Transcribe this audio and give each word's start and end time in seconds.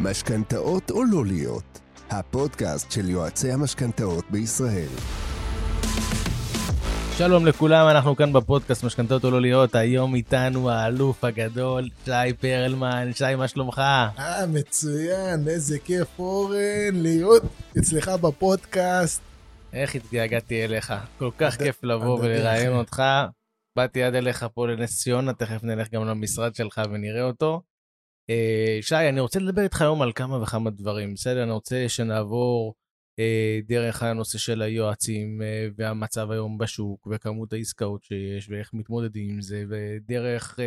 משכנתאות 0.00 0.90
או 0.90 1.04
לא 1.04 1.24
להיות, 1.26 1.80
הפודקאסט 2.10 2.92
של 2.92 3.10
יועצי 3.10 3.52
המשכנתאות 3.52 4.24
בישראל. 4.30 4.88
שלום 7.16 7.46
לכולם, 7.46 7.86
אנחנו 7.88 8.16
כאן 8.16 8.32
בפודקאסט 8.32 8.84
משכנתאות 8.84 9.24
או 9.24 9.30
לא 9.30 9.40
להיות, 9.40 9.74
היום 9.74 10.14
איתנו 10.14 10.70
האלוף 10.70 11.24
הגדול, 11.24 11.88
שי 12.04 12.32
פרלמן, 12.40 13.12
שי, 13.12 13.34
מה 13.34 13.48
שלומך? 13.48 13.78
אה, 14.18 14.46
מצוין, 14.46 15.48
איזה 15.48 15.78
כיף 15.78 16.08
אורן 16.18 16.58
להיות 16.92 17.42
אצלך 17.78 18.08
בפודקאסט. 18.08 19.20
איך 19.72 19.94
התגעגעתי 19.94 20.64
אליך, 20.64 20.94
כל 21.18 21.30
כך 21.38 21.54
עד- 21.54 21.62
כיף 21.62 21.84
לבוא 21.84 22.18
עד 22.18 22.24
ולראיין. 22.24 22.72
אותך. 22.72 23.02
באתי 23.76 24.02
עד 24.02 24.14
אליך 24.14 24.46
פה 24.54 24.66
לנס 24.68 24.98
ציונה, 25.02 25.32
תכף 25.32 25.62
נלך 25.64 25.86
גם 25.92 26.04
למשרד 26.04 26.54
שלך 26.54 26.80
ונראה 26.92 27.22
אותו. 27.22 27.62
אה, 28.30 28.78
שי, 28.80 29.08
אני 29.08 29.20
רוצה 29.20 29.38
לדבר 29.38 29.62
איתך 29.62 29.82
היום 29.82 30.02
על 30.02 30.12
כמה 30.12 30.42
וכמה 30.42 30.70
דברים, 30.70 31.14
בסדר? 31.14 31.42
אני 31.42 31.52
רוצה 31.52 31.84
שנעבור 31.88 32.74
אה, 33.18 33.60
דרך 33.66 34.02
הנושא 34.02 34.38
של 34.38 34.62
היועצים 34.62 35.42
אה, 35.42 35.68
והמצב 35.76 36.30
היום 36.30 36.58
בשוק 36.58 37.08
וכמות 37.10 37.52
העסקאות 37.52 38.04
שיש 38.04 38.48
ואיך 38.48 38.74
מתמודדים 38.74 39.30
עם 39.30 39.40
זה, 39.40 39.64
ודרך 39.68 40.58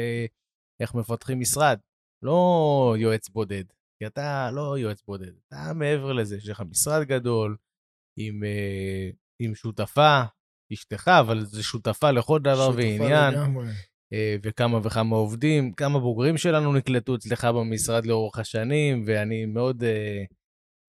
איך 0.79 0.95
מפתחים 0.95 1.39
משרד. 1.39 1.79
לא 2.23 2.95
יועץ 2.97 3.29
בודד, 3.29 3.63
כי 3.99 4.07
אתה 4.07 4.49
לא 4.53 4.77
יועץ 4.77 5.01
בודד, 5.07 5.31
אתה 5.47 5.73
מעבר 5.75 6.13
לזה, 6.13 6.37
יש 6.37 6.49
לך 6.49 6.61
משרד 6.69 7.03
גדול 7.03 7.57
עם, 8.19 8.43
עם 9.39 9.55
שותפה, 9.55 10.21
אשתך, 10.73 11.07
אבל 11.19 11.45
זה 11.45 11.63
שותפה 11.63 12.11
לכל 12.11 12.39
דבר 12.39 12.65
שותפה 12.65 12.77
ועניין. 12.77 13.33
לגמרי. 13.33 13.65
אה, 14.13 14.35
וכמה 14.43 14.79
וכמה 14.83 15.15
עובדים, 15.15 15.73
כמה 15.73 15.99
בוגרים 15.99 16.37
שלנו 16.37 16.73
נקלטו 16.73 17.15
אצלך 17.15 17.45
במשרד 17.45 18.05
לאורך 18.05 18.39
השנים, 18.39 19.03
ואני 19.07 19.45
מאוד 19.45 19.83
אה, 19.83 20.23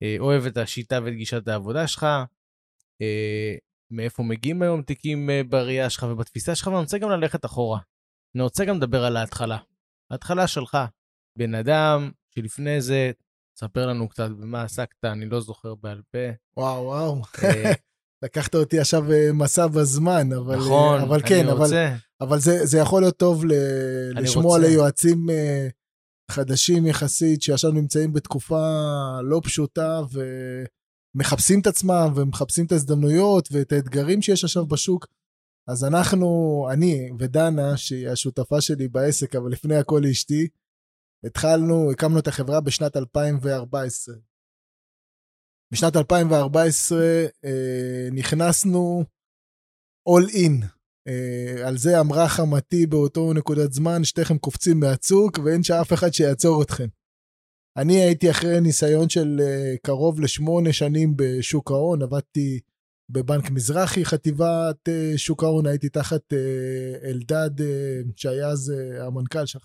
אה, 0.03 0.17
אוהב 0.19 0.47
את 0.47 0.57
השיטה 0.57 0.99
ואת 1.05 1.15
גישת 1.15 1.49
העבודה 1.49 1.87
שלך. 1.87 2.07
מאיפה 3.91 4.23
מגיעים 4.23 4.63
היום 4.63 4.83
תיקים 4.83 5.31
בראייה 5.49 5.91
שלך 5.91 6.07
ובתפיסה 6.11 6.55
שלך, 6.55 6.67
ואני 6.67 6.79
רוצה 6.79 6.99
גם 6.99 7.11
ללכת 7.11 7.45
אחורה. 7.45 7.79
אני 8.35 8.43
רוצה 8.43 8.65
גם 8.65 8.77
לדבר 8.77 9.05
על 9.05 9.17
ההתחלה. 9.17 9.59
ההתחלה 10.11 10.47
שלך. 10.47 10.79
בן 11.39 11.55
אדם 11.55 12.11
שלפני 12.35 12.81
זה, 12.81 13.11
תספר 13.55 13.87
לנו 13.87 14.09
קצת 14.09 14.31
במה 14.31 14.63
עסקת, 14.63 15.05
אני 15.05 15.27
לא 15.27 15.41
זוכר 15.41 15.75
בעל 15.75 16.03
פה. 16.11 16.19
וואו, 16.57 16.85
וואו. 16.85 17.23
אה, 18.23 18.27
לקחת 18.27 18.55
אותי 18.55 18.81
עכשיו 18.81 19.13
אה, 19.13 19.33
מסע 19.33 19.67
בזמן, 19.67 20.33
אבל, 20.33 20.57
נכון, 20.57 21.01
אבל 21.01 21.23
כן, 21.27 21.39
אני 21.39 21.53
אבל, 21.53 21.63
רוצה. 21.63 21.95
אבל 22.21 22.39
זה, 22.39 22.67
זה 22.67 22.79
יכול 22.79 23.03
להיות 23.03 23.17
טוב 23.17 23.45
ל, 23.45 23.53
לשמוע 24.15 24.57
רוצה. 24.57 24.69
ליועצים 24.69 25.31
אה, 25.31 25.69
חדשים 26.31 26.87
יחסית, 26.87 27.43
שעכשיו 27.43 27.71
נמצאים 27.71 28.13
בתקופה 28.13 28.61
לא 29.23 29.41
פשוטה 29.45 30.01
ומחפשים 31.15 31.61
את 31.61 31.67
עצמם 31.67 32.13
ומחפשים 32.17 32.67
את 32.67 32.73
ההזדמנויות 32.73 33.49
ואת 33.53 33.73
האתגרים 33.73 34.23
שיש 34.23 34.45
עכשיו 34.45 34.67
בשוק. 34.67 35.07
אז 35.69 35.85
אנחנו, 35.85 36.69
אני 36.73 37.11
ודנה, 37.19 37.77
שהיא 37.77 38.09
השותפה 38.09 38.61
שלי 38.61 38.89
בעסק, 38.89 39.37
אבל 39.37 39.51
לפני 39.51 39.77
הכל 39.77 40.03
אשתי, 40.11 40.49
התחלנו, 41.25 41.91
הקמנו 41.91 42.19
את 42.19 42.29
החברה 42.29 42.61
בשנת 42.61 42.97
2014. 42.97 44.15
בשנת 45.73 45.97
2014 45.97 46.99
אה, 47.45 48.09
נכנסנו 48.13 49.05
all 50.09 50.31
in. 50.31 50.67
אה, 51.09 51.69
על 51.69 51.77
זה 51.77 52.01
אמרה 52.01 52.29
חמתי 52.29 52.87
באותו 52.87 53.33
נקודת 53.33 53.73
זמן, 53.73 54.05
שתיכם 54.05 54.39
קופצים 54.39 54.81
מהצוק 54.81 55.39
ואין 55.45 55.63
שאף 55.63 55.93
אחד 55.93 56.13
שיעצור 56.13 56.63
אתכם. 56.63 56.87
אני 57.77 58.03
הייתי 58.03 58.31
אחרי 58.31 58.61
ניסיון 58.61 59.09
של 59.09 59.41
אה, 59.41 59.75
קרוב 59.83 60.21
לשמונה 60.21 60.73
שנים 60.73 61.13
בשוק 61.17 61.71
ההון, 61.71 62.03
עבדתי 62.03 62.61
בבנק 63.11 63.51
מזרחי, 63.51 64.05
חטיבת 64.05 64.89
אה, 64.89 65.13
שוק 65.17 65.43
ההון, 65.43 65.67
הייתי 65.67 65.89
תחת 65.89 66.33
אה, 66.33 67.11
אלדד, 67.11 67.61
אה, 67.61 68.01
שהיה 68.17 68.49
אז 68.49 68.73
אה, 68.77 69.07
המנכ"ל 69.07 69.47
של... 69.47 69.59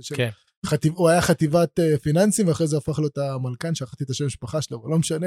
של 0.00 0.16
כן. 0.16 0.30
חטיב, 0.64 0.92
הוא 0.96 1.08
היה 1.08 1.20
חטיבת 1.20 1.80
אה, 1.80 1.98
פיננסים, 1.98 2.48
ואחרי 2.48 2.66
זה 2.66 2.76
הפך 2.76 2.98
להיות 2.98 3.18
המלכ"ן, 3.18 3.74
שכחתי 3.74 4.04
את 4.04 4.10
השם 4.10 4.24
המשפחה 4.24 4.62
שלו, 4.62 4.80
אבל 4.82 4.90
לא 4.90 4.98
משנה. 4.98 5.26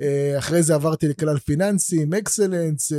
אה, 0.00 0.38
אחרי 0.38 0.62
זה 0.62 0.74
עברתי 0.74 1.08
לכלל 1.08 1.38
פיננסים, 1.38 2.14
אקסלנס, 2.14 2.92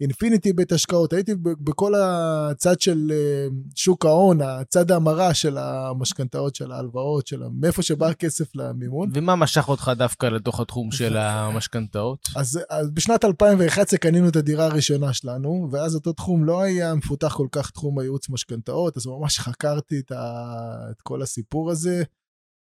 אינפיניטי 0.00 0.52
בית 0.52 0.72
השקעות, 0.72 1.12
הייתי 1.12 1.34
בכל 1.42 1.92
הצד 1.96 2.80
של 2.80 3.12
אה, 3.12 3.46
שוק 3.74 4.06
ההון, 4.06 4.40
הצד 4.42 4.90
ההמרה 4.90 5.34
של 5.34 5.58
המשכנתאות, 5.58 6.54
של 6.54 6.72
ההלוואות, 6.72 7.26
של 7.26 7.42
מאיפה 7.60 7.82
שבא 7.82 8.06
הכסף 8.06 8.56
למימון. 8.56 9.10
ומה 9.14 9.36
משך 9.36 9.68
אותך 9.68 9.92
דווקא 9.96 10.26
לתוך 10.26 10.60
התחום 10.60 10.90
של 10.90 11.16
המשכנתאות? 11.16 12.28
אז, 12.36 12.60
אז 12.70 12.90
בשנת 12.90 13.24
2011 13.24 13.98
קנינו 13.98 14.28
את 14.28 14.36
הדירה 14.36 14.66
הראשונה 14.66 15.12
שלנו, 15.12 15.68
ואז 15.72 15.94
אותו 15.94 16.12
תחום 16.12 16.44
לא 16.44 16.62
היה 16.62 16.94
מפותח 16.94 17.34
כל 17.36 17.48
כך 17.52 17.70
תחום 17.70 17.98
הייעוץ 17.98 18.28
משכנתאות, 18.30 18.96
אז 18.96 19.06
ממש 19.06 19.38
חקרתי 19.38 19.98
את, 19.98 20.12
ה, 20.12 20.44
את 20.90 21.02
כל 21.02 21.22
הסיפור 21.22 21.70
הזה. 21.70 22.02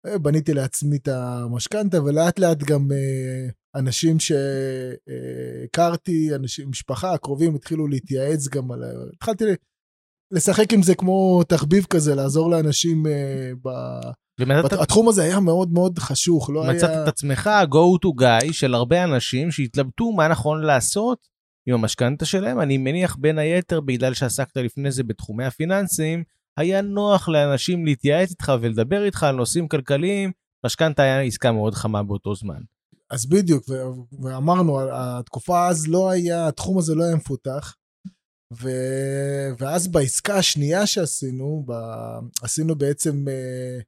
אה, 0.07 0.19
בניתי 0.19 0.55
לעצמי 0.55 0.97
את 0.97 1.09
המשכנתה, 1.09 2.03
ולאט 2.03 2.39
לאט 2.39 2.63
גם 2.63 2.89
אה, 2.93 3.49
אנשים 3.75 4.17
שהכרתי, 5.65 6.35
אנשים, 6.35 6.69
משפחה, 6.71 7.19
קרובים, 7.19 7.55
התחילו 7.55 7.87
להתייעץ 7.87 8.49
גם 8.49 8.73
על... 8.73 8.83
ה- 8.83 8.93
התחלתי 9.15 9.45
לשחק 10.33 10.73
עם 10.73 10.83
זה 10.83 10.95
כמו 10.95 11.43
תחביב 11.49 11.85
כזה, 11.91 12.15
לעזור 12.15 12.51
לאנשים 12.51 13.07
אה, 13.07 13.53
ב... 13.65 13.69
ומצאת 14.41 14.73
התחום 14.73 15.09
הזה 15.09 15.23
היה 15.23 15.41
מאוד 15.41 15.73
מאוד 15.73 15.99
חשוך, 15.99 16.51
לא 16.51 16.65
מצאת 16.65 16.91
היה... 16.91 17.03
את 17.03 17.09
עצמך 17.09 17.51
go 17.65 18.07
to 18.07 18.09
guy 18.23 18.53
של 18.53 18.75
הרבה 18.75 19.05
אנשים 19.05 19.51
שהתלבטו 19.51 20.13
מה 20.13 20.29
נכון 20.29 20.63
לעשות 20.63 21.19
עם 21.69 21.75
המשכנתה 21.75 22.25
שלהם. 22.25 22.61
אני 22.61 22.79
מניח 22.79 23.17
בין 23.21 23.39
היתר 23.39 23.81
בגלל 23.81 24.15
שעסקת 24.15 24.57
לפני 24.57 24.91
זה 24.91 25.03
בתחומי 25.03 25.45
הפיננסים, 25.45 26.25
היה 26.57 26.83
נוח 26.83 27.29
לאנשים 27.29 27.85
להתייעץ 27.85 28.31
איתך 28.31 28.53
ולדבר 28.61 29.05
איתך 29.05 29.23
על 29.23 29.37
נושאים 29.37 29.69
כלכליים. 29.69 30.33
משכנתה 30.67 31.03
היה 31.03 31.21
עסקה 31.21 31.53
מאוד 31.53 31.75
חמה 31.75 32.03
באותו 32.03 32.35
זמן. 32.35 32.61
אז 33.11 33.27
בדיוק, 33.27 33.65
ואמרנו, 34.23 34.81
התקופה 34.93 35.69
אז 35.69 35.89
לא 35.89 36.11
היה, 36.11 36.49
התחום 36.49 36.79
הזה 36.79 36.95
לא 36.95 37.05
היה 37.05 37.17
מפותח. 37.17 37.75
ו... 38.63 38.71
ואז 39.59 39.89
בעסקה 39.89 40.37
השנייה 40.37 40.87
שעשינו, 40.87 41.65
ב... 41.67 41.73
עשינו 42.43 42.75
בעצם 42.75 43.29
אה, 43.29 43.79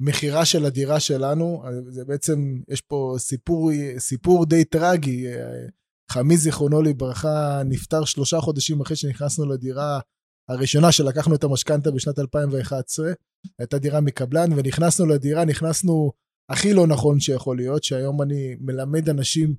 מכירה 0.00 0.44
של 0.44 0.64
הדירה 0.64 1.00
שלנו. 1.00 1.62
זה 1.88 2.04
בעצם, 2.04 2.60
יש 2.68 2.80
פה 2.80 3.14
סיפור, 3.18 3.70
סיפור 3.98 4.46
די 4.46 4.64
טרגי. 4.64 5.28
אה, 5.28 5.66
חמי, 6.10 6.36
זיכרונו 6.36 6.82
לברכה, 6.82 7.62
נפטר 7.64 8.04
שלושה 8.04 8.40
חודשים 8.40 8.80
אחרי 8.80 8.96
שנכנסנו 8.96 9.46
לדירה 9.46 10.00
הראשונה 10.48 10.92
שלקחנו 10.92 11.34
את 11.34 11.44
המשכנתה 11.44 11.90
בשנת 11.90 12.18
2011. 12.18 13.12
הייתה 13.58 13.78
דירה 13.78 14.00
מקבלן, 14.00 14.52
ונכנסנו 14.56 15.06
לדירה, 15.06 15.44
נכנסנו 15.44 16.12
הכי 16.48 16.74
לא 16.74 16.86
נכון 16.86 17.20
שיכול 17.20 17.56
להיות, 17.56 17.84
שהיום 17.84 18.22
אני 18.22 18.56
מלמד 18.60 19.08
אנשים 19.08 19.54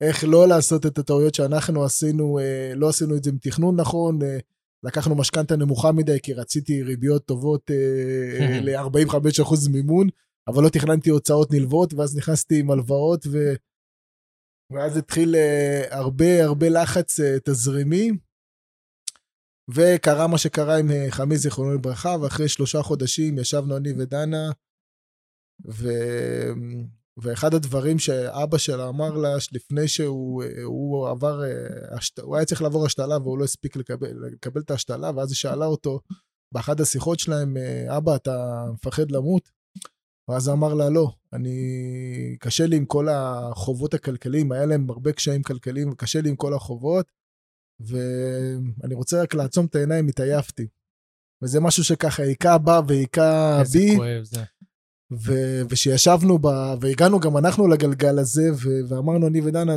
איך 0.00 0.24
לא 0.24 0.48
לעשות 0.48 0.86
את 0.86 0.98
הטעויות 0.98 1.34
שאנחנו 1.34 1.84
עשינו, 1.84 2.38
אה, 2.38 2.72
לא 2.74 2.88
עשינו 2.88 3.16
את 3.16 3.24
זה 3.24 3.30
עם 3.30 3.38
תכנון 3.40 3.80
נכון, 3.80 4.22
אה, 4.22 4.38
לקחנו 4.82 5.14
משכנתה 5.14 5.56
נמוכה 5.56 5.92
מדי 5.92 6.20
כי 6.22 6.32
רציתי 6.32 6.82
ריביות 6.82 7.24
טובות 7.24 7.70
אה, 7.70 8.60
ל-45% 8.64 9.70
מימון, 9.70 10.08
אבל 10.48 10.62
לא 10.62 10.68
תכננתי 10.68 11.10
הוצאות 11.10 11.52
נלוות, 11.52 11.94
ואז 11.94 12.16
נכנסתי 12.16 12.60
עם 12.60 12.70
הלוואות, 12.70 13.26
ו... 13.26 13.54
ואז 14.72 14.96
התחיל 14.96 15.34
הרבה 15.90 16.44
הרבה 16.44 16.68
לחץ 16.68 17.20
תזרימי, 17.44 18.10
וקרה 19.70 20.26
מה 20.26 20.38
שקרה 20.38 20.78
עם 20.78 20.90
אה, 20.90 21.06
חמי 21.10 21.36
זיכרונו 21.36 21.74
לברכה, 21.74 22.16
ואחרי 22.20 22.48
שלושה 22.48 22.82
חודשים 22.82 23.38
ישבנו 23.38 23.76
אני 23.76 23.92
ודנה, 23.98 24.50
ו... 25.66 25.88
ואחד 27.16 27.54
הדברים 27.54 27.98
שאבא 27.98 28.58
שלה 28.58 28.88
אמר 28.88 29.10
לה, 29.10 29.28
לפני 29.52 29.88
שהוא 29.88 30.44
הוא 30.64 31.08
עבר, 31.08 31.44
אה. 31.44 31.98
הוא 32.22 32.36
היה 32.36 32.44
צריך 32.44 32.62
לעבור 32.62 32.86
השתלה 32.86 33.18
והוא 33.18 33.38
לא 33.38 33.44
הספיק 33.44 33.76
לקבל, 33.76 34.08
לקבל 34.32 34.60
את 34.60 34.70
ההשתלה, 34.70 35.10
ואז 35.16 35.30
היא 35.30 35.36
שאלה 35.36 35.66
אותו 35.66 36.00
באחת 36.54 36.80
השיחות 36.80 37.18
שלהם, 37.18 37.56
אה, 37.56 37.96
אבא, 37.96 38.16
אתה 38.16 38.64
מפחד 38.72 39.10
למות? 39.10 39.50
ואז 40.28 40.48
אמר 40.48 40.74
לה, 40.74 40.88
לא, 40.90 41.12
אני, 41.32 42.36
קשה 42.40 42.66
לי 42.66 42.76
עם 42.76 42.84
כל 42.84 43.08
החובות 43.08 43.94
הכלכליים, 43.94 44.52
היה 44.52 44.66
להם 44.66 44.90
הרבה 44.90 45.12
קשיים 45.12 45.42
כלכליים, 45.42 45.94
קשה 45.94 46.20
לי 46.20 46.28
עם 46.28 46.36
כל 46.36 46.54
החובות, 46.54 47.06
ואני 47.80 48.94
רוצה 48.94 49.22
רק 49.22 49.34
לעצום 49.34 49.66
את 49.66 49.74
העיניים, 49.74 50.08
התעייפתי. 50.08 50.66
וזה 51.42 51.60
משהו 51.60 51.84
שככה 51.84 52.22
היכה 52.22 52.58
בה 52.58 52.80
והיכה 52.88 53.60
איזה 53.60 53.78
בי. 53.78 53.96
כואב 53.96 54.22
זה. 54.22 54.44
ו- 55.12 55.60
ושישבנו 55.70 56.38
ב... 56.38 56.46
והגענו 56.80 57.20
גם 57.20 57.36
אנחנו 57.36 57.68
לגלגל 57.68 58.18
הזה, 58.18 58.50
ו- 58.52 58.88
ואמרנו, 58.88 59.26
אני 59.26 59.40
ודנה, 59.40 59.76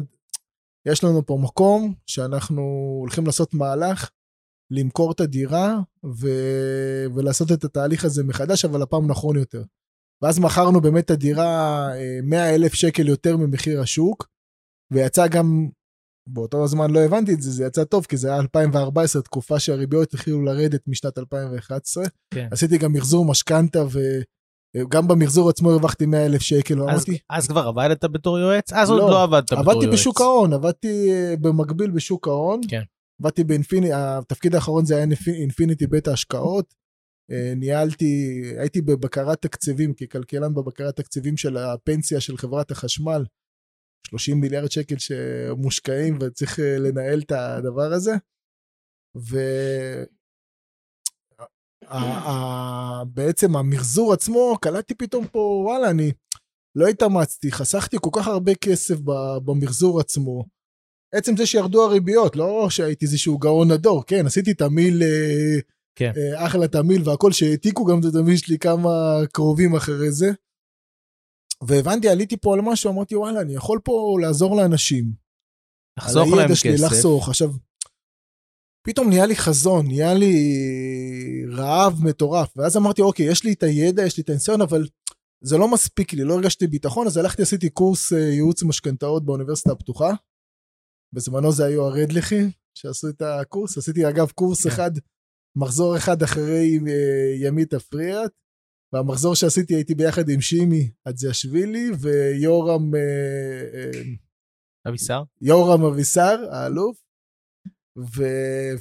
יש 0.88 1.04
לנו 1.04 1.26
פה 1.26 1.40
מקום 1.44 1.94
שאנחנו 2.06 2.62
הולכים 3.02 3.26
לעשות 3.26 3.54
מהלך, 3.54 4.10
למכור 4.72 5.12
את 5.12 5.20
הדירה 5.20 5.80
ו- 6.06 7.06
ולעשות 7.16 7.52
את 7.52 7.64
התהליך 7.64 8.06
הזה 8.06 8.24
מחדש, 8.24 8.66
אבל 8.66 8.82
הפעם 8.82 9.08
נכון 9.08 9.38
יותר. 9.38 9.64
ואז 10.22 10.40
מכרנו 10.40 10.82
באמת 10.82 11.06
את 11.06 11.12
הדירה 11.12 11.90
100 12.24 12.56
אלף 12.56 12.74
שקל 12.74 13.08
יותר 13.08 13.38
ממחיר 13.38 13.82
השוק, 13.82 14.28
ויצא 14.92 15.28
גם, 15.28 15.70
באותו 16.28 16.68
זמן 16.68 16.92
לא 16.92 17.00
הבנתי 17.00 17.34
את 17.34 17.42
זה, 17.42 17.52
זה 17.52 17.66
יצא 17.66 17.84
טוב, 17.84 18.06
כי 18.06 18.18
זה 18.18 18.28
היה 18.28 18.40
2014, 18.40 19.22
תקופה 19.22 19.60
שהריביות 19.60 20.14
התחילו 20.14 20.42
לרדת 20.42 20.82
משנת 20.88 21.18
2011. 21.18 22.04
כן. 22.34 22.48
עשיתי 22.52 22.78
גם 22.78 22.94
מחזור 22.94 23.26
משכנתה, 23.26 23.84
וגם 24.78 25.08
במחזור 25.08 25.50
עצמו 25.50 25.72
הרווחתי 25.72 26.06
100 26.06 26.26
אלף 26.26 26.42
שקל, 26.42 26.74
אז, 26.74 26.88
ואמרתי, 26.88 27.18
אז 27.30 27.48
כבר 27.48 27.62
עבדת 27.68 28.06
בתור 28.06 28.40
יועץ? 28.40 28.74
אז 28.74 28.90
עוד 28.90 29.00
לא, 29.00 29.10
לא 29.10 29.24
עבדת 29.24 29.44
בתור 29.44 29.58
יועץ. 29.64 29.76
עבדתי 29.76 29.88
בשוק 29.92 30.22
ההון, 30.22 30.54
עבדתי 30.54 31.12
אה, 31.12 31.34
במקביל 31.42 31.92
בשוק 31.92 32.28
ההון. 32.28 32.62
כן. 32.70 32.82
עבדתי 33.22 33.44
באינפיניטי, 33.44 33.94
התפקיד 33.94 34.56
האחרון 34.56 34.86
זה 34.86 34.96
היה 34.96 35.04
אינפ- 35.06 35.34
אינפיניטי 35.42 35.88
בית 35.88 36.08
ההשקעות. 36.08 36.74
אה, 37.32 37.54
ניהלתי, 37.56 38.42
הייתי 38.60 38.82
בבקרת 38.82 39.42
תקציבים, 39.42 39.94
ככלכלן 39.94 40.54
בבקרת 40.54 40.96
תקציבים 40.96 41.38
של 41.38 41.58
הפנסיה 41.58 42.20
של 42.20 42.38
חברת 42.38 42.72
החשמל. 42.72 43.24
30 44.08 44.42
מיליארד 44.42 44.72
שקל 44.72 44.96
שמושקעים 44.98 46.18
וצריך 46.22 46.60
אה, 46.60 46.78
לנהל 46.80 47.20
את 47.20 47.32
הדבר 47.32 47.94
הזה. 47.94 48.12
ו... 49.18 49.38
ה- 51.88 52.30
ה- 52.30 53.04
בעצם 53.06 53.56
המחזור 53.56 54.14
עצמו, 54.14 54.58
קלטתי 54.62 54.96
פתאום 54.96 55.28
פה, 55.28 55.40
וואלה, 55.40 55.90
אני 55.90 56.12
לא 56.76 56.88
התאמצתי, 56.88 57.52
חסכתי 57.52 57.98
כל 58.02 58.10
כך 58.14 58.28
הרבה 58.28 58.56
כסף 58.56 58.96
במחזור 59.46 60.00
עצמו. 60.00 60.46
עצם 61.16 61.38
זה 61.38 61.46
שירדו 61.46 61.86
הריביות, 61.86 62.36
לא 62.36 62.68
שהייתי 62.70 63.06
איזשהו 63.06 63.38
גאון 63.38 63.72
הדור, 63.72 64.04
כן, 64.06 64.26
עשיתי 64.26 64.54
תמיל, 64.54 65.04
אה, 65.04 65.60
כן. 65.96 66.12
אה, 66.18 66.46
אחלה 66.46 66.68
תמיל 66.68 67.10
והכל, 67.10 67.32
שהעתיקו 67.32 67.86
גם 67.86 68.00
את 68.00 68.06
התמיל 68.06 68.38
שלי 68.38 68.60
כמה 68.60 68.90
קרובים 69.34 69.76
אחרי 69.76 70.12
זה. 70.12 70.28
והבנתי, 71.64 72.10
עליתי 72.10 72.38
פה 72.38 72.54
על 72.54 72.62
משהו, 72.62 72.92
אמרתי, 72.92 73.16
וואלה, 73.16 73.42
אני 73.42 73.56
יכול 73.56 73.80
פה 73.84 74.18
לעזור 74.22 74.56
לאנשים. 74.56 75.28
לחסוך 76.00 76.28
להם 76.28 76.40
הידע 76.40 76.56
שלי, 76.56 76.74
כסף. 76.74 76.84
לחסוך. 76.84 77.30
עכשיו, 77.30 77.54
פתאום 78.88 79.10
נהיה 79.10 79.26
לי 79.26 79.36
חזון, 79.36 79.88
נהיה 79.88 80.14
לי 80.14 80.36
רעב 81.52 82.00
מטורף, 82.04 82.58
ואז 82.58 82.78
אמרתי, 82.78 83.02
אוקיי, 83.02 83.26
יש 83.26 83.44
לי 83.44 83.54
את 83.54 83.64
הידע, 83.64 84.06
יש 84.06 84.18
לי 84.18 84.24
את 84.24 84.30
הניסיון, 84.30 84.62
אבל 84.62 84.88
זה 85.44 85.58
לא 85.58 85.72
מספיק 85.72 86.14
לי, 86.14 86.24
לא 86.24 86.34
הרגשתי 86.34 86.68
ביטחון, 86.68 87.08
אז 87.08 87.18
הלכתי, 87.18 87.42
עשיתי 87.42 87.70
קורס 87.70 88.14
אה, 88.14 88.20
ייעוץ 88.20 88.64
משכנתאות 88.64 89.26
באוניברסיטה 89.26 89.72
הפתוחה. 89.72 90.14
בזמנו 91.14 91.52
זה 91.52 91.66
היו 91.66 91.86
הרדלחים 91.86 92.52
שעשו 92.78 93.10
את 93.10 93.22
הקורס, 93.22 93.78
עשיתי 93.78 94.10
אגב 94.10 94.32
קורס 94.32 94.64
כן. 94.64 94.70
אחד, 94.70 94.92
מחזור 95.56 95.98
אחד 95.98 96.24
אחרי 96.24 96.80
אה, 96.88 97.48
ימית 97.48 97.74
אפריאט, 97.74 98.32
והמחזור 98.94 99.36
שעשיתי 99.36 99.76
הייתי 99.76 99.96
ביחד 99.96 100.30
עם 100.30 100.42
שימי 100.42 100.92
אדזיאשווילי 101.06 101.92
ויורם 102.00 102.96
אה, 102.96 103.00
אה, 103.74 104.02
אבישר? 104.88 105.24
יורם 105.42 105.84
אבישר, 105.84 106.46
האלוף, 106.52 106.98
ו, 107.98 108.24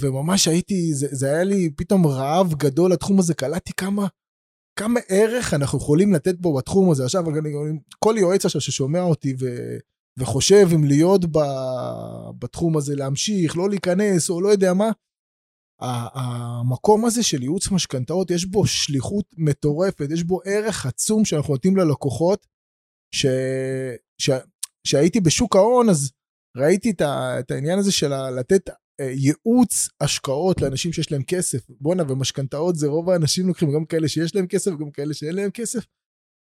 וממש 0.00 0.48
הייתי, 0.48 0.94
זה, 0.94 1.06
זה 1.10 1.26
היה 1.26 1.44
לי 1.44 1.70
פתאום 1.76 2.06
רעב 2.06 2.54
גדול 2.54 2.92
לתחום 2.92 3.18
הזה, 3.18 3.34
קלטתי 3.34 3.72
כמה, 3.76 4.06
כמה 4.78 5.00
ערך 5.08 5.54
אנחנו 5.54 5.78
יכולים 5.78 6.12
לתת 6.12 6.34
פה 6.42 6.54
בתחום 6.58 6.90
הזה. 6.90 7.04
עכשיו, 7.04 7.38
אני, 7.38 7.50
כל 7.98 8.14
יועץ 8.18 8.44
עכשיו 8.44 8.60
ששומע 8.60 9.02
אותי 9.02 9.34
ו, 9.40 9.46
וחושב 10.18 10.68
אם 10.74 10.84
להיות 10.84 11.24
ב, 11.24 11.38
בתחום 12.38 12.76
הזה, 12.76 12.96
להמשיך, 12.96 13.56
לא 13.56 13.68
להיכנס, 13.68 14.30
או 14.30 14.40
לא 14.40 14.48
יודע 14.48 14.74
מה, 14.74 14.90
המקום 15.80 17.04
הזה 17.04 17.22
של 17.22 17.42
ייעוץ 17.42 17.70
משכנתאות, 17.70 18.30
יש 18.30 18.44
בו 18.44 18.66
שליחות 18.66 19.24
מטורפת, 19.36 20.08
יש 20.10 20.22
בו 20.22 20.40
ערך 20.44 20.86
עצום 20.86 21.24
שאנחנו 21.24 21.54
נותנים 21.54 21.76
ללקוחות, 21.76 22.46
ש... 23.14 23.26
ש... 24.18 24.30
שהייתי 24.86 25.20
בשוק 25.20 25.56
ההון, 25.56 25.88
אז 25.88 26.10
ראיתי 26.56 26.90
את, 26.90 27.00
ה... 27.00 27.40
את 27.40 27.50
העניין 27.50 27.78
הזה 27.78 27.92
של. 27.92 28.30
לתת 28.38 28.70
אה, 29.00 29.10
ייעוץ 29.10 29.88
השקעות 30.00 30.60
לאנשים 30.60 30.92
שיש 30.92 31.12
להם 31.12 31.22
כסף. 31.22 31.58
בואנה, 31.80 32.02
ומשכנתאות 32.08 32.76
זה 32.76 32.86
רוב 32.86 33.10
האנשים 33.10 33.48
לוקחים, 33.48 33.72
גם 33.74 33.84
כאלה 33.84 34.08
שיש 34.08 34.34
להם 34.34 34.46
כסף 34.46 34.70
וגם 34.70 34.90
כאלה 34.90 35.14
שאין 35.14 35.34
להם 35.34 35.50
כסף. 35.50 35.84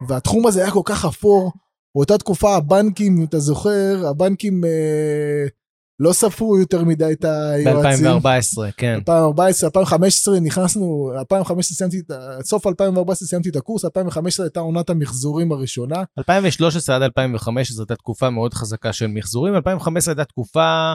והתחום 0.09 0.47
הזה 0.47 0.63
היה 0.63 0.71
כל 0.71 0.83
כך 0.85 1.05
אפור. 1.05 1.53
באותה 1.97 2.19
תקופה 2.19 2.57
הבנקים, 2.57 3.17
אם 3.19 3.25
אתה 3.25 3.39
זוכר, 3.39 4.07
הבנקים 4.11 4.65
אה, 4.65 5.47
לא 6.01 6.13
ספרו 6.13 6.59
יותר 6.59 6.85
מדי 6.85 7.13
את 7.13 7.25
היועצים. 7.25 8.05
ב-2014, 8.23 8.73
כן. 8.77 8.95
2014, 8.95 9.67
2015 9.69 10.41
נכנסנו, 10.41 11.13
2015 11.19 11.77
סיימתי, 11.77 12.13
ה- 12.15 12.43
סוף 12.45 12.67
2014 12.67 13.29
סיימתי 13.29 13.49
את 13.49 13.57
הקורס, 13.57 13.85
2015 13.85 14.47
הייתה 14.47 14.61
עונת 14.61 14.91
המחזורים 14.91 15.53
הראשונה. 15.53 16.03
2013 16.19 16.97
עד 16.97 17.03
2015 17.03 17.83
הייתה 17.83 17.97
תקופה 17.97 18.31
מאוד 18.31 18.55
חזקה 18.55 18.93
של 18.93 19.07
מחזורים, 19.07 19.55
2015 19.55 20.13
הייתה 20.13 20.25
תקופה. 20.25 20.93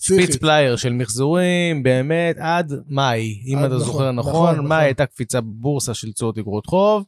ספיץ 0.00 0.36
פלייר 0.36 0.76
של 0.76 0.92
מחזורים, 0.92 1.82
באמת, 1.82 2.36
עד 2.38 2.72
מאי, 2.88 3.42
אם 3.46 3.58
עד- 3.58 3.64
אתה 3.64 3.74
נכון, 3.74 3.86
זוכר 3.86 4.12
נכון, 4.12 4.32
נכון, 4.32 4.54
נכון. 4.54 4.66
מאי 4.66 4.84
הייתה 4.84 5.06
קפיצה 5.06 5.40
בבורסה 5.40 5.94
של 5.94 6.12
תשואות 6.12 6.38
אגרות 6.38 6.66
חוב, 6.66 7.04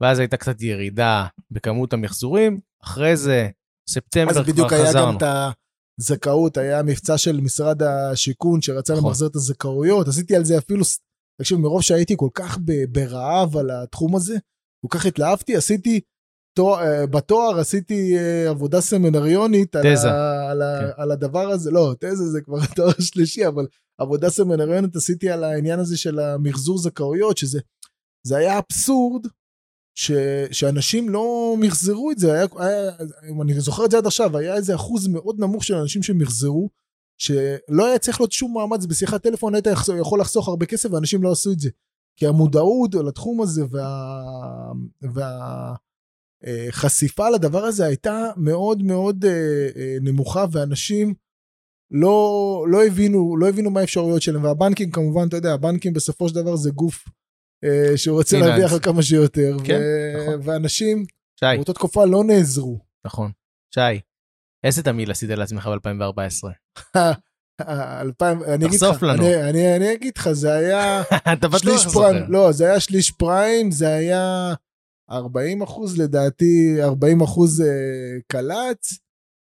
ואז 0.00 0.18
הייתה 0.18 0.36
קצת 0.36 0.62
ירידה 0.62 1.26
בכמות 1.50 1.92
המחזורים, 1.92 2.58
אחרי 2.84 3.16
זה, 3.16 3.48
ספטמבר 3.90 4.30
אז 4.30 4.36
כבר 4.36 4.46
בדיוק 4.46 4.72
היה 4.72 4.86
חזרנו. 4.86 5.06
גם 5.06 5.16
את 5.16 5.22
הזכאות, 6.02 6.56
היה 6.56 6.82
מבצע 6.82 7.18
של 7.18 7.40
משרד 7.40 7.82
השיכון 7.82 8.62
שרצה 8.62 8.92
נכון. 8.92 9.04
למחזר 9.04 9.26
את 9.26 9.36
הזכאויות, 9.36 10.08
עשיתי 10.08 10.36
על 10.36 10.44
זה 10.44 10.58
אפילו, 10.58 10.84
תקשיב, 11.40 11.58
מרוב 11.58 11.82
שהייתי 11.82 12.14
כל 12.16 12.28
כך 12.34 12.58
ברעב 12.92 13.56
על 13.56 13.70
התחום 13.70 14.16
הזה, 14.16 14.36
כל 14.86 14.98
כך 14.98 15.06
התלהבתי, 15.06 15.56
עשיתי, 15.56 16.00
תואר- 16.58 16.82
אה, 16.82 17.06
בתואר 17.06 17.60
עשיתי 17.60 18.18
אה, 18.18 18.48
עבודה 18.50 18.80
סמינריונית 18.80 19.76
על, 19.76 19.82
תזה. 19.94 20.10
ה, 20.10 20.50
על, 20.50 20.62
ה, 20.62 20.80
כן. 20.80 21.02
על 21.02 21.10
הדבר 21.10 21.48
הזה, 21.50 21.70
לא, 21.70 21.94
תזה 22.00 22.24
זה 22.30 22.40
כבר 22.40 22.58
תואר 22.76 22.92
שלישי, 23.00 23.46
אבל 23.46 23.66
עבודה 24.00 24.30
סמינריונית 24.30 24.96
עשיתי 24.96 25.30
על 25.30 25.44
העניין 25.44 25.78
הזה 25.78 25.96
של 25.98 26.18
המחזור 26.18 26.78
זכאויות, 26.78 27.38
שזה 27.38 27.60
זה 28.26 28.36
היה 28.36 28.58
אבסורד. 28.58 29.26
ש, 29.94 30.12
שאנשים 30.52 31.08
לא 31.08 31.56
מחזרו 31.58 32.10
את 32.10 32.18
זה, 32.18 32.32
היה, 32.32 32.46
היה, 32.56 32.90
אם 33.30 33.42
אני 33.42 33.60
זוכר 33.60 33.84
את 33.84 33.90
זה 33.90 33.98
עד 33.98 34.06
עכשיו, 34.06 34.36
היה 34.36 34.54
איזה 34.54 34.74
אחוז 34.74 35.08
מאוד 35.08 35.40
נמוך 35.40 35.64
של 35.64 35.74
אנשים 35.74 36.02
שמחזרו, 36.02 36.70
שלא 37.18 37.86
היה 37.86 37.98
צריך 37.98 38.20
להיות 38.20 38.32
שום 38.32 38.54
מאמץ 38.54 38.86
בשיחת 38.86 39.22
טלפון, 39.22 39.54
היית 39.54 39.66
יכול 40.00 40.20
לחסוך 40.20 40.48
הרבה 40.48 40.66
כסף 40.66 40.92
ואנשים 40.92 41.22
לא 41.22 41.32
עשו 41.32 41.52
את 41.52 41.60
זה. 41.60 41.70
כי 42.16 42.26
המודעות 42.26 42.94
לתחום 42.94 43.42
הזה 43.42 43.62
והחשיפה 46.42 47.22
וה, 47.22 47.28
אה, 47.28 47.34
לדבר 47.34 47.64
הזה 47.64 47.86
הייתה 47.86 48.30
מאוד 48.36 48.82
מאוד 48.82 49.24
אה, 49.24 49.68
אה, 49.76 49.96
נמוכה, 50.00 50.44
ואנשים 50.52 51.14
לא, 51.90 52.66
לא, 52.68 52.84
הבינו, 52.84 53.36
לא 53.36 53.48
הבינו 53.48 53.70
מה 53.70 53.80
האפשרויות 53.80 54.22
שלהם, 54.22 54.44
והבנקים 54.44 54.90
כמובן, 54.90 55.28
אתה 55.28 55.36
יודע, 55.36 55.52
הבנקים 55.54 55.92
בסופו 55.92 56.28
של 56.28 56.34
דבר 56.34 56.56
זה 56.56 56.70
גוף 56.70 57.04
שהוא 57.96 58.18
רוצה. 58.18 58.38
להרוויח 58.38 58.78
כמה 58.82 59.02
שיותר, 59.02 59.56
כן, 59.64 59.80
ו- 59.80 60.22
נכון. 60.22 60.40
ואנשים 60.42 61.04
שי, 61.40 61.46
באותה 61.56 61.72
תקופה 61.72 62.04
לא 62.04 62.24
נעזרו. 62.24 62.78
נכון. 63.06 63.30
שי, 63.74 63.80
איזה 64.64 64.82
תמיל 64.82 65.10
עשית 65.10 65.30
לעצמך 65.30 65.66
ב-2014? 65.84 66.48
אלפיים, 68.00 68.42
אני 68.44 68.66
אגיד 68.66 68.78
תחשוף 68.80 68.96
לך, 68.96 69.02
לנו. 69.02 69.22
אני, 69.26 69.50
אני, 69.50 69.76
אני 69.76 69.92
אגיד 69.92 70.12
לך, 70.18 70.32
זה 70.32 70.52
היה 70.54 71.02
שליש. 71.58 71.86
פריים, 71.94 72.24
לא, 72.28 72.52
זה 72.52 72.66
היה 72.70 72.80
שליש 72.80 73.10
פריים, 73.10 73.70
זה 73.70 73.88
היה 73.94 74.54
40 75.10 75.62
אחוז 75.62 75.98
לדעתי, 75.98 76.76
40 76.82 77.20
אחוז 77.20 77.60
אה, 77.60 77.66
קל"צ, 78.32 78.98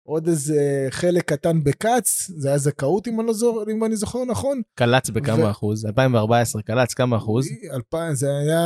עוד 0.08 0.28
איזה 0.28 0.86
חלק 0.90 1.24
קטן 1.24 1.64
בק"צ, 1.64 2.30
זה 2.36 2.48
היה 2.48 2.58
זכאות 2.58 3.08
אם 3.08 3.20
אני, 3.20 3.26
לא 3.26 3.32
זוכר, 3.32 3.72
אם 3.72 3.84
אני 3.84 3.96
זוכר 3.96 4.24
נכון. 4.24 4.62
קלץ 4.74 5.10
בכמה 5.10 5.44
ו- 5.44 5.50
אחוז? 5.50 5.86
2014 5.86 6.62
קלץ 6.62 6.94
כמה 6.94 7.16
אחוז? 7.16 7.46
אלפיים, 7.74 8.14
זה 8.14 8.26
היה... 8.36 8.62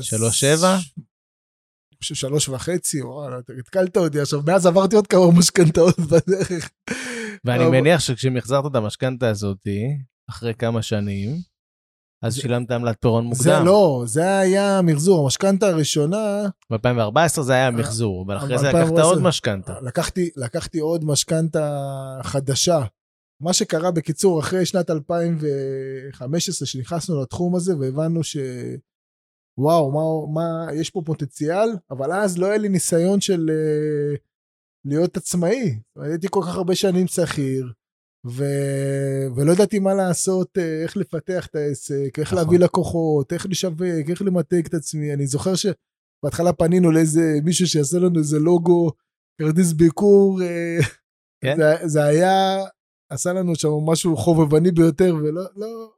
שלוש 0.00 0.40
שבע? 0.40 0.74
אני 0.74 1.96
חושב 1.98 2.14
שלוש 2.14 2.48
וחצי, 2.48 3.02
וואלה, 3.02 3.36
התקלת 3.58 3.96
אותי 3.96 4.20
עכשיו, 4.20 4.40
מאז 4.46 4.66
עברתי 4.66 4.96
עוד 4.96 5.06
כמה 5.06 5.30
משכנתאות 5.38 5.98
בדרך. 6.10 6.70
ואני 7.44 7.66
מניח 7.66 8.00
שכשמחזרת 8.00 8.64
את 8.70 8.74
המשכנתה 8.74 9.28
הזאתי, 9.28 9.82
אחרי 10.30 10.54
כמה 10.54 10.82
שנים, 10.82 11.36
אז 12.24 12.34
זה- 12.34 12.40
שילמת 12.40 12.70
עמלת 12.70 12.96
פירעון 13.00 13.34
זה 13.34 13.50
מוקדם. 13.50 13.66
לא, 13.66 14.02
זה 14.06 14.38
היה 14.38 14.80
מחזור, 14.82 15.24
המשכנתה 15.24 15.68
הראשונה, 15.68 16.46
ב-2014 16.70 17.42
זה 17.42 17.52
היה 17.52 17.70
מחזור, 17.70 18.24
אבל 18.26 18.36
אחרי 18.36 18.58
זה 18.58 18.66
לקחת 18.68 18.74
2014. 18.80 19.04
עוד 19.12 19.22
משכנתה. 19.22 19.74
לקחתי, 19.82 20.30
לקחתי 20.36 20.78
עוד 20.78 21.04
משכנתה 21.04 21.80
חדשה. 22.22 22.80
מה 23.40 23.52
שקרה 23.52 23.90
בקיצור, 23.90 24.40
אחרי 24.40 24.66
שנת 24.66 24.90
2015, 24.90 26.66
שנכנסנו 26.66 27.22
לתחום 27.22 27.56
הזה 27.56 27.76
והבנו 27.78 28.24
ש... 28.24 28.36
וואו, 29.58 29.92
מה, 29.92 30.32
מה, 30.34 30.74
יש 30.74 30.90
פה 30.90 31.02
פוטנציאל, 31.04 31.68
אבל 31.90 32.12
אז 32.12 32.38
לא 32.38 32.46
היה 32.46 32.56
לי 32.58 32.68
ניסיון 32.68 33.20
של 33.20 33.50
uh, 33.50 34.18
להיות 34.84 35.16
עצמאי. 35.16 35.78
הייתי 36.00 36.26
כל 36.30 36.40
כך 36.46 36.56
הרבה 36.56 36.74
שנים 36.74 37.06
שכיר, 37.06 37.72
ו... 38.26 38.44
ולא 39.36 39.52
ידעתי 39.52 39.78
מה 39.78 39.94
לעשות, 39.94 40.58
אה, 40.58 40.82
איך 40.82 40.96
לפתח 40.96 41.46
את 41.46 41.54
העסק, 41.54 42.18
איך 42.18 42.32
נכון. 42.32 42.38
להביא 42.38 42.58
לקוחות, 42.58 43.32
איך 43.32 43.46
לשווק, 43.50 44.10
איך 44.10 44.22
למתג 44.22 44.66
את 44.66 44.74
עצמי. 44.74 45.14
אני 45.14 45.26
זוכר 45.26 45.54
ש... 45.54 45.66
בהתחלה 46.24 46.52
פנינו 46.52 46.90
לאיזה 46.90 47.38
מישהו 47.44 47.66
שיעשה 47.66 47.98
לנו 47.98 48.18
איזה 48.18 48.38
לוגו, 48.38 48.90
כרטיס 49.38 49.72
ביקור, 49.72 50.42
אה, 50.42 50.78
כן? 51.40 51.56
זה, 51.56 51.88
זה 51.88 52.04
היה, 52.04 52.64
עשה 53.10 53.32
לנו 53.32 53.56
שם 53.56 53.68
משהו 53.68 54.16
חובבני 54.16 54.70
ביותר, 54.70 55.14
ולא, 55.22 55.42
לא, 55.56 55.90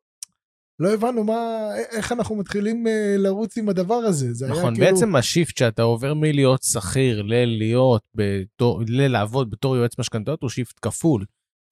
לא 0.78 0.94
הבנו 0.94 1.24
מה, 1.24 1.70
איך 1.90 2.12
אנחנו 2.12 2.36
מתחילים 2.36 2.86
אה, 2.86 3.14
לרוץ 3.18 3.58
עם 3.58 3.68
הדבר 3.68 3.94
הזה. 3.94 4.34
זה 4.34 4.44
היה 4.44 4.54
נכון, 4.54 4.74
כאילו... 4.74 4.86
בעצם 4.86 5.16
ה 5.16 5.23
shift 5.23 5.56
שאתה 5.56 5.82
עובר 5.82 6.14
מלהיות 6.14 6.62
שכיר 6.62 7.22
ללהיות, 7.22 8.02
בתור, 8.14 8.82
ללעבוד 8.88 9.50
בתור 9.50 9.76
יועץ 9.76 9.98
משכנתאות 9.98 10.42
הוא 10.42 10.50
shift 10.50 10.78
כפול. 10.82 11.24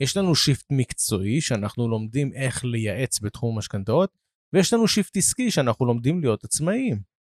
יש 0.03 0.17
לנו 0.17 0.35
shift 0.35 0.67
מקצועי 0.71 1.41
שאנחנו 1.41 1.89
לומדים 1.89 2.33
איך 2.33 2.65
לייעץ 2.65 3.21
בתחום 3.21 3.55
המשכנתאות, 3.55 4.11
ויש 4.55 4.73
לנו 4.73 4.89
shift 4.89 5.17
עסקי 5.17 5.51
שאנחנו 5.51 5.87
לומדים 5.87 6.21
להיות 6.21 6.45
עצמאיים. 6.45 7.15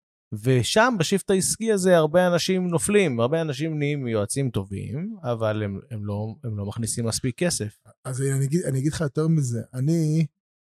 ושם, 0.43 0.95
בשיפט 0.99 1.29
העסקי 1.29 1.71
הזה, 1.71 1.97
הרבה 1.97 2.27
אנשים 2.27 2.67
נופלים, 2.67 3.19
הרבה 3.19 3.41
אנשים 3.41 3.79
נהיים 3.79 4.07
יועצים 4.07 4.49
טובים, 4.49 5.15
אבל 5.23 5.63
הם, 5.63 5.79
הם, 5.91 6.05
לא, 6.05 6.35
הם 6.43 6.57
לא 6.57 6.65
מכניסים 6.65 7.05
מספיק 7.05 7.37
כסף. 7.37 7.77
אז 8.05 8.21
אני 8.21 8.45
אגיד, 8.45 8.61
אני 8.63 8.79
אגיד 8.79 8.93
לך 8.93 9.01
יותר 9.01 9.27
מזה, 9.27 9.61
אני, 9.73 10.25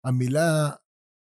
המילה 0.04 0.70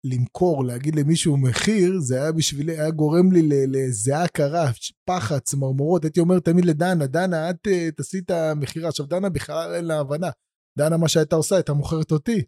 למכור, 0.03 0.65
להגיד 0.65 0.95
למישהו 0.95 1.37
מחיר, 1.37 1.99
זה 1.99 2.21
היה 2.21 2.31
בשבילי, 2.31 2.79
היה 2.79 2.91
גורם 2.91 3.31
לי 3.31 3.67
לזיעה 3.67 4.27
קרה, 4.27 4.71
פחד, 5.05 5.39
צמרמורות. 5.39 6.03
הייתי 6.03 6.19
אומר 6.19 6.39
תמיד 6.39 6.65
לדנה, 6.65 7.07
דנה, 7.07 7.49
את 7.49 7.67
אה, 7.67 7.91
תעשי 7.91 8.19
את 8.19 8.31
המכירה. 8.31 8.89
עכשיו, 8.89 9.05
דנה 9.05 9.29
בכלל 9.29 9.73
אין 9.75 9.85
לה 9.85 9.99
הבנה. 9.99 10.29
דנה, 10.77 10.97
מה 10.97 11.07
שהייתה 11.07 11.35
עושה, 11.35 11.55
הייתה 11.55 11.73
מוכרת 11.73 12.11
אותי. 12.11 12.43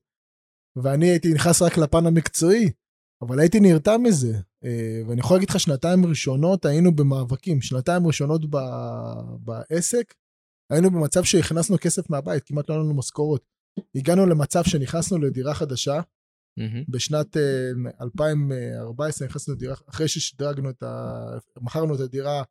ואני 0.83 1.05
הייתי 1.05 1.33
נכנס 1.33 1.61
רק 1.61 1.77
לפן 1.77 2.05
המקצועי, 2.05 2.71
אבל 3.21 3.39
הייתי 3.39 3.59
נרתע 3.59 3.97
מזה. 3.97 4.33
אה, 4.63 5.01
ואני 5.07 5.19
יכול 5.19 5.37
להגיד 5.37 5.49
לך, 5.49 5.59
שנתיים 5.59 6.05
ראשונות 6.05 6.65
היינו 6.65 6.95
במאבקים. 6.95 7.61
שנתיים 7.61 8.07
ראשונות 8.07 8.41
ב... 8.49 8.57
בעסק, 9.39 10.13
היינו 10.71 10.91
במצב 10.91 11.23
שהכנסנו 11.23 11.77
כסף 11.81 12.09
מהבית, 12.09 12.43
כמעט 12.43 12.69
לא 12.69 12.73
היה 12.73 12.83
לנו 12.83 12.93
משכורות. 12.93 13.45
הגענו 13.95 14.25
למצב 14.25 14.63
שנכנסנו 14.63 15.17
לדירה 15.17 15.53
חדשה, 15.53 16.01
Mm-hmm. 16.59 16.85
בשנת 16.89 17.37
uh, 17.37 17.39
2014 18.01 19.27
נכנסנו 19.27 19.53
לדירה, 19.53 19.75
אחרי 19.89 20.07
ששדרגנו 20.07 20.69
את 20.69 20.83
ה... 20.83 21.13
מכרנו 21.61 21.95
את 21.95 21.99
הדירה 21.99 22.43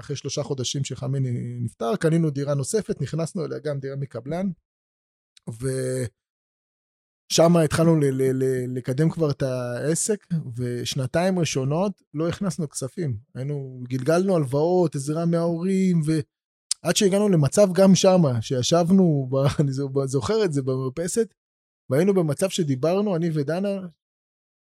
אחרי 0.00 0.16
שלושה 0.16 0.42
חודשים 0.42 0.84
שחמיני 0.84 1.58
נפטר, 1.60 1.96
קנינו 1.96 2.30
דירה 2.30 2.54
נוספת, 2.54 3.00
נכנסנו 3.00 3.44
אליה 3.44 3.58
גם 3.58 3.80
דירה 3.80 3.96
מקבלן, 3.96 4.50
ושם 5.50 6.06
התחלנו 7.64 7.96
ל- 7.96 8.04
ל- 8.04 8.44
ל- 8.44 8.78
לקדם 8.78 9.10
כבר 9.10 9.30
את 9.30 9.42
העסק, 9.42 10.26
ושנתיים 10.56 11.38
ראשונות 11.38 12.02
לא 12.14 12.28
הכנסנו 12.28 12.68
כספים. 12.68 13.18
היינו, 13.34 13.82
גלגלנו 13.88 14.36
הלוואות, 14.36 14.94
עזרה 14.94 15.26
מההורים, 15.26 16.00
ועד 16.04 16.96
שהגענו 16.96 17.28
למצב 17.28 17.68
גם 17.74 17.94
שמה, 17.94 18.42
שישבנו, 18.42 19.28
ב... 19.30 19.34
אני 19.60 19.72
זוכר 20.06 20.44
את 20.44 20.52
זה 20.52 20.62
במרפסת, 20.62 21.34
והיינו 21.90 22.14
במצב 22.14 22.48
שדיברנו, 22.48 23.16
אני 23.16 23.30
ודנה, 23.34 23.78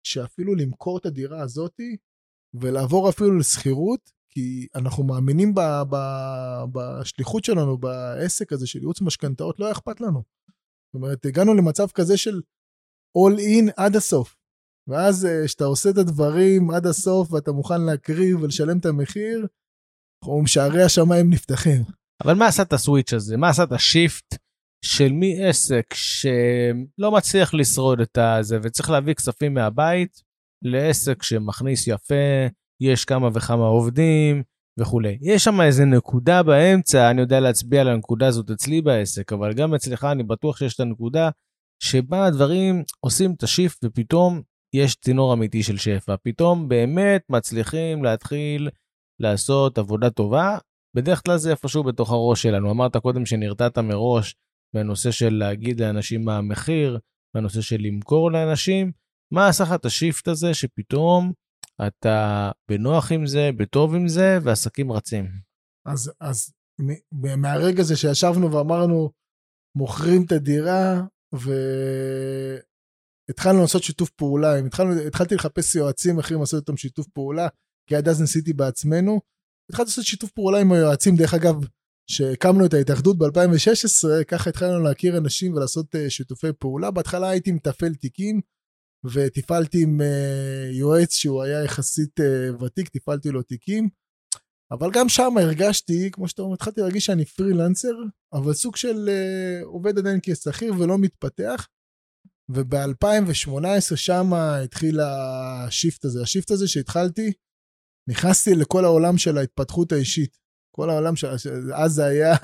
שאפילו 0.06 0.54
למכור 0.54 0.98
את 0.98 1.06
הדירה 1.06 1.42
הזאתי, 1.42 1.96
ולעבור 2.54 3.10
אפילו 3.10 3.38
לשכירות, 3.38 4.10
כי 4.30 4.66
אנחנו 4.74 5.04
מאמינים 5.04 5.54
ב, 5.54 5.60
ב, 5.90 5.96
בשליחות 6.72 7.44
שלנו, 7.44 7.78
בעסק 7.78 8.52
הזה 8.52 8.66
של 8.66 8.78
ייעוץ 8.78 9.00
משכנתאות, 9.00 9.58
לא 9.58 9.64
היה 9.64 9.72
אכפת 9.72 10.00
לנו. 10.00 10.22
זאת 10.94 11.02
אומרת, 11.02 11.26
הגענו 11.26 11.54
למצב 11.54 11.86
כזה 11.94 12.16
של 12.16 12.40
all 13.18 13.38
in 13.38 13.72
עד 13.76 13.96
הסוף. 13.96 14.36
ואז 14.88 15.28
כשאתה 15.44 15.64
עושה 15.64 15.90
את 15.90 15.98
הדברים 15.98 16.70
עד 16.70 16.86
הסוף 16.86 17.32
ואתה 17.32 17.52
מוכן 17.52 17.82
להקריב 17.82 18.42
ולשלם 18.42 18.78
את 18.78 18.86
המחיר, 18.86 19.46
שערי 20.46 20.82
השמיים 20.82 21.30
נפתחים. 21.30 21.82
אבל 22.24 22.34
מה 22.34 22.46
עשה 22.46 22.62
את 22.62 22.72
הסוויץ' 22.72 23.12
הזה? 23.12 23.36
מה 23.36 23.48
עשה 23.48 23.62
את 23.62 23.72
השיפט 23.72 24.34
של 24.84 25.12
מעסק 25.12 25.94
שלא 25.94 27.10
מצליח 27.16 27.54
לשרוד 27.54 28.00
את 28.00 28.18
הזה 28.18 28.58
וצריך 28.62 28.90
להביא 28.90 29.14
כספים 29.14 29.54
מהבית, 29.54 30.22
לעסק 30.64 31.22
שמכניס 31.22 31.86
יפה, 31.86 32.46
יש 32.80 33.04
כמה 33.04 33.28
וכמה 33.34 33.66
עובדים 33.66 34.42
וכולי. 34.80 35.18
יש 35.22 35.44
שם 35.44 35.60
איזה 35.60 35.84
נקודה 35.84 36.42
באמצע, 36.42 37.10
אני 37.10 37.20
יודע 37.20 37.40
להצביע 37.40 37.80
על 37.80 37.88
הנקודה 37.88 38.26
הזאת 38.26 38.50
אצלי 38.50 38.82
בעסק, 38.82 39.32
אבל 39.32 39.52
גם 39.52 39.74
אצלך 39.74 40.04
אני 40.04 40.22
בטוח 40.22 40.56
שיש 40.56 40.74
את 40.74 40.80
הנקודה 40.80 41.30
שבה 41.82 42.26
הדברים 42.26 42.82
עושים 43.00 43.32
את 43.32 43.42
השיפט 43.42 43.84
ופתאום 43.84 44.42
יש 44.74 44.94
צינור 44.94 45.32
אמיתי 45.32 45.62
של 45.62 45.76
שפע. 45.76 46.14
פתאום 46.22 46.68
באמת 46.68 47.22
מצליחים 47.28 48.04
להתחיל 48.04 48.70
לעשות 49.20 49.78
עבודה 49.78 50.10
טובה. 50.10 50.58
בדרך 50.96 51.22
כלל 51.26 51.36
זה 51.36 51.50
איפשהו 51.50 51.84
בתוך 51.84 52.10
הראש 52.10 52.42
שלנו. 52.42 52.70
אמרת 52.70 52.96
קודם 52.96 53.26
שנרתעת 53.26 53.78
מראש 53.78 54.34
מהנושא 54.74 55.10
של 55.10 55.34
להגיד 55.34 55.80
לאנשים 55.80 56.24
מה 56.24 56.36
המחיר, 56.36 56.98
מהנושא 57.34 57.60
של 57.60 57.76
למכור 57.80 58.32
לאנשים. 58.32 58.92
מה 59.32 59.48
עשה 59.48 59.64
לך 59.64 59.72
את 59.72 59.84
השיפט 59.84 60.28
הזה 60.28 60.54
שפתאום 60.54 61.32
אתה 61.86 62.50
בנוח 62.68 63.12
עם 63.12 63.26
זה, 63.26 63.50
בטוב 63.56 63.94
עם 63.94 64.08
זה, 64.08 64.38
ועסקים 64.42 64.92
רצים? 64.92 65.24
אז, 65.86 66.12
אז 66.20 66.52
מהרגע 67.12 67.80
הזה 67.80 67.96
שישבנו 67.96 68.52
ואמרנו, 68.52 69.10
מוכרים 69.76 70.24
את 70.26 70.32
הדירה, 70.32 71.02
והתחלנו 73.28 73.60
לעשות 73.60 73.82
שיתוף 73.82 74.10
פעולה, 74.10 74.58
התחלנו, 74.58 74.92
התחלתי 75.06 75.34
לחפש 75.34 75.74
יועצים 75.74 76.18
אחרים 76.18 76.40
לעשות 76.40 76.60
איתם 76.60 76.76
שיתוף 76.76 77.06
פעולה, 77.08 77.48
כי 77.88 77.96
עד 77.96 78.08
אז 78.08 78.20
ניסיתי 78.20 78.52
בעצמנו. 78.52 79.20
התחלתי 79.70 79.88
לעשות 79.88 80.04
שיתוף 80.04 80.30
פעולה 80.30 80.60
עם 80.60 80.72
היועצים, 80.72 81.16
דרך 81.16 81.34
אגב, 81.34 81.54
שהקמנו 82.10 82.66
את 82.66 82.74
ההתאחדות 82.74 83.18
ב-2016, 83.18 84.24
ככה 84.28 84.50
התחלנו 84.50 84.82
להכיר 84.82 85.18
אנשים 85.18 85.54
ולעשות 85.54 85.94
uh, 85.94 85.98
שיתופי 86.08 86.52
פעולה. 86.58 86.90
בהתחלה 86.90 87.28
הייתי 87.28 87.52
מתפעל 87.52 87.94
תיקים, 87.94 88.40
וטיפלתי 89.12 89.82
עם 89.82 90.00
uh, 90.00 90.74
יועץ 90.74 91.14
שהוא 91.14 91.42
היה 91.42 91.64
יחסית 91.64 92.20
uh, 92.20 92.62
ותיק, 92.62 92.88
טיפלתי 92.88 93.30
לו 93.30 93.42
תיקים. 93.42 93.88
אבל 94.70 94.90
גם 94.92 95.08
שם 95.08 95.38
הרגשתי, 95.40 96.10
כמו 96.12 96.28
שאתה 96.28 96.42
אומר, 96.42 96.54
התחלתי 96.54 96.80
להרגיש 96.80 97.06
שאני 97.06 97.24
פרילנסר, 97.24 97.94
אבל 98.32 98.52
סוג 98.52 98.76
של 98.76 99.08
uh, 99.08 99.64
עובד 99.64 99.98
עדיין 99.98 100.20
כשכיר 100.22 100.74
ולא 100.78 100.98
מתפתח. 100.98 101.68
וב-2018 102.48 103.96
שם 103.96 104.32
התחיל 104.34 105.00
השיפט 105.00 106.04
הזה. 106.04 106.22
השיפט 106.22 106.50
הזה 106.50 106.68
שהתחלתי, 106.68 107.32
נכנסתי 108.08 108.54
לכל 108.54 108.84
העולם 108.84 109.18
של 109.18 109.38
ההתפתחות 109.38 109.92
האישית. 109.92 110.36
כל 110.74 110.90
העולם, 110.90 111.16
ש... 111.16 111.24
אז 111.74 111.92
זה 111.92 112.04
היה, 112.04 112.34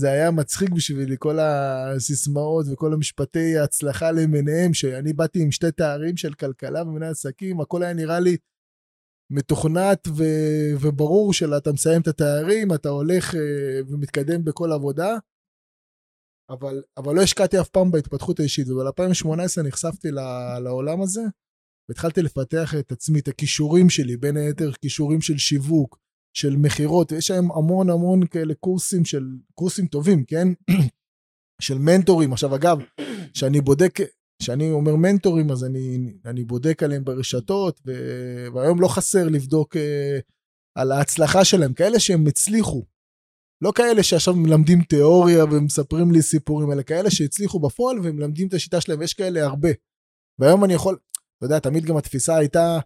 זה 0.00 0.10
היה 0.10 0.30
מצחיק 0.30 0.70
בשבילי, 0.70 1.16
כל 1.18 1.38
הסיסמאות 1.38 2.66
וכל 2.72 2.92
המשפטי 2.92 3.58
ההצלחה 3.58 4.10
למיניהם, 4.10 4.74
שאני 4.74 5.12
באתי 5.12 5.42
עם 5.42 5.52
שתי 5.52 5.72
תארים 5.72 6.16
של 6.16 6.34
כלכלה 6.34 6.82
ומנהל 6.82 7.10
עסקים, 7.10 7.60
הכל 7.60 7.82
היה 7.82 7.92
נראה 7.92 8.20
לי 8.20 8.36
מתוכנת 9.30 10.08
ו... 10.08 10.22
וברור 10.80 11.32
שאתה 11.32 11.72
מסיים 11.72 12.02
את 12.02 12.08
התארים, 12.08 12.74
אתה 12.74 12.88
הולך 12.88 13.34
אה, 13.34 13.80
ומתקדם 13.88 14.44
בכל 14.44 14.72
עבודה, 14.72 15.16
אבל, 16.50 16.82
אבל 16.96 17.14
לא 17.14 17.22
השקעתי 17.22 17.60
אף 17.60 17.68
פעם 17.68 17.90
בהתפתחות 17.90 18.40
האישית, 18.40 18.68
וב-2018 18.68 19.62
נחשפתי 19.64 20.08
לעולם 20.64 21.02
הזה, 21.02 21.22
והתחלתי 21.88 22.22
לפתח 22.22 22.74
את 22.78 22.92
עצמי, 22.92 23.18
את 23.18 23.28
הכישורים 23.28 23.90
שלי, 23.90 24.16
בין 24.16 24.36
היתר 24.36 24.72
כישורים 24.72 25.20
של 25.20 25.38
שיווק, 25.38 25.98
של 26.36 26.56
מכירות, 26.56 27.12
יש 27.12 27.30
להם 27.30 27.52
המון 27.52 27.90
המון 27.90 28.26
כאלה 28.26 28.54
קורסים 28.54 29.04
של, 29.04 29.24
קורסים 29.54 29.86
טובים, 29.86 30.24
כן? 30.24 30.48
של 31.62 31.78
מנטורים. 31.78 32.32
עכשיו 32.32 32.54
אגב, 32.54 32.78
כשאני 33.34 33.60
בודק, 33.60 33.98
כשאני 34.42 34.70
אומר 34.70 34.96
מנטורים, 34.96 35.50
אז 35.50 35.64
אני, 35.64 36.12
אני 36.24 36.44
בודק 36.44 36.82
עליהם 36.82 37.04
ברשתות, 37.04 37.80
ו... 37.86 37.92
והיום 38.54 38.80
לא 38.80 38.88
חסר 38.88 39.28
לבדוק 39.28 39.76
uh, 39.76 39.80
על 40.78 40.92
ההצלחה 40.92 41.44
שלהם, 41.44 41.72
כאלה 41.72 42.00
שהם 42.00 42.26
הצליחו. 42.26 42.84
לא 43.62 43.72
כאלה 43.74 44.02
שעכשיו 44.02 44.34
מלמדים 44.34 44.82
תיאוריה 44.82 45.44
ומספרים 45.44 46.12
לי 46.12 46.22
סיפורים, 46.22 46.72
אלא 46.72 46.82
כאלה 46.82 47.10
שהצליחו 47.10 47.60
בפועל 47.60 47.98
ומלמדים 47.98 48.48
את 48.48 48.54
השיטה 48.54 48.80
שלהם, 48.80 49.00
ויש 49.00 49.14
כאלה 49.14 49.44
הרבה. 49.44 49.68
והיום 50.38 50.64
אני 50.64 50.74
יכול, 50.74 50.98
אתה 51.36 51.46
יודע, 51.46 51.58
תמיד 51.58 51.84
גם 51.84 51.96
התפיסה 51.96 52.36
הייתה, 52.36 52.78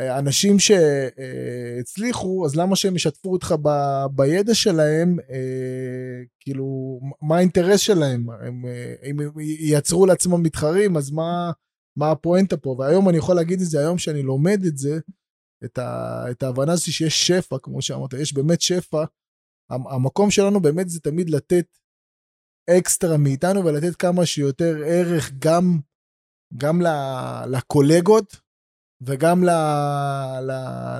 אנשים 0.00 0.56
שהצליחו, 0.58 2.46
אז 2.46 2.56
למה 2.56 2.76
שהם 2.76 2.96
ישתפו 2.96 3.32
אותך 3.32 3.54
ב, 3.62 3.68
בידע 4.14 4.54
שלהם, 4.54 5.16
אה, 5.30 6.22
כאילו, 6.40 7.00
מה 7.22 7.36
האינטרס 7.36 7.80
שלהם? 7.80 8.30
הם, 8.30 8.66
אה, 8.66 8.94
אם 9.10 9.20
הם 9.20 9.30
ייצרו 9.40 10.06
לעצמם 10.06 10.42
מתחרים, 10.42 10.96
אז 10.96 11.10
מה, 11.10 11.52
מה 11.96 12.10
הפואנטה 12.10 12.56
פה? 12.56 12.76
והיום 12.78 13.08
אני 13.08 13.18
יכול 13.18 13.36
להגיד 13.36 13.60
את 13.60 13.66
זה, 13.66 13.78
היום 13.78 13.98
שאני 13.98 14.22
לומד 14.22 14.64
את 14.66 14.78
זה, 14.78 14.98
את, 15.64 15.78
ה, 15.78 16.24
את 16.30 16.42
ההבנה 16.42 16.72
הזאת 16.72 16.92
שיש 16.92 17.26
שפע, 17.26 17.56
כמו 17.62 17.82
שאמרת, 17.82 18.12
יש 18.12 18.34
באמת 18.34 18.60
שפע. 18.60 19.04
המקום 19.70 20.30
שלנו 20.30 20.60
באמת 20.60 20.88
זה 20.88 21.00
תמיד 21.00 21.30
לתת 21.30 21.66
אקסטרה 22.78 23.16
מאיתנו 23.16 23.64
ולתת 23.64 23.96
כמה 23.96 24.26
שיותר 24.26 24.76
ערך 24.86 25.30
גם, 25.38 25.78
גם 26.56 26.80
לקולגות 27.46 28.36
וגם 29.02 29.44
ל, 29.44 29.50
ל, 30.40 30.52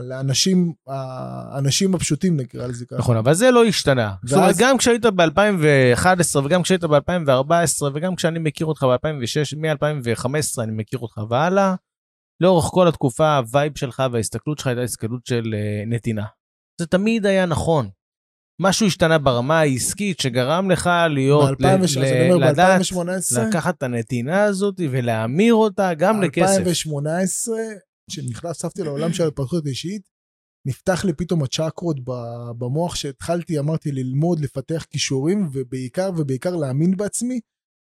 לאנשים, 0.02 0.72
האנשים 0.86 1.94
הפשוטים 1.94 2.40
נקרא 2.40 2.66
לזה 2.66 2.86
ככה. 2.86 2.98
נכון, 2.98 3.16
אבל 3.16 3.34
זה 3.34 3.50
לא 3.50 3.64
השתנה. 3.64 4.14
זאת 4.24 4.38
אומרת, 4.38 4.54
גם 4.58 4.78
כשהיית 4.78 5.06
ב-2011 5.06 6.38
וגם 6.44 6.62
כשהיית 6.62 6.84
ב-2014 6.84 7.82
וגם 7.94 8.14
כשאני 8.16 8.38
מכיר 8.38 8.66
אותך 8.66 8.82
ב-2006, 8.82 9.56
מ-2015 9.56 10.62
אני 10.62 10.72
מכיר 10.72 10.98
אותך 10.98 11.20
והלאה, 11.30 11.74
לאורך 12.40 12.64
כל 12.64 12.88
התקופה 12.88 13.36
ה 13.36 13.45
vibe 13.45 13.78
שלך 13.78 14.02
וההסתכלות 14.12 14.58
שלך 14.58 14.66
הייתה 14.66 14.82
הסתכלות 14.82 15.26
של 15.26 15.42
אה, 15.44 15.88
נתינה. 15.94 16.24
זה 16.80 16.86
תמיד 16.86 17.26
היה 17.26 17.46
נכון. 17.46 17.88
משהו 18.60 18.86
השתנה 18.86 19.18
ברמה 19.18 19.60
העסקית 19.60 20.20
שגרם 20.20 20.70
לך 20.70 20.90
להיות, 21.10 21.60
ב- 21.60 21.66
ל- 21.66 22.44
לדעת, 22.44 22.80
לקחת 23.48 23.78
את 23.78 23.82
הנתינה 23.82 24.44
הזאת 24.44 24.74
ולהמיר 24.90 25.54
אותה 25.54 25.94
גם 25.94 26.22
לכסף. 26.22 26.58
2018, 26.58 27.56
כשנחשפתי 28.10 28.82
לעולם 28.82 29.12
של 29.12 29.26
התפתחות 29.26 29.66
אישית, 29.66 30.02
נפתח 30.66 31.04
לי 31.04 31.12
פתאום 31.12 31.42
הצ'קרות 31.42 31.96
במוח 32.58 32.94
שהתחלתי, 32.94 33.58
אמרתי, 33.58 33.92
ללמוד, 33.92 34.40
לפתח 34.40 34.86
כישורים, 34.90 35.48
ובעיקר 35.52 36.10
ובעיקר 36.16 36.56
להאמין 36.56 36.96
בעצמי, 36.96 37.40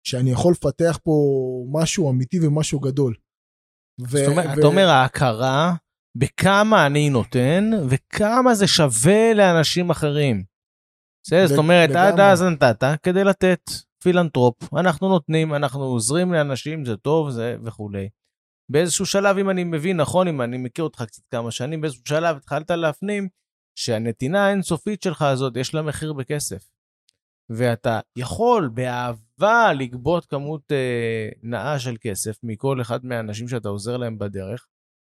שאני 0.06 0.30
יכול 0.30 0.52
לפתח 0.52 0.98
פה 1.02 1.12
משהו 1.72 2.10
אמיתי 2.10 2.46
ומשהו 2.46 2.80
גדול. 2.80 3.14
ו- 4.00 4.18
זאת 4.18 4.28
אומרת, 4.28 4.46
ו- 4.46 4.58
אתה 4.58 4.66
אומר 4.66 4.88
ההכרה 4.88 5.74
בכמה 6.16 6.86
אני 6.86 7.10
נותן 7.10 7.70
וכמה 7.88 8.54
זה 8.54 8.66
שווה 8.66 9.34
לאנשים 9.34 9.90
אחרים. 9.90 10.44
בסדר, 11.26 11.46
זאת 11.46 11.58
אומרת, 11.58 11.90
עד 11.90 12.20
אז 12.20 12.42
נתת 12.42 12.84
כדי 13.02 13.24
לתת 13.24 13.60
פילנטרופ, 14.02 14.74
אנחנו 14.74 15.08
נותנים, 15.08 15.54
אנחנו 15.54 15.82
עוזרים 15.82 16.32
לאנשים, 16.32 16.84
זה 16.84 16.96
טוב, 16.96 17.30
זה 17.30 17.56
וכולי. 17.64 18.08
באיזשהו 18.68 19.06
שלב, 19.06 19.38
אם 19.38 19.50
אני 19.50 19.64
מבין 19.64 19.96
נכון, 19.96 20.28
אם 20.28 20.42
אני 20.42 20.58
מכיר 20.58 20.84
אותך 20.84 21.02
קצת 21.02 21.22
כמה 21.30 21.50
שנים, 21.50 21.80
באיזשהו 21.80 22.02
שלב 22.08 22.36
התחלת 22.36 22.70
להפנים 22.70 23.28
שהנתינה 23.78 24.46
האינסופית 24.46 25.02
שלך 25.02 25.22
הזאת, 25.22 25.56
יש 25.56 25.74
לה 25.74 25.82
מחיר 25.82 26.12
בכסף. 26.12 26.68
ואתה 27.50 28.00
יכול 28.16 28.70
באהבה 28.74 29.72
לגבות 29.72 30.26
כמות 30.26 30.72
אה, 30.72 31.28
נאה 31.42 31.78
של 31.78 31.96
כסף 32.00 32.36
מכל 32.42 32.80
אחד 32.80 33.04
מהאנשים 33.04 33.48
שאתה 33.48 33.68
עוזר 33.68 33.96
להם 33.96 34.18
בדרך, 34.18 34.66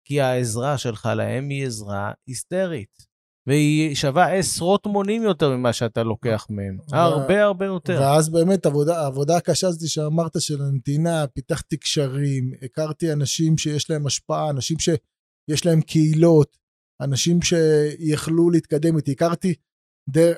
כי 0.05 0.21
העזרה 0.21 0.79
שלך 0.79 1.09
להם 1.17 1.49
היא 1.49 1.67
עזרה 1.67 2.13
היסטרית. 2.27 3.14
והיא 3.47 3.95
שווה 3.95 4.33
עשרות 4.33 4.87
מונים 4.87 5.23
יותר 5.23 5.57
ממה 5.57 5.73
שאתה 5.73 6.03
לוקח 6.03 6.47
מהם. 6.51 6.79
ו... 6.93 6.97
הרבה 6.97 7.43
הרבה 7.45 7.67
יותר. 7.67 7.99
ואז 8.01 8.29
באמת 8.29 8.67
עבודה, 8.67 9.01
העבודה 9.01 9.37
הקשה 9.37 9.69
הזאת 9.69 9.89
שאמרת 9.89 10.41
של 10.41 10.63
הנתינה, 10.63 11.27
פיתחתי 11.27 11.77
קשרים, 11.77 12.53
הכרתי 12.63 13.13
אנשים 13.13 13.59
שיש 13.59 13.91
להם 13.91 14.07
השפעה, 14.07 14.51
אנשים 14.51 14.77
שיש 14.79 15.67
להם 15.67 15.81
קהילות, 15.81 16.57
אנשים 17.01 17.43
שיכלו 17.43 18.51
להתקדם 18.51 18.97
איתי. 18.97 19.13
הכרתי 19.13 19.55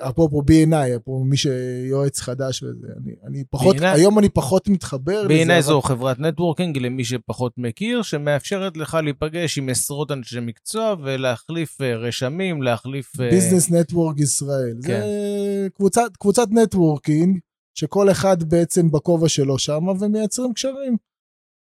אפרופו 0.08 0.42
BNI, 0.42 0.96
אפרופו 0.96 1.24
מי 1.24 1.36
שיועץ 1.36 2.20
חדש 2.20 2.62
וזה, 2.62 2.86
אני, 3.02 3.12
אני 3.24 3.44
פחות, 3.50 3.76
BNI, 3.76 3.84
היום 3.84 4.18
אני 4.18 4.28
פחות 4.28 4.68
מתחבר 4.68 5.22
לזה. 5.22 5.58
BNI 5.58 5.60
זו 5.60 5.78
אבל... 5.78 5.88
חברת 5.88 6.18
networking 6.18 6.78
למי 6.78 7.04
שפחות 7.04 7.52
מכיר, 7.56 8.02
שמאפשרת 8.02 8.76
לך 8.76 8.98
להיפגש 9.02 9.58
עם 9.58 9.68
עשרות 9.68 10.10
אנשי 10.10 10.40
מקצוע 10.40 10.94
ולהחליף 11.04 11.80
אה, 11.80 11.96
רשמים, 11.96 12.62
להחליף... 12.62 13.16
Business 13.16 13.70
Network 13.70 14.18
ישראל. 14.20 14.76
כן. 14.82 15.00
זה 15.00 15.68
קבוצת, 15.74 16.16
קבוצת 16.18 16.48
networking, 16.50 17.38
שכל 17.78 18.10
אחד 18.10 18.42
בעצם 18.42 18.90
בכובע 18.90 19.28
שלו 19.28 19.58
שם, 19.58 19.84
ומייצרים 20.00 20.52
קשרים. 20.52 20.96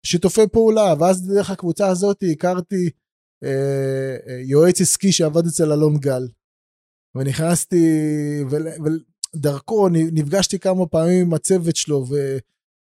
שיתופי 0.05 0.47
פעולה, 0.51 0.93
ואז 0.99 1.27
דרך 1.27 1.49
הקבוצה 1.49 1.87
הזאת 1.87 2.23
הכרתי 2.31 2.89
אה, 3.43 4.17
אה, 4.27 4.41
יועץ 4.45 4.81
עסקי 4.81 5.11
שעבד 5.11 5.45
אצל 5.45 5.71
אלון 5.71 5.97
גל. 5.97 6.27
ונכנסתי, 7.15 7.85
ודרכו 9.35 9.89
נפגשתי 9.89 10.59
כמה 10.59 10.87
פעמים 10.87 11.25
עם 11.25 11.33
הצוות 11.33 11.75
שלו, 11.75 12.05
ו, 12.09 12.37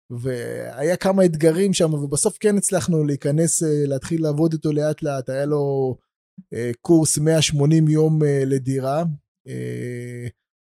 והיה 0.10 0.98
כמה 0.98 1.26
אתגרים 1.26 1.74
שם, 1.74 1.94
ובסוף 1.94 2.38
כן 2.40 2.58
הצלחנו 2.58 3.04
להיכנס, 3.04 3.64
אה, 3.64 3.84
להתחיל 3.88 4.24
לעבוד 4.24 4.54
איתו 4.54 4.74
לאט 4.74 5.04
לאט, 5.04 5.30
היה 5.30 5.46
לו 5.46 5.96
אה, 6.54 6.72
קורס 6.82 7.18
180 7.18 7.88
יום 7.88 8.24
אה, 8.24 8.44
לדירה. 8.46 9.04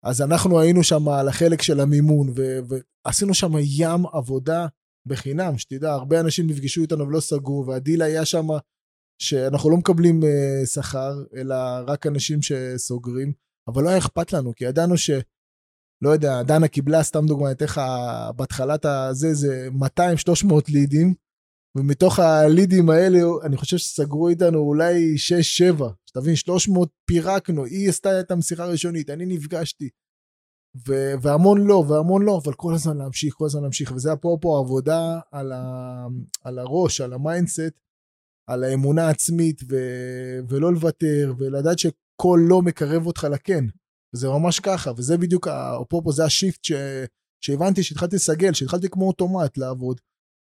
אז 0.05 0.23
אנחנו 0.23 0.61
היינו 0.61 0.85
שם 0.85 1.09
על 1.09 1.29
החלק 1.29 1.63
של 1.63 1.81
המימון, 1.81 2.33
ו, 2.37 2.59
ועשינו 3.05 3.35
שם 3.35 3.53
ים 3.59 4.07
עבודה 4.13 4.67
בחינם, 5.07 5.59
שתדע, 5.59 5.93
הרבה 5.93 6.21
אנשים 6.21 6.47
נפגשו 6.47 6.83
איתנו 6.83 7.07
ולא 7.07 7.21
סגרו, 7.21 7.65
והדיל 7.67 8.03
היה 8.03 8.25
שם 8.25 8.47
שאנחנו 9.23 9.71
לא 9.71 9.77
מקבלים 9.77 10.21
uh, 10.23 10.67
שכר, 10.67 11.25
אלא 11.37 11.55
רק 11.87 12.07
אנשים 12.07 12.39
שסוגרים, 12.43 13.33
אבל 13.69 13.83
לא 13.83 13.89
היה 13.89 13.99
אכפת 13.99 14.33
לנו, 14.33 14.55
כי 14.55 14.65
ידענו 14.65 14.97
ש... 14.97 15.11
לא 16.03 16.11
יודע, 16.11 16.43
דנה 16.43 16.69
קיבלה, 16.69 17.03
סתם 17.03 17.27
דוגמא, 17.27 17.51
אתן 17.51 17.65
לך 17.65 17.81
בהתחלת 18.37 18.85
הזה, 18.85 19.35
זה 19.35 19.69
200-300 19.99 20.55
לידים, 20.69 21.15
ומתוך 21.77 22.19
הלידים 22.19 22.91
האלה, 22.91 23.19
אני 23.45 23.57
חושב 23.57 23.77
שסגרו 23.77 24.29
איתנו 24.29 24.59
אולי 24.59 25.15
6-7, 25.79 25.85
שתבין, 26.07 26.37
300 26.37 26.89
פירקנו, 27.05 27.65
היא 27.65 27.89
עשתה 27.89 28.21
את 28.21 28.31
המשיכה 28.31 28.65
הראשונית, 28.65 29.11
אני 29.11 29.27
נפגשתי. 29.27 29.89
ו- 30.89 31.13
והמון 31.23 31.67
לא, 31.67 31.85
והמון 31.89 32.23
לא, 32.23 32.41
אבל 32.45 32.53
כל 32.55 32.75
הזמן 32.75 32.97
להמשיך, 32.99 33.35
כל 33.35 33.45
הזמן 33.45 33.63
להמשיך, 33.63 33.93
וזה 33.93 34.13
אפרופו 34.13 34.57
עבודה 34.57 35.21
על, 35.33 35.53
ה- 35.53 36.07
על 36.45 36.59
הראש, 36.59 37.01
על 37.01 37.13
ה 37.13 37.20
mindset, 37.20 37.81
על 38.47 38.65
האמונה 38.65 39.07
העצמית 39.07 39.61
ו- 39.71 40.41
ולא 40.49 40.73
לוותר 40.73 41.33
ולדעת 41.39 41.79
שכל 41.79 42.41
לא 42.49 42.63
מקרב 42.63 43.07
אותך 43.07 43.27
לכן. 43.33 43.65
זה 44.17 44.29
ממש 44.29 44.61
ככה 44.61 44.91
וזה 44.97 45.19
בדיוק 45.19 45.49
אפרופו 45.49 46.13
זה 46.13 46.25
ה 46.25 46.31
shift 46.31 46.65
ש... 46.65 46.73
שהבנתי 47.45 47.83
שהתחלתי 47.83 48.17
לסגל 48.17 48.53
שהתחלתי 48.53 48.89
כמו 48.89 49.07
אוטומט 49.07 49.59
לעבוד. 49.59 50.01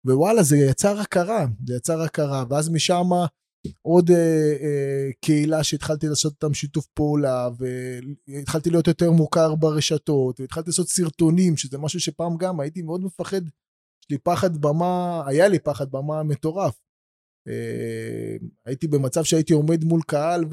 ווואלה 0.08 0.43
זה 0.43 0.58
יצר 0.58 0.99
הכרה 0.99 1.45
זה 1.67 1.75
יצר 1.75 2.01
הכרה 2.01 2.45
ואז 2.49 2.69
משם 2.69 3.10
עוד 3.82 4.12
אה, 4.12 4.54
אה, 4.62 5.10
קהילה 5.25 5.63
שהתחלתי 5.63 6.08
לעשות 6.08 6.34
איתם 6.34 6.54
שיתוף 6.54 6.88
פעולה 6.93 7.49
והתחלתי 8.27 8.69
להיות 8.69 8.88
יותר 8.88 9.12
מוכר 9.12 9.56
ברשתות 9.56 10.39
והתחלתי 10.39 10.69
לעשות 10.69 10.88
סרטונים 10.88 11.58
שזה 11.58 11.77
משהו 11.77 11.99
שפעם 11.99 12.38
גם 12.38 12.60
הייתי 12.60 12.82
מאוד 12.82 13.01
מפחד. 13.04 13.41
יש 14.01 14.08
לי 14.10 14.17
פחד 14.17 14.58
במה 14.58 15.23
היה 15.27 15.47
לי 15.47 15.60
פחד 15.60 15.91
במה 15.91 16.23
מטורף 16.23 16.80
הייתי 18.65 18.88
במצב 18.88 19.23
שהייתי 19.23 19.54
עומד 19.54 19.84
מול 19.84 20.01
קהל 20.08 20.45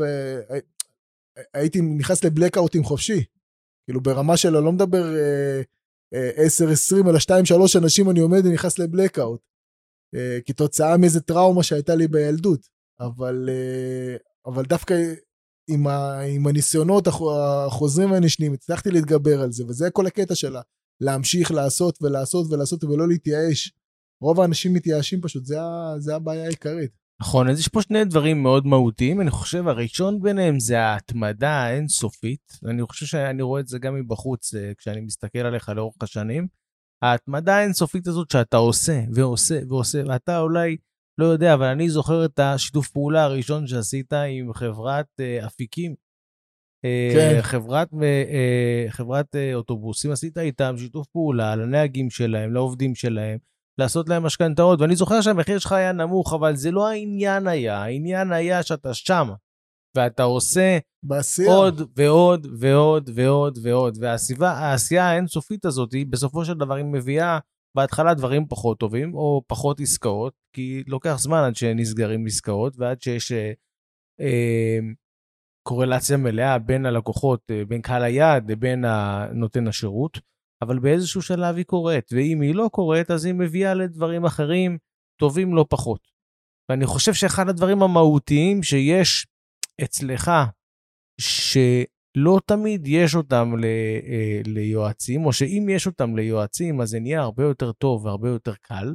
והייתי 1.54 1.80
נכנס 1.80 2.24
לבלקאוטים 2.24 2.84
חופשי. 2.84 3.24
כאילו 3.86 4.00
ברמה 4.00 4.36
של 4.36 4.50
לא 4.50 4.72
מדבר 4.72 5.04
10-20 6.14 6.16
אלא 7.08 7.18
2-3 7.76 7.78
אנשים 7.78 8.10
אני 8.10 8.20
עומד 8.20 8.46
ונכנס 8.46 8.78
לבלקאוט. 8.78 9.40
אה, 10.14 10.38
כתוצאה 10.46 10.96
מאיזה 10.96 11.20
טראומה 11.20 11.62
שהייתה 11.62 11.94
לי 11.94 12.08
בילדות. 12.08 12.68
אבל, 13.00 13.48
אה, 13.48 14.16
אבל 14.46 14.64
דווקא 14.64 14.94
עם, 15.70 15.86
ה, 15.86 16.20
עם 16.20 16.46
הניסיונות 16.46 17.06
החוזרים 17.06 18.10
והנשנים 18.10 18.52
הצלחתי 18.52 18.90
להתגבר 18.90 19.40
על 19.40 19.52
זה 19.52 19.64
וזה 19.66 19.90
כל 19.90 20.06
הקטע 20.06 20.34
שלה. 20.34 20.60
להמשיך 21.00 21.50
לעשות 21.50 21.98
ולעשות 22.02 22.52
ולעשות 22.52 22.84
ולא 22.84 23.08
להתייאש. 23.08 23.72
רוב 24.20 24.40
האנשים 24.40 24.72
מתייאשים 24.72 25.20
פשוט, 25.20 25.44
זה, 25.44 25.58
זה 25.98 26.16
הבעיה 26.16 26.44
העיקרית. 26.44 26.90
נכון, 27.20 27.50
אז 27.50 27.60
יש 27.60 27.68
פה 27.68 27.82
שני 27.82 28.04
דברים 28.04 28.42
מאוד 28.42 28.66
מהותיים, 28.66 29.20
אני 29.20 29.30
חושב 29.30 29.68
הראשון 29.68 30.22
ביניהם 30.22 30.60
זה 30.60 30.80
ההתמדה 30.80 31.50
האינסופית, 31.50 32.52
אני 32.70 32.82
חושב 32.82 33.06
שאני 33.06 33.42
רואה 33.42 33.60
את 33.60 33.68
זה 33.68 33.78
גם 33.78 33.94
מבחוץ 33.94 34.54
אה, 34.54 34.72
כשאני 34.78 35.00
מסתכל 35.00 35.38
עליך 35.38 35.68
לאורך 35.68 35.96
השנים. 36.02 36.46
ההתמדה 37.02 37.56
האינסופית 37.56 38.06
הזאת 38.06 38.30
שאתה 38.30 38.56
עושה 38.56 39.00
ועושה 39.14 39.60
ועושה, 39.68 40.02
ואתה 40.08 40.40
אולי 40.40 40.76
לא 41.18 41.26
יודע, 41.26 41.54
אבל 41.54 41.66
אני 41.66 41.90
זוכר 41.90 42.24
את 42.24 42.38
השיתוף 42.38 42.88
פעולה 42.88 43.24
הראשון 43.24 43.66
שעשית 43.66 44.12
עם 44.12 44.52
חברת 44.52 45.06
uh, 45.20 45.46
אפיקים. 45.46 45.94
אה, 46.84 47.10
כן. 47.14 47.42
חברת, 47.42 47.92
uh, 47.92 48.90
חברת 48.90 49.34
uh, 49.34 49.54
אוטובוסים, 49.54 50.10
עשית 50.10 50.38
איתם 50.38 50.74
שיתוף 50.78 51.06
פעולה 51.06 51.56
לנהגים 51.56 52.10
שלהם, 52.10 52.54
לעובדים 52.54 52.94
שלהם. 52.94 53.38
לעשות 53.78 54.08
להם 54.08 54.22
משכנתאות, 54.22 54.80
ואני 54.80 54.96
זוכר 54.96 55.20
שהמחיר 55.20 55.58
שלך 55.58 55.72
היה 55.72 55.92
נמוך, 55.92 56.32
אבל 56.32 56.56
זה 56.56 56.70
לא 56.70 56.88
העניין 56.88 57.46
היה, 57.46 57.82
העניין 57.82 58.32
היה 58.32 58.62
שאתה 58.62 58.94
שם, 58.94 59.28
ואתה 59.96 60.22
עושה 60.22 60.78
בעשייה. 61.02 61.54
עוד 61.54 61.80
ועוד 61.96 62.46
ועוד 62.60 63.10
ועוד 63.14 63.58
ועוד, 63.62 63.98
והעשייה 64.38 65.04
האינסופית 65.04 65.64
הזאת, 65.64 65.92
היא 65.92 66.06
בסופו 66.10 66.44
של 66.44 66.54
דבר 66.54 66.74
היא 66.74 66.84
מביאה 66.84 67.38
בהתחלה 67.76 68.14
דברים 68.14 68.46
פחות 68.48 68.78
טובים, 68.78 69.14
או 69.14 69.42
פחות 69.46 69.80
עסקאות, 69.80 70.32
כי 70.56 70.82
לוקח 70.86 71.16
זמן 71.18 71.38
עד 71.38 71.56
שנסגרים 71.56 72.26
עסקאות, 72.26 72.74
ועד 72.78 73.02
שיש 73.02 73.32
אה, 73.32 73.52
אה, 74.20 74.78
קורלציה 75.62 76.16
מלאה 76.16 76.58
בין 76.58 76.86
הלקוחות, 76.86 77.40
אה, 77.50 77.64
בין 77.68 77.82
קהל 77.82 78.04
היעד 78.04 78.50
לבין 78.50 78.84
נותן 79.32 79.68
השירות. 79.68 80.18
אבל 80.62 80.78
באיזשהו 80.78 81.22
שלב 81.22 81.56
היא 81.56 81.64
קורית, 81.64 82.12
ואם 82.12 82.40
היא 82.40 82.54
לא 82.54 82.68
קורית, 82.72 83.10
אז 83.10 83.24
היא 83.24 83.34
מביאה 83.34 83.74
לדברים 83.74 84.24
אחרים 84.24 84.78
טובים 85.20 85.54
לא 85.54 85.66
פחות. 85.68 86.08
ואני 86.68 86.86
חושב 86.86 87.14
שאחד 87.14 87.48
הדברים 87.48 87.82
המהותיים 87.82 88.62
שיש 88.62 89.26
אצלך, 89.84 90.30
שלא 91.20 92.40
תמיד 92.46 92.86
יש 92.86 93.14
אותם 93.14 93.54
ל, 93.58 93.64
אה, 93.64 94.40
ליועצים, 94.46 95.26
או 95.26 95.32
שאם 95.32 95.66
יש 95.70 95.86
אותם 95.86 96.16
ליועצים, 96.16 96.80
אז 96.80 96.88
זה 96.88 97.00
נהיה 97.00 97.20
הרבה 97.20 97.44
יותר 97.44 97.72
טוב 97.72 98.04
והרבה 98.04 98.28
יותר 98.28 98.54
קל, 98.54 98.94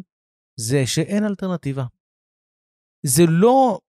זה 0.59 0.87
שאין 0.87 1.25
אלטרנטיבה. 1.25 1.85
זה 3.05 3.23
לא, 3.27 3.79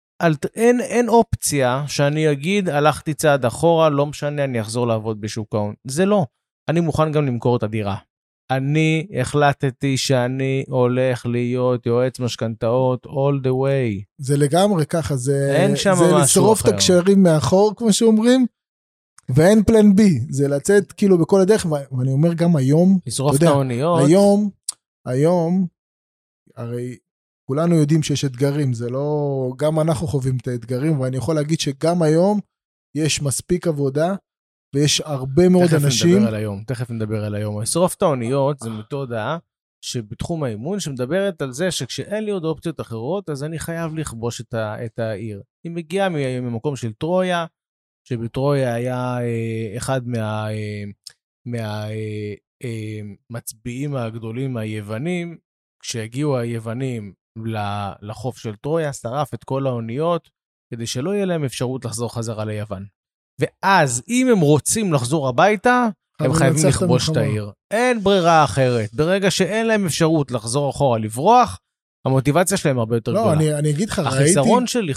אין, 0.54 0.80
אין 0.80 1.08
אופציה 1.08 1.84
שאני 1.88 2.32
אגיד, 2.32 2.68
הלכתי 2.68 3.14
צעד 3.14 3.44
אחורה, 3.44 3.88
לא 3.88 4.06
משנה, 4.06 4.44
אני 4.44 4.60
אחזור 4.60 4.86
לעבוד 4.86 5.20
בשוק 5.20 5.54
ההון. 5.54 5.74
זה 5.86 6.04
לא. 6.04 6.26
אני 6.68 6.80
מוכן 6.80 7.12
גם 7.12 7.26
למכור 7.26 7.56
את 7.56 7.62
הדירה. 7.62 7.96
אני 8.50 9.06
החלטתי 9.20 9.96
שאני 9.96 10.64
הולך 10.68 11.26
להיות 11.26 11.86
יועץ 11.86 12.20
משכנתאות 12.20 13.06
all 13.06 13.44
the 13.44 13.50
way. 13.50 14.02
זה 14.18 14.36
לגמרי 14.36 14.86
ככה, 14.86 15.16
זה, 15.16 15.56
אין 15.56 15.76
שם 15.76 15.94
זה 15.94 16.04
משהו 16.04 16.18
לשרוף 16.18 16.60
את 16.60 16.66
אחר. 16.66 16.74
הקשרים 16.74 17.22
מאחור, 17.22 17.72
כמו 17.76 17.92
שאומרים, 17.92 18.46
ואין 19.28 19.62
פלן 19.62 19.94
בי, 19.96 20.20
זה 20.30 20.48
לצאת 20.48 20.92
כאילו 20.92 21.18
בכל 21.18 21.40
הדרך, 21.40 21.66
ואני 21.92 22.12
אומר 22.12 22.34
גם 22.34 22.56
היום, 22.56 22.98
לשרוף 23.06 23.36
את 23.36 23.42
האוניות. 23.42 24.00
היום, 24.06 24.50
היום, 25.06 25.66
הרי 26.56 26.96
כולנו 27.48 27.74
יודעים 27.74 28.02
שיש 28.02 28.24
אתגרים, 28.24 28.72
זה 28.72 28.90
לא, 28.90 29.52
גם 29.56 29.80
אנחנו 29.80 30.06
חווים 30.06 30.36
את 30.36 30.48
האתגרים, 30.48 31.00
ואני 31.00 31.16
יכול 31.16 31.34
להגיד 31.34 31.60
שגם 31.60 32.02
היום 32.02 32.40
יש 32.94 33.22
מספיק 33.22 33.66
עבודה, 33.66 34.14
ויש 34.74 35.00
הרבה 35.00 35.48
מאוד 35.48 35.66
תכף 35.66 35.84
אנשים, 35.84 36.16
נדבר 36.16 36.28
על 36.28 36.34
היום, 36.34 36.64
תכף 36.66 36.90
נדבר 36.90 37.24
על 37.24 37.34
היום. 37.34 37.62
לשרוף 37.62 37.94
את 37.94 38.02
האוניות 38.02 38.58
זה 38.58 38.70
מתודה 38.70 39.38
שבתחום 39.84 40.44
האימון 40.44 40.80
שמדברת 40.80 41.42
על 41.42 41.52
זה 41.52 41.70
שכשאין 41.70 42.24
לי 42.24 42.30
עוד 42.30 42.44
אופציות 42.44 42.80
אחרות, 42.80 43.30
אז 43.30 43.44
אני 43.44 43.58
חייב 43.58 43.94
לכבוש 43.94 44.40
את, 44.40 44.54
ה, 44.54 44.84
את 44.84 44.98
העיר. 44.98 45.42
היא 45.64 45.72
מגיעה 45.72 46.08
ממקום 46.40 46.76
של 46.76 46.92
טרויה, 46.92 47.46
שבטרויה 48.08 48.74
היה 48.74 49.18
אה, 49.20 49.76
אחד 49.76 50.08
מה... 50.08 50.50
אה, 50.52 50.84
מה 51.46 51.90
אה, 51.90 52.34
אה, 52.64 54.06
הגדולים 54.06 54.56
היוונים, 54.56 55.38
כשהגיעו 55.82 56.38
היוונים 56.38 57.14
לחוף 58.02 58.38
של 58.38 58.56
טרויה, 58.56 58.92
שרף 58.92 59.34
את 59.34 59.44
כל 59.44 59.66
האוניות, 59.66 60.30
כדי 60.70 60.86
שלא 60.86 61.14
יהיה 61.14 61.24
להם 61.24 61.44
אפשרות 61.44 61.84
לחזור 61.84 62.14
חזרה 62.14 62.44
ליוון. 62.44 62.86
ואז, 63.40 64.02
אם 64.08 64.28
הם 64.32 64.40
רוצים 64.40 64.92
לחזור 64.92 65.28
הביתה, 65.28 65.88
הם 66.20 66.32
חייבים 66.32 66.68
לכבוש 66.68 67.08
את. 67.08 67.16
העיר. 67.16 67.50
אין 67.70 68.00
ברירה 68.02 68.44
אחרת. 68.44 68.94
ברגע 68.94 69.30
שאין 69.30 69.66
להם 69.66 69.86
אפשרות 69.86 70.30
לחזור 70.30 70.70
אחורה 70.70 70.98
לברוח, 70.98 71.58
המוטיבציה 72.06 72.56
שלהם 72.56 72.78
הרבה 72.78 72.96
יותר 72.96 73.12
לא, 73.12 73.20
גדולה. 73.20 73.36
אני, 73.36 73.54
אני 73.54 73.70
אגיד 73.70 73.88
לך, 73.90 73.98
ראיתי, 73.98 74.14
החיסרון 74.16 74.66
של 74.66 74.90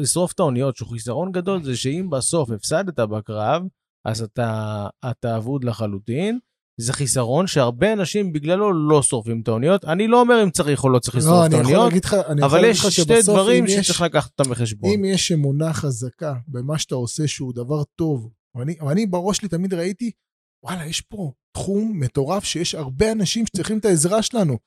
לשרוף 0.00 0.32
את 0.32 0.40
האוניות, 0.40 0.76
שהוא 0.76 0.88
חיסרון 0.88 1.32
גדול, 1.32 1.62
זה 1.62 1.76
שאם 1.76 2.06
בסוף 2.10 2.50
הפסדת 2.50 3.00
בקרב, 3.00 3.62
אז 4.06 4.22
אתה, 4.22 4.86
אתה 5.10 5.36
אבוד 5.36 5.64
לחלוטין. 5.64 6.38
זה 6.80 6.92
חיסרון 6.92 7.46
שהרבה 7.46 7.92
אנשים 7.92 8.32
בגללו 8.32 8.88
לא 8.88 9.02
שורפים 9.02 9.40
את 9.42 9.48
האוניות. 9.48 9.84
אני 9.84 10.08
לא 10.08 10.20
אומר 10.20 10.42
אם 10.42 10.50
צריך 10.50 10.84
או 10.84 10.88
לא 10.88 10.98
צריך 10.98 11.16
לשרוף 11.16 11.32
לא, 11.32 11.46
את 11.46 11.52
האוניות, 11.52 11.92
אבל 12.44 12.64
יש 12.64 12.78
שתי 12.86 13.22
דברים 13.22 13.64
יש- 13.66 13.72
שצריך 13.72 14.00
לקחת 14.00 14.30
אותם 14.38 14.50
בחשבון. 14.50 14.90
אם 14.94 15.04
יש 15.04 15.32
אמונה 15.32 15.72
חזקה 15.72 16.34
במה 16.48 16.78
שאתה 16.78 16.94
עושה 16.94 17.26
שהוא 17.28 17.52
דבר 17.54 17.82
טוב, 17.96 18.28
ואני, 18.56 18.76
ואני 18.86 19.06
בראש 19.06 19.36
שלי 19.36 19.48
תמיד 19.48 19.74
ראיתי, 19.74 20.10
וואלה, 20.64 20.86
יש 20.86 21.00
פה 21.00 21.32
תחום 21.56 22.00
מטורף 22.00 22.44
שיש 22.44 22.74
הרבה 22.74 23.12
אנשים 23.12 23.46
שצריכים 23.46 23.78
את 23.78 23.84
העזרה 23.84 24.22
שלנו. 24.22 24.58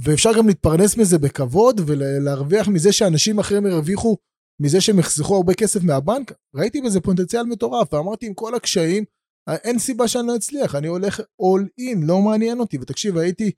ואפשר 0.00 0.30
גם 0.38 0.46
להתפרנס 0.46 0.96
מזה 0.96 1.18
בכבוד 1.18 1.80
ולהרוויח 1.86 2.68
מזה 2.68 2.92
שאנשים 2.92 3.38
אחרים 3.38 3.66
ירוויחו 3.66 4.16
מזה 4.62 4.80
שהם 4.80 4.98
יחסכו 4.98 5.36
הרבה 5.36 5.54
כסף 5.54 5.82
מהבנק. 5.82 6.32
ראיתי 6.54 6.80
בזה 6.80 7.00
פוטנציאל 7.00 7.42
מטורף, 7.42 7.94
ואמרתי 7.94 8.26
עם 8.26 8.34
כל 8.34 8.54
הקשיים, 8.54 9.04
אין 9.50 9.78
סיבה 9.78 10.08
שאני 10.08 10.26
לא 10.26 10.36
אצליח, 10.36 10.74
אני 10.74 10.86
הולך 10.86 11.20
all 11.20 11.64
in, 11.80 12.06
לא 12.06 12.20
מעניין 12.20 12.60
אותי. 12.60 12.78
ותקשיב, 12.80 13.16
הייתי, 13.16 13.52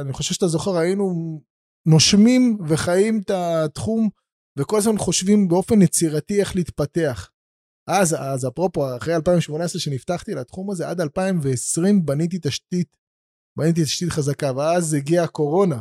אני 0.00 0.12
חושב 0.12 0.34
שאתה 0.34 0.46
זוכר, 0.46 0.76
היינו 0.76 1.40
נושמים 1.88 2.58
וחיים 2.68 3.20
את 3.24 3.30
התחום 3.30 4.08
וכל 4.58 4.78
הזמן 4.78 4.98
חושבים 4.98 5.48
באופן 5.48 5.82
יצירתי 5.82 6.40
איך 6.40 6.56
להתפתח. 6.56 7.30
אז, 7.90 8.14
אז 8.14 8.48
אפרופו, 8.48 8.96
אחרי 8.96 9.14
2018 9.14 9.80
שנפתחתי 9.80 10.34
לתחום 10.34 10.70
הזה, 10.70 10.88
עד 10.88 11.00
2020 11.00 12.06
בניתי 12.06 12.38
תשתית, 12.42 12.96
בניתי 13.58 13.84
תשתית 13.84 14.08
חזקה, 14.08 14.52
ואז 14.56 14.94
הגיעה 14.94 15.24
הקורונה. 15.24 15.80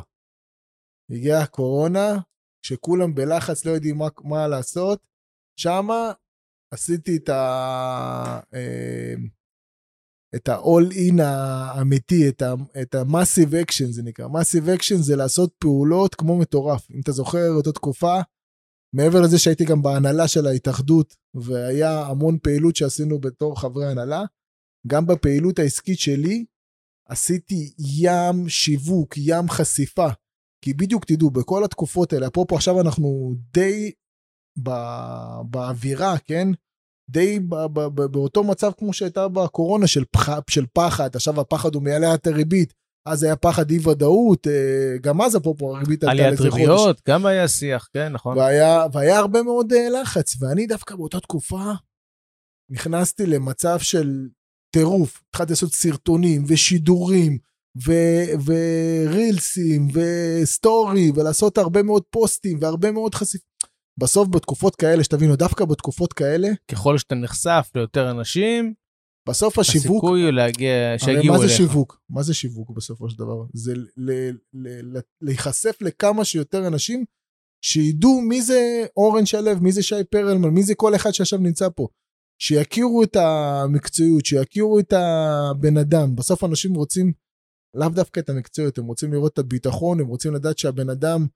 הגיעה 1.11 1.43
הקורונה, 1.43 2.17
שכולם 2.65 3.15
בלחץ 3.15 3.65
לא 3.65 3.71
יודעים 3.71 3.97
מה, 3.97 4.07
מה 4.23 4.47
לעשות. 4.47 5.07
שמה 5.59 6.11
עשיתי 6.71 7.17
את 7.17 7.29
ה... 7.29 8.39
אה, 8.53 9.13
את 10.35 10.49
ה-all 10.49 10.93
in 10.93 11.21
האמיתי, 11.21 12.29
את 12.81 12.95
ה-massive 12.95 13.53
action 13.65 13.91
זה 13.91 14.03
נקרא. 14.03 14.27
massive 14.27 14.79
action 14.79 14.97
זה 14.97 15.15
לעשות 15.15 15.53
פעולות 15.59 16.15
כמו 16.15 16.37
מטורף. 16.37 16.91
אם 16.91 16.99
אתה 17.03 17.11
זוכר 17.11 17.49
אותה 17.49 17.71
תקופה, 17.71 18.19
מעבר 18.95 19.21
לזה 19.21 19.39
שהייתי 19.39 19.65
גם 19.65 19.81
בהנהלה 19.81 20.27
של 20.27 20.47
ההתאחדות, 20.47 21.15
והיה 21.33 22.01
המון 22.01 22.37
פעילות 22.43 22.75
שעשינו 22.75 23.19
בתור 23.19 23.59
חברי 23.61 23.91
הנהלה, 23.91 24.23
גם 24.87 25.05
בפעילות 25.05 25.59
העסקית 25.59 25.99
שלי 25.99 26.45
עשיתי 27.09 27.73
ים 27.99 28.49
שיווק, 28.49 29.17
ים 29.17 29.49
חשיפה. 29.49 30.07
כי 30.63 30.73
בדיוק 30.73 31.05
תדעו, 31.05 31.29
בכל 31.29 31.63
התקופות 31.63 32.13
האלה, 32.13 32.27
אפרופו 32.27 32.55
עכשיו 32.55 32.81
אנחנו 32.81 33.35
די 33.53 33.91
ב- 34.63 35.41
באווירה, 35.49 36.17
כן? 36.17 36.47
די 37.09 37.39
ב- 37.39 37.65
ב- 37.73 37.87
ב- 38.01 38.05
באותו 38.05 38.43
מצב 38.43 38.71
כמו 38.77 38.93
שהייתה 38.93 39.27
בקורונה 39.27 39.87
של, 39.87 40.03
פח, 40.11 40.29
של 40.49 40.65
פחד, 40.73 41.15
עכשיו 41.15 41.41
הפחד 41.41 41.75
הוא 41.75 41.83
מעלה 41.83 42.13
את 42.13 42.27
הריבית, 42.27 42.73
אז 43.07 43.23
היה 43.23 43.35
פחד 43.35 43.71
אי 43.71 43.79
ודאות, 43.87 44.47
אה, 44.47 44.97
גם 45.01 45.21
אז 45.21 45.37
אפרופו 45.37 45.75
הריבית 45.75 46.03
עלתה 46.03 46.23
עליית. 46.23 46.39
ריביות, 46.39 47.01
גם 47.07 47.25
היה 47.25 47.47
שיח, 47.47 47.89
כן, 47.93 48.11
נכון. 48.11 48.37
והיה, 48.37 48.85
והיה 48.93 49.19
הרבה 49.19 49.43
מאוד 49.43 49.73
אה, 49.73 49.87
לחץ, 50.01 50.35
ואני 50.39 50.67
דווקא 50.67 50.95
באותה 50.95 51.19
תקופה 51.19 51.71
נכנסתי 52.71 53.25
למצב 53.25 53.79
של 53.79 54.27
טירוף. 54.75 55.21
התחלתי 55.29 55.51
לעשות 55.51 55.73
סרטונים 55.73 56.43
ושידורים 56.47 57.37
ו- 57.85 58.51
ורילסים 59.09 59.87
וסטורי 59.93 61.11
ולעשות 61.15 61.57
הרבה 61.57 61.83
מאוד 61.83 62.03
פוסטים 62.09 62.57
והרבה 62.61 62.91
מאוד 62.91 63.15
חשיפ... 63.15 63.41
בסוף 63.99 64.27
בתקופות 64.27 64.75
כאלה, 64.75 65.03
שתבינו, 65.03 65.35
דווקא 65.35 65.65
בתקופות 65.65 66.13
כאלה, 66.13 66.47
ככל 66.71 66.97
שאתה 66.97 67.15
נחשף 67.15 67.71
ליותר 67.75 68.11
אנשים, 68.11 68.73
בסוף 69.29 69.59
השיווק, 69.59 70.03
הסיכוי 70.03 70.23
הוא 70.23 70.31
להגיע, 70.31 70.71
הרי 70.89 70.99
שיגיעו 70.99 71.33
מה 71.33 71.39
זה 71.39 71.45
אליך. 71.45 71.57
שיווק? 71.57 72.01
מה 72.09 72.23
זה 72.23 72.33
שיווק 72.33 72.69
בסופו 72.69 73.09
של 73.09 73.17
דבר? 73.17 73.43
זה 73.53 73.73
ל- 73.75 73.87
ל- 74.53 74.97
ל- 74.97 74.99
להיחשף 75.21 75.81
לכמה 75.81 76.25
שיותר 76.25 76.67
אנשים 76.67 77.05
שידעו 77.65 78.21
מי 78.21 78.41
זה 78.41 78.85
אורן 78.97 79.25
שלו, 79.25 79.51
מי 79.61 79.71
זה 79.71 79.83
שי 79.83 80.03
פרלמן, 80.11 80.49
מי 80.49 80.63
זה 80.63 80.75
כל 80.75 80.95
אחד 80.95 81.11
שעכשיו 81.11 81.39
נמצא 81.39 81.69
פה. 81.75 81.87
שיכירו 82.41 83.03
את 83.03 83.15
המקצועיות, 83.15 84.25
שיכירו 84.25 84.79
את 84.79 84.93
הבן 84.93 85.77
אדם. 85.77 86.15
בסוף 86.15 86.43
אנשים 86.43 86.73
רוצים 86.73 87.13
לאו 87.75 87.89
דווקא 87.89 88.19
את 88.19 88.29
המקצועיות, 88.29 88.77
הם 88.77 88.85
רוצים 88.85 89.13
לראות 89.13 89.33
את 89.33 89.39
הביטחון, 89.39 89.99
הם 89.99 90.07
רוצים 90.07 90.33
לדעת 90.33 90.57
שהבן 90.57 90.89
אדם 90.89 91.27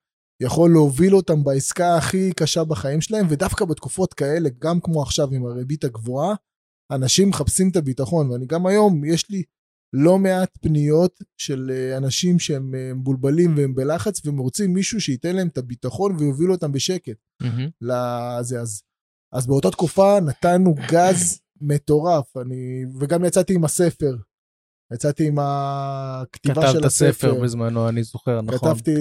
יכול 0.43 0.71
להוביל 0.71 1.15
אותם 1.15 1.43
בעסקה 1.43 1.97
הכי 1.97 2.31
קשה 2.33 2.63
בחיים 2.63 3.01
שלהם, 3.01 3.25
ודווקא 3.29 3.65
בתקופות 3.65 4.13
כאלה, 4.13 4.49
גם 4.59 4.79
כמו 4.79 5.01
עכשיו 5.01 5.27
עם 5.31 5.45
הריבית 5.45 5.83
הגבוהה, 5.83 6.35
אנשים 6.91 7.29
מחפשים 7.29 7.69
את 7.69 7.75
הביטחון, 7.75 8.31
ואני 8.31 8.45
גם 8.45 8.65
היום, 8.65 9.05
יש 9.05 9.29
לי 9.29 9.43
לא 9.93 10.19
מעט 10.19 10.57
פניות 10.61 11.19
של 11.37 11.71
אה, 11.73 11.97
אנשים 11.97 12.39
שהם 12.39 12.75
אה, 12.75 12.93
מבולבלים 12.93 13.57
והם 13.57 13.75
בלחץ, 13.75 14.25
והם 14.25 14.37
רוצים 14.37 14.73
מישהו 14.73 15.01
שייתן 15.01 15.35
להם 15.35 15.47
את 15.47 15.57
הביטחון 15.57 16.15
ויוביל 16.19 16.51
אותם 16.51 16.71
בשקט. 16.71 17.17
מהמם. 17.41 17.69
לזה. 17.81 18.61
אז, 18.61 18.83
אז 19.33 19.47
באותה 19.47 19.71
תקופה 19.71 20.19
נתנו 20.19 20.75
גז 20.91 21.39
מטורף, 21.61 22.37
אני, 22.37 22.85
וגם 22.99 23.25
יצאתי 23.25 23.53
עם 23.53 23.65
הספר. 23.65 24.15
יצאתי 24.93 25.27
עם 25.27 25.35
הכתיבה 25.39 26.67
של 26.67 26.73
כתבת 26.73 26.85
הספר. 26.85 27.11
ספר 27.11 27.41
בזמנו, 27.41 27.89
אני 27.89 28.03
זוכר, 28.03 28.41
נכון. 28.41 28.73
כתבתי, 28.73 28.95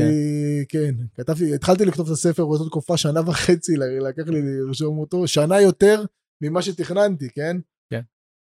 כן. 0.68 0.94
כן, 0.96 1.04
כתבתי, 1.14 1.54
התחלתי 1.54 1.84
לכתוב 1.84 2.06
את 2.06 2.12
הספר 2.12 2.46
באותה 2.46 2.64
תקופה 2.64 2.96
שנה 2.96 3.20
וחצי, 3.26 3.76
לקח 3.76 4.28
לי 4.28 4.42
לרשום 4.42 4.98
אותו, 4.98 5.28
שנה 5.28 5.60
יותר 5.60 6.04
ממה 6.42 6.62
שתכננתי, 6.62 7.28
כן? 7.34 7.56
כן. 7.90 8.00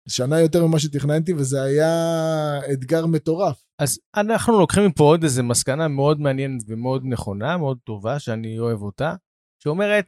שנה 0.08 0.40
יותר 0.40 0.66
ממה 0.66 0.78
שתכננתי, 0.78 1.32
וזה 1.32 1.62
היה 1.62 1.92
אתגר 2.72 3.06
מטורף. 3.06 3.62
אז 3.78 3.98
אנחנו 4.16 4.58
לוקחים 4.60 4.86
מפה 4.86 5.04
עוד 5.04 5.22
איזה 5.22 5.42
מסקנה 5.42 5.88
מאוד 5.88 6.20
מעניינת 6.20 6.62
ומאוד 6.68 7.02
נכונה, 7.04 7.56
מאוד 7.56 7.78
טובה, 7.84 8.18
שאני 8.18 8.58
אוהב 8.58 8.82
אותה, 8.82 9.14
שאומרת, 9.62 10.06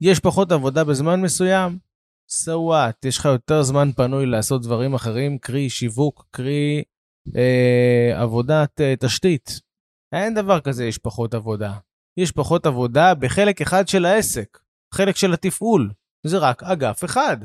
יש 0.00 0.20
פחות 0.20 0.52
עבודה 0.52 0.84
בזמן 0.84 1.20
מסוים, 1.20 1.78
so 2.32 2.70
what, 2.70 3.08
יש 3.08 3.18
לך 3.18 3.24
יותר 3.24 3.62
זמן 3.62 3.92
פנוי 3.96 4.26
לעשות 4.26 4.62
דברים 4.62 4.94
אחרים, 4.94 5.38
קרי 5.38 5.70
שיווק, 5.70 6.26
קרי 6.30 6.82
אה, 7.36 8.22
עבודת 8.22 8.80
אה, 8.80 8.94
תשתית. 9.00 9.60
אין 10.12 10.34
דבר 10.34 10.60
כזה, 10.60 10.84
יש 10.84 10.98
פחות 10.98 11.34
עבודה. 11.34 11.78
יש 12.16 12.32
פחות 12.32 12.66
עבודה 12.66 13.14
בחלק 13.14 13.60
אחד 13.60 13.88
של 13.88 14.04
העסק, 14.04 14.58
חלק 14.94 15.16
של 15.16 15.32
התפעול. 15.32 15.90
זה 16.26 16.38
רק 16.38 16.62
אגף 16.62 17.04
אחד. 17.04 17.36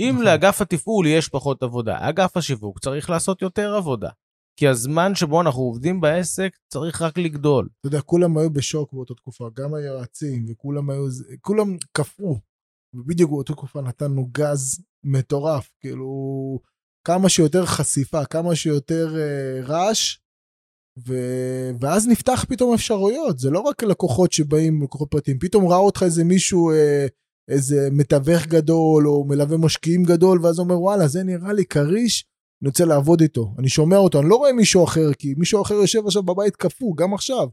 אם 0.00 0.10
נכון. 0.12 0.24
לאגף 0.24 0.60
התפעול 0.60 1.06
יש 1.06 1.28
פחות 1.28 1.62
עבודה, 1.62 2.08
אגף 2.08 2.36
השיווק 2.36 2.78
צריך 2.78 3.10
לעשות 3.10 3.42
יותר 3.42 3.74
עבודה. 3.74 4.10
כי 4.58 4.68
הזמן 4.68 5.14
שבו 5.14 5.40
אנחנו 5.40 5.62
עובדים 5.62 6.00
בעסק 6.00 6.56
צריך 6.68 7.02
רק 7.02 7.18
לגדול. 7.18 7.68
אתה 7.80 7.86
יודע, 7.86 8.00
כולם 8.00 8.38
היו 8.38 8.50
בשוק 8.50 8.92
באותה 8.92 9.14
תקופה, 9.14 9.48
גם 9.54 9.74
היועצים, 9.74 10.46
וכולם 10.48 10.90
היו, 10.90 11.04
כולם 11.40 11.76
קפאו. 11.92 12.51
ובדיוק 12.94 13.30
באותה 13.30 13.52
תקופה 13.52 13.80
נתנו 13.80 14.28
גז 14.32 14.80
מטורף, 15.04 15.70
כאילו, 15.80 16.10
כמה 17.06 17.28
שיותר 17.28 17.66
חשיפה, 17.66 18.24
כמה 18.24 18.56
שיותר 18.56 19.14
אה, 19.16 19.64
רעש, 19.64 20.18
ו... 21.06 21.14
ואז 21.80 22.08
נפתח 22.08 22.44
פתאום 22.48 22.74
אפשרויות, 22.74 23.38
זה 23.38 23.50
לא 23.50 23.60
רק 23.60 23.82
לקוחות 23.82 24.32
שבאים, 24.32 24.82
לקוחות 24.82 25.10
פרטיים, 25.10 25.38
פתאום 25.38 25.68
ראה 25.68 25.78
אותך 25.78 26.02
איזה 26.02 26.24
מישהו, 26.24 26.70
אה, 26.70 27.06
איזה 27.48 27.88
מתווך 27.92 28.46
גדול, 28.46 29.08
או 29.08 29.24
מלווה 29.24 29.56
משקיעים 29.56 30.04
גדול, 30.04 30.40
ואז 30.42 30.58
אומר, 30.58 30.80
וואלה, 30.80 31.08
זה 31.08 31.22
נראה 31.22 31.52
לי 31.52 31.64
כריש, 31.64 32.24
אני 32.62 32.68
רוצה 32.68 32.84
לעבוד 32.84 33.20
איתו. 33.20 33.54
אני 33.58 33.68
שומע 33.68 33.96
אותו, 33.96 34.20
אני 34.20 34.28
לא 34.28 34.36
רואה 34.36 34.52
מישהו 34.52 34.84
אחר, 34.84 35.12
כי 35.18 35.34
מישהו 35.36 35.62
אחר 35.62 35.74
יושב 35.74 36.06
עכשיו 36.06 36.22
בבית 36.22 36.56
קפוא, 36.56 36.96
גם 36.96 37.14
עכשיו. 37.14 37.48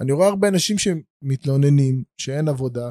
אני 0.00 0.12
רואה 0.12 0.28
הרבה 0.28 0.48
אנשים 0.48 0.76
שמתלוננים, 0.78 2.02
שאין 2.20 2.48
עבודה, 2.48 2.90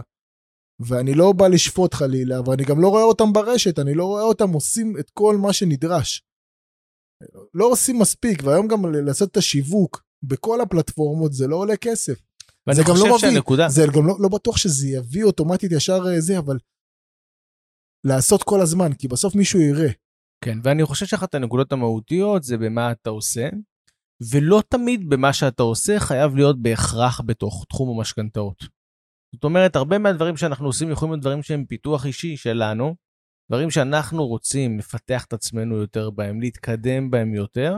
ואני 0.80 1.14
לא 1.14 1.32
בא 1.32 1.48
לשפוט 1.48 1.94
חלילה, 1.94 2.42
ואני 2.42 2.64
גם 2.64 2.82
לא 2.82 2.88
רואה 2.88 3.04
אותם 3.04 3.34
ברשת, 3.34 3.80
אני 3.80 3.94
לא 3.94 4.06
רואה 4.06 4.24
אותם 4.24 4.50
עושים 4.50 4.98
את 5.00 5.10
כל 5.10 5.38
מה 5.38 5.54
שנדרש. 5.54 6.24
לא 7.54 7.66
עושים 7.66 8.00
מספיק, 8.00 8.44
והיום 8.44 8.68
גם 8.68 8.86
לעשות 8.94 9.32
את 9.32 9.38
השיווק 9.38 10.04
בכל 10.24 10.62
הפלטפורמות 10.62 11.34
זה 11.34 11.48
לא 11.48 11.56
עולה 11.56 11.78
כסף. 11.78 12.22
זה 12.74 12.82
גם 12.88 12.96
לא 13.00 13.06
מביא, 13.06 13.18
שהנקודה... 13.18 13.70
זה 13.70 13.82
גם 13.96 14.08
לא, 14.08 14.16
לא 14.20 14.30
בטוח 14.30 14.58
שזה 14.58 14.88
יביא 14.88 15.24
אוטומטית 15.24 15.72
ישר 15.72 16.00
אה, 16.08 16.22
זה, 16.22 16.38
אבל 16.38 16.58
לעשות 18.08 18.44
כל 18.44 18.62
הזמן, 18.62 18.94
כי 18.94 19.08
בסוף 19.08 19.36
מישהו 19.36 19.60
יראה. 19.60 19.90
כן, 20.46 20.58
ואני 20.64 20.86
חושב 20.86 21.06
שאחת 21.06 21.36
הנקודות 21.36 21.72
המהותיות 21.72 22.44
זה 22.44 22.58
במה 22.58 22.92
אתה 22.92 23.10
עושה, 23.10 23.50
ולא 24.32 24.64
תמיד 24.70 25.10
במה 25.10 25.34
שאתה 25.34 25.64
עושה 25.64 26.00
חייב 26.00 26.36
להיות 26.36 26.62
בהכרח 26.62 27.22
בתוך 27.26 27.66
תחום 27.70 27.98
המשכנתאות. 27.98 28.77
זאת 29.36 29.44
אומרת, 29.44 29.76
הרבה 29.76 29.98
מהדברים 29.98 30.38
שאנחנו 30.38 30.68
עושים 30.68 30.92
יכולים 30.92 31.12
להיות 31.12 31.22
דברים 31.22 31.44
שהם 31.44 31.66
פיתוח 31.66 32.06
אישי 32.06 32.38
שלנו, 32.38 32.96
דברים 33.52 33.72
שאנחנו 33.72 34.28
רוצים 34.28 34.80
לפתח 34.80 35.26
את 35.26 35.34
עצמנו 35.34 35.76
יותר 35.76 36.10
בהם, 36.10 36.42
להתקדם 36.42 37.12
בהם 37.12 37.34
יותר, 37.34 37.78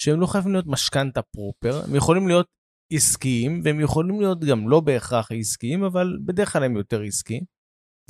שהם 0.00 0.20
לא 0.20 0.26
חייבים 0.26 0.52
להיות 0.52 0.66
משכנתה 0.66 1.22
פרופר, 1.22 1.84
הם 1.88 1.94
יכולים 1.94 2.28
להיות 2.28 2.46
עסקיים, 2.92 3.60
והם 3.64 3.80
יכולים 3.80 4.20
להיות 4.20 4.44
גם 4.44 4.68
לא 4.68 4.80
בהכרח 4.80 5.32
עסקיים, 5.32 5.84
אבל 5.84 6.18
בדרך 6.24 6.52
כלל 6.52 6.64
הם 6.64 6.76
יותר 6.76 7.02
עסקיים. 7.02 7.42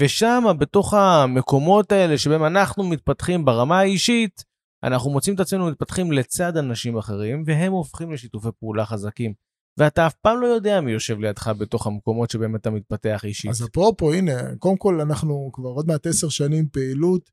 ושם, 0.00 0.44
בתוך 0.58 0.94
המקומות 0.94 1.92
האלה 1.92 2.18
שבהם 2.18 2.44
אנחנו 2.44 2.84
מתפתחים 2.84 3.44
ברמה 3.44 3.78
האישית, 3.78 4.44
אנחנו 4.82 5.10
מוצאים 5.10 5.34
את 5.34 5.40
עצמנו 5.40 5.70
מתפתחים 5.70 6.12
לצד 6.12 6.56
אנשים 6.56 6.98
אחרים, 6.98 7.42
והם 7.46 7.72
הופכים 7.72 8.12
לשיתופי 8.12 8.48
פעולה 8.60 8.86
חזקים. 8.86 9.34
ואתה 9.78 10.06
אף 10.06 10.14
פעם 10.14 10.40
לא 10.40 10.46
יודע 10.46 10.80
מי 10.80 10.92
יושב 10.92 11.18
לידך 11.18 11.52
בתוך 11.58 11.86
המקומות 11.86 12.30
שבהם 12.30 12.56
אתה 12.56 12.70
מתפתח 12.70 13.20
אישית. 13.24 13.50
אז 13.50 13.64
אפרופו, 13.64 14.12
הנה, 14.12 14.56
קודם 14.58 14.76
כל 14.76 15.00
אנחנו 15.00 15.50
כבר 15.52 15.68
עוד 15.68 15.86
מעט 15.86 16.06
עשר 16.06 16.28
שנים 16.28 16.68
פעילות, 16.68 17.30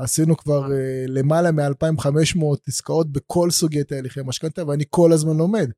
עשינו 0.00 0.36
כבר 0.36 0.66
uh, 0.66 0.70
למעלה 1.08 1.52
מ-2,500 1.52 2.44
עסקאות 2.68 3.12
בכל 3.12 3.50
סוגי 3.50 3.84
תהליכי 3.84 4.20
משכנתה, 4.24 4.66
ואני 4.66 4.84
כל 4.90 5.12
הזמן 5.12 5.36
לומד. 5.36 5.70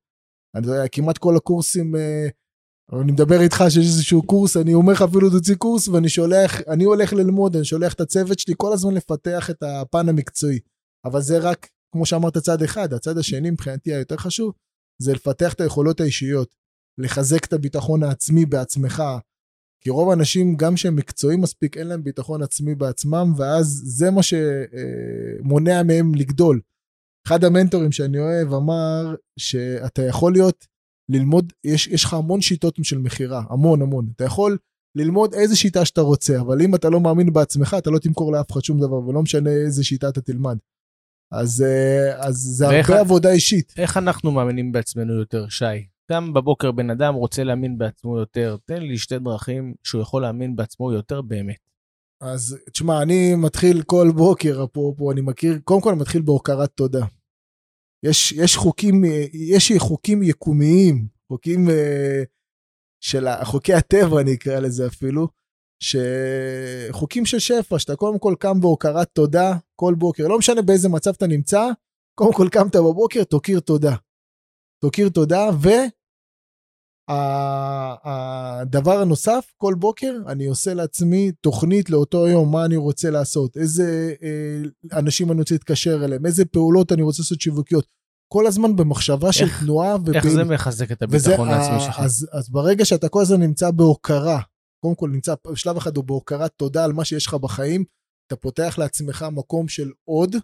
אני 0.57 0.67
יודע, 0.67 0.89
כמעט 0.89 1.19
כל 1.19 1.37
הקורסים, 1.37 1.95
uh, 1.95 2.99
אני 3.03 3.13
מדבר 3.13 3.41
איתך 3.41 3.65
שיש 3.69 3.87
איזשהו 3.87 4.23
קורס, 4.23 4.57
אני 4.57 4.75
אומר 4.75 4.93
לך 4.93 5.03
אפילו 5.03 5.31
תוציא 5.31 5.55
קורס, 5.55 5.89
ואני 5.89 6.09
שולח, 6.09 6.61
אני 6.69 6.85
הולך 6.85 7.13
ללמוד, 7.13 7.57
אני 7.57 7.65
שולח 7.65 7.93
את 7.93 8.01
הצוות 8.01 8.39
שלי 8.39 8.55
כל 8.57 8.73
הזמן 8.73 8.95
לפתח 8.95 9.51
את 9.51 9.63
הפן 9.63 10.09
המקצועי. 10.09 10.59
אבל 11.05 11.21
זה 11.21 11.39
רק, 11.39 11.69
כמו 11.93 12.07
שאמרת, 12.07 12.39
צד 12.39 12.63
אחד. 12.63 12.93
הצד 12.93 13.19
השני, 13.19 13.51
מבחינתי, 13.51 13.95
היותר 13.95 14.17
חשוב, 14.17 14.53
זה 15.03 15.13
לפתח 15.13 15.53
את 15.53 15.61
היכולות 15.61 16.01
האישיות, 16.01 16.55
לחזק 16.99 17.45
את 17.45 17.53
הביטחון 17.53 18.03
העצמי 18.03 18.47
בעצמך. 18.47 19.03
כי 19.81 19.91
רוב 19.91 20.11
האנשים, 20.11 20.57
גם 20.57 20.77
שהם 20.77 20.97
מקצועיים 20.97 21.41
מספיק, 21.41 21.77
אין 21.77 21.87
להם 21.87 22.05
ביטחון 22.05 22.43
עצמי 22.43 22.75
בעצמם, 22.75 23.33
ואז 23.37 23.83
זה 23.85 24.11
מה 24.11 24.21
שמונע 24.23 25.83
מהם 25.83 26.15
לגדול. 26.15 26.61
אחד 27.27 27.45
המנטורים 27.45 27.93
שאני 27.93 28.19
אוהב 28.19 28.53
אמר 28.53 29.15
שאתה 29.39 30.03
יכול 30.03 30.33
להיות, 30.33 30.67
ללמוד, 31.09 31.53
יש, 31.65 31.87
יש 31.87 32.05
לך 32.05 32.15
המון 32.15 32.41
שיטות 32.41 32.77
של 32.83 32.99
מכירה, 32.99 33.43
המון 33.51 33.83
המון. 33.83 34.09
אתה 34.17 34.25
יכול 34.25 34.59
ללמוד 34.95 35.35
איזה 35.35 35.57
שיטה 35.57 35.85
שאתה 35.85 36.01
רוצה, 36.01 36.41
אבל 36.41 36.63
אם 36.63 36.75
אתה 36.75 36.91
לא 36.91 37.01
מאמין 37.01 37.33
בעצמך, 37.33 37.77
אתה 37.79 37.91
לא 37.91 37.99
תמכור 37.99 38.33
לאף 38.33 38.53
אחד 38.53 38.61
שום 38.61 38.81
דבר, 38.81 39.09
ולא 39.09 39.23
משנה 39.23 39.51
איזה 39.51 39.85
שיטה 39.85 40.09
אתה 40.09 40.21
תלמד. 40.21 40.57
אז, 41.33 41.63
אה, 41.63 42.27
אז 42.29 42.35
זה 42.35 42.69
ואיך- 42.69 42.91
הרבה 42.91 43.01
עבודה 43.01 43.31
אישית. 43.33 43.73
איך 43.77 43.97
אנחנו 43.97 44.31
מאמינים 44.31 44.73
בעצמנו 44.73 45.15
יותר, 45.15 45.49
שי? 45.49 45.65
גם 46.13 46.33
בבוקר 46.33 46.73
בן 46.73 46.91
אדם 46.91 47.15
רוצה 47.15 47.45
להאמין 47.45 47.79
בעצמו 47.79 48.19
יותר, 48.19 48.57
תן 48.67 48.83
לי 48.83 48.99
שתי 48.99 49.19
דרכים 49.19 49.75
שהוא 49.85 50.03
יכול 50.03 50.23
להאמין 50.23 50.57
בעצמו 50.57 50.93
יותר 50.93 51.23
באמת. 51.23 51.57
אז 52.21 52.59
תשמע, 52.73 53.03
אני 53.03 53.35
מתחיל 53.35 53.83
כל 53.83 54.09
בוקר, 54.17 54.65
אפרופו, 54.65 55.13
אני 55.13 55.21
מכיר, 55.21 55.59
קודם 55.65 55.81
כל 55.81 55.91
אני 55.91 56.01
מתחיל 56.01 56.23
בהוקרת 56.23 56.71
תודה. 56.75 57.05
יש, 58.05 58.33
יש 58.33 58.57
חוקים, 58.57 59.05
יש 59.33 59.73
חוקים 59.79 60.23
יקומיים, 60.23 61.07
חוקים 61.29 61.71
אה, 61.71 62.23
של 63.01 63.27
חוקי 63.45 63.75
הטבע, 63.75 64.21
אני 64.21 64.35
אקרא 64.35 64.61
לזה 64.61 64.87
אפילו, 64.87 65.29
שחוקים 65.83 67.27
של 67.27 67.39
שפע, 67.39 67.79
שאתה 67.79 67.97
קודם 67.97 68.19
כל 68.19 68.35
קם 68.39 68.61
בהוקרת 68.61 69.09
תודה 69.13 69.57
כל 69.77 69.95
בוקר, 69.99 70.29
לא 70.29 70.39
משנה 70.39 70.63
באיזה 70.63 70.89
מצב 70.89 71.11
אתה 71.11 71.27
נמצא, 71.27 71.69
קודם 72.19 72.33
כל 72.33 72.49
קמת 72.51 72.77
בבוקר, 72.77 73.25
תוקיר 73.25 73.61
תודה. 73.61 73.95
תוקיר 74.85 75.09
תודה, 75.09 75.51
ו... 75.63 75.69
ה- 77.11 77.95
הדבר 78.61 78.99
הנוסף, 79.01 79.53
כל 79.57 79.75
בוקר 79.79 80.13
אני 80.27 80.47
עושה 80.47 80.75
לעצמי 80.75 81.33
תוכנית 81.41 81.91
לאותו 81.91 82.29
יום, 82.29 82.53
מה 82.53 82.65
אני 82.65 82.77
רוצה 82.77 83.11
לעשות, 83.11 83.57
איזה 83.57 84.15
אה, 84.23 84.99
אנשים 84.99 85.33
אני 85.33 85.39
רוצה 85.41 85.55
להתקשר 85.55 86.05
אליהם, 86.05 86.27
איזה 86.27 86.45
פעולות 86.45 86.93
אני 86.93 87.03
רוצה 87.03 87.23
לעשות 87.23 87.41
שיווקיות. 87.41 87.87
כל 88.33 88.47
הזמן 88.47 88.77
במחשבה 88.77 89.33
של 89.33 89.45
איך- 89.45 89.61
תנועה 89.65 89.93
איך 90.15 90.25
זה 90.25 90.29
ופעילות. 90.29 90.47
מחזק 90.53 90.93
את 90.93 91.03
הביטחון 91.03 91.49
העצמי 91.49 91.81
שלך? 91.81 92.01
אז, 92.01 92.29
אז 92.33 92.51
ברגע 92.51 92.85
שאתה 92.85 93.09
כל 93.09 93.23
הזמן 93.23 93.41
נמצא 93.41 93.71
בהוקרה, 93.71 94.41
קודם 94.83 94.95
כל 94.95 95.11
נמצא, 95.11 95.35
שלב 95.55 95.77
אחד 95.77 95.97
הוא 95.97 96.05
בהוקרת 96.05 96.53
תודה 96.57 96.85
על 96.85 96.93
מה 96.93 97.05
שיש 97.05 97.27
לך 97.27 97.35
בחיים, 97.35 97.85
אתה 98.27 98.37
פותח 98.37 98.75
לעצמך 98.79 99.27
מקום 99.33 99.69
של 99.69 99.91
עוד, 100.09 100.37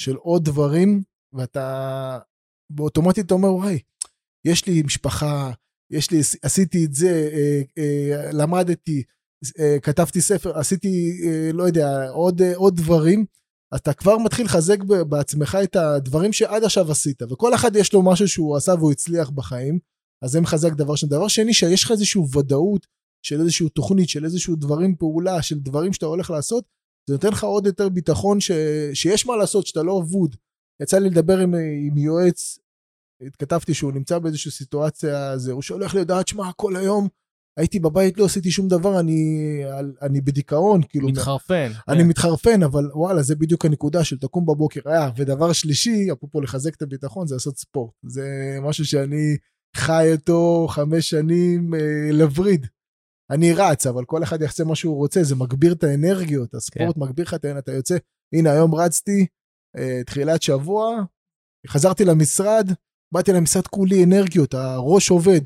של 0.00 0.16
עוד 0.16 0.44
דברים, 0.44 1.02
ואתה 1.32 2.18
באוטומטית 2.72 3.30
אומר, 3.30 3.54
וואי, 3.54 3.78
יש 4.46 4.66
לי 4.66 4.82
משפחה, 4.82 5.52
יש 5.92 6.10
לי, 6.10 6.20
עשיתי 6.42 6.84
את 6.84 6.94
זה, 6.94 7.30
אה, 7.32 7.62
אה, 7.78 8.30
למדתי, 8.32 9.02
אה, 9.58 9.76
כתבתי 9.82 10.20
ספר, 10.20 10.58
עשיתי, 10.58 11.20
לא 11.52 11.62
יודע, 11.64 12.10
עוד, 12.10 12.42
עוד 12.54 12.76
דברים, 12.76 13.26
אתה 13.76 13.92
כבר 13.92 14.18
מתחיל 14.18 14.46
לחזק 14.46 14.78
בעצמך 15.08 15.58
את 15.64 15.76
הדברים 15.76 16.32
שעד 16.32 16.64
עכשיו 16.64 16.90
עשית, 16.90 17.22
וכל 17.22 17.54
אחד 17.54 17.76
יש 17.76 17.92
לו 17.92 18.02
משהו 18.02 18.28
שהוא 18.28 18.56
עשה 18.56 18.74
והוא 18.78 18.92
הצליח 18.92 19.30
בחיים, 19.30 19.78
אז 20.24 20.30
זה 20.30 20.40
מחזק 20.40 20.72
דבר 20.72 20.94
שני. 20.94 21.10
דבר 21.10 21.28
שני, 21.28 21.54
שיש 21.54 21.84
לך 21.84 21.90
איזושהי 21.90 22.20
ודאות 22.36 22.86
של 23.24 23.40
איזושהי 23.40 23.68
תוכנית, 23.68 24.08
של 24.08 24.24
איזשהו 24.24 24.56
דברים 24.56 24.96
פעולה, 24.96 25.42
של 25.42 25.58
דברים 25.58 25.92
שאתה 25.92 26.06
הולך 26.06 26.30
לעשות, 26.30 26.64
זה 27.08 27.14
נותן 27.14 27.28
לך 27.28 27.44
עוד 27.44 27.66
יותר 27.66 27.88
ביטחון 27.88 28.40
ש, 28.40 28.50
שיש 28.94 29.26
מה 29.26 29.36
לעשות, 29.36 29.66
שאתה 29.66 29.82
לא 29.82 30.00
אבוד. 30.02 30.36
יצא 30.82 30.98
לי 30.98 31.10
לדבר 31.10 31.38
עם, 31.38 31.54
עם 31.86 31.98
יועץ, 31.98 32.58
התכתבתי 33.26 33.74
שהוא 33.74 33.92
נמצא 33.92 34.18
באיזושהי 34.18 34.50
סיטואציה, 34.50 35.38
זה, 35.38 35.52
הוא 35.52 35.62
שולח 35.62 35.94
לי 35.94 36.00
הודעה, 36.00 36.20
שמע, 36.26 36.52
כל 36.56 36.76
היום 36.76 37.08
הייתי 37.58 37.80
בבית, 37.80 38.18
לא 38.18 38.24
עשיתי 38.24 38.50
שום 38.50 38.68
דבר, 38.68 39.00
אני, 39.00 39.60
אני 40.02 40.20
בדיכאון, 40.20 40.82
כאילו, 40.88 41.08
מתחרפן. 41.08 41.72
אני 41.88 42.02
כן. 42.02 42.08
מתחרפן, 42.08 42.62
אבל 42.62 42.90
וואלה, 42.94 43.22
זה 43.22 43.36
בדיוק 43.36 43.64
הנקודה 43.64 44.04
של 44.04 44.18
תקום 44.18 44.46
בבוקר. 44.46 44.80
אה, 44.86 45.10
ודבר 45.16 45.52
שלישי, 45.52 46.12
אפרופו 46.12 46.40
לחזק 46.40 46.74
את 46.74 46.82
הביטחון, 46.82 47.26
זה 47.26 47.34
לעשות 47.34 47.58
ספורט. 47.58 47.92
זה 48.06 48.58
משהו 48.62 48.84
שאני 48.84 49.36
חי 49.76 50.08
אותו 50.12 50.66
חמש 50.70 51.10
שנים 51.10 51.74
אה, 51.74 52.12
לווריד. 52.12 52.66
אני 53.30 53.52
רץ, 53.52 53.86
אבל 53.86 54.04
כל 54.04 54.22
אחד 54.22 54.42
יעשה 54.42 54.64
מה 54.64 54.76
שהוא 54.76 54.96
רוצה, 54.96 55.22
זה 55.22 55.34
מגביר 55.34 55.72
את 55.72 55.84
האנרגיות, 55.84 56.54
הספורט 56.54 56.96
מגביר 56.96 57.24
לך 57.24 57.34
את 57.34 57.44
האנרגיות, 57.44 57.64
אתה 57.64 57.72
יוצא, 57.72 57.96
הנה 58.34 58.50
היום 58.52 58.74
רצתי, 58.74 59.26
אה, 59.76 60.04
תחילת 60.06 60.42
שבוע, 60.42 61.02
חזרתי 61.66 62.04
למשרד, 62.04 62.68
באתי 63.14 63.32
למשרד 63.32 63.66
כולי 63.66 64.04
אנרגיות, 64.04 64.54
הראש 64.54 65.10
עובד. 65.10 65.40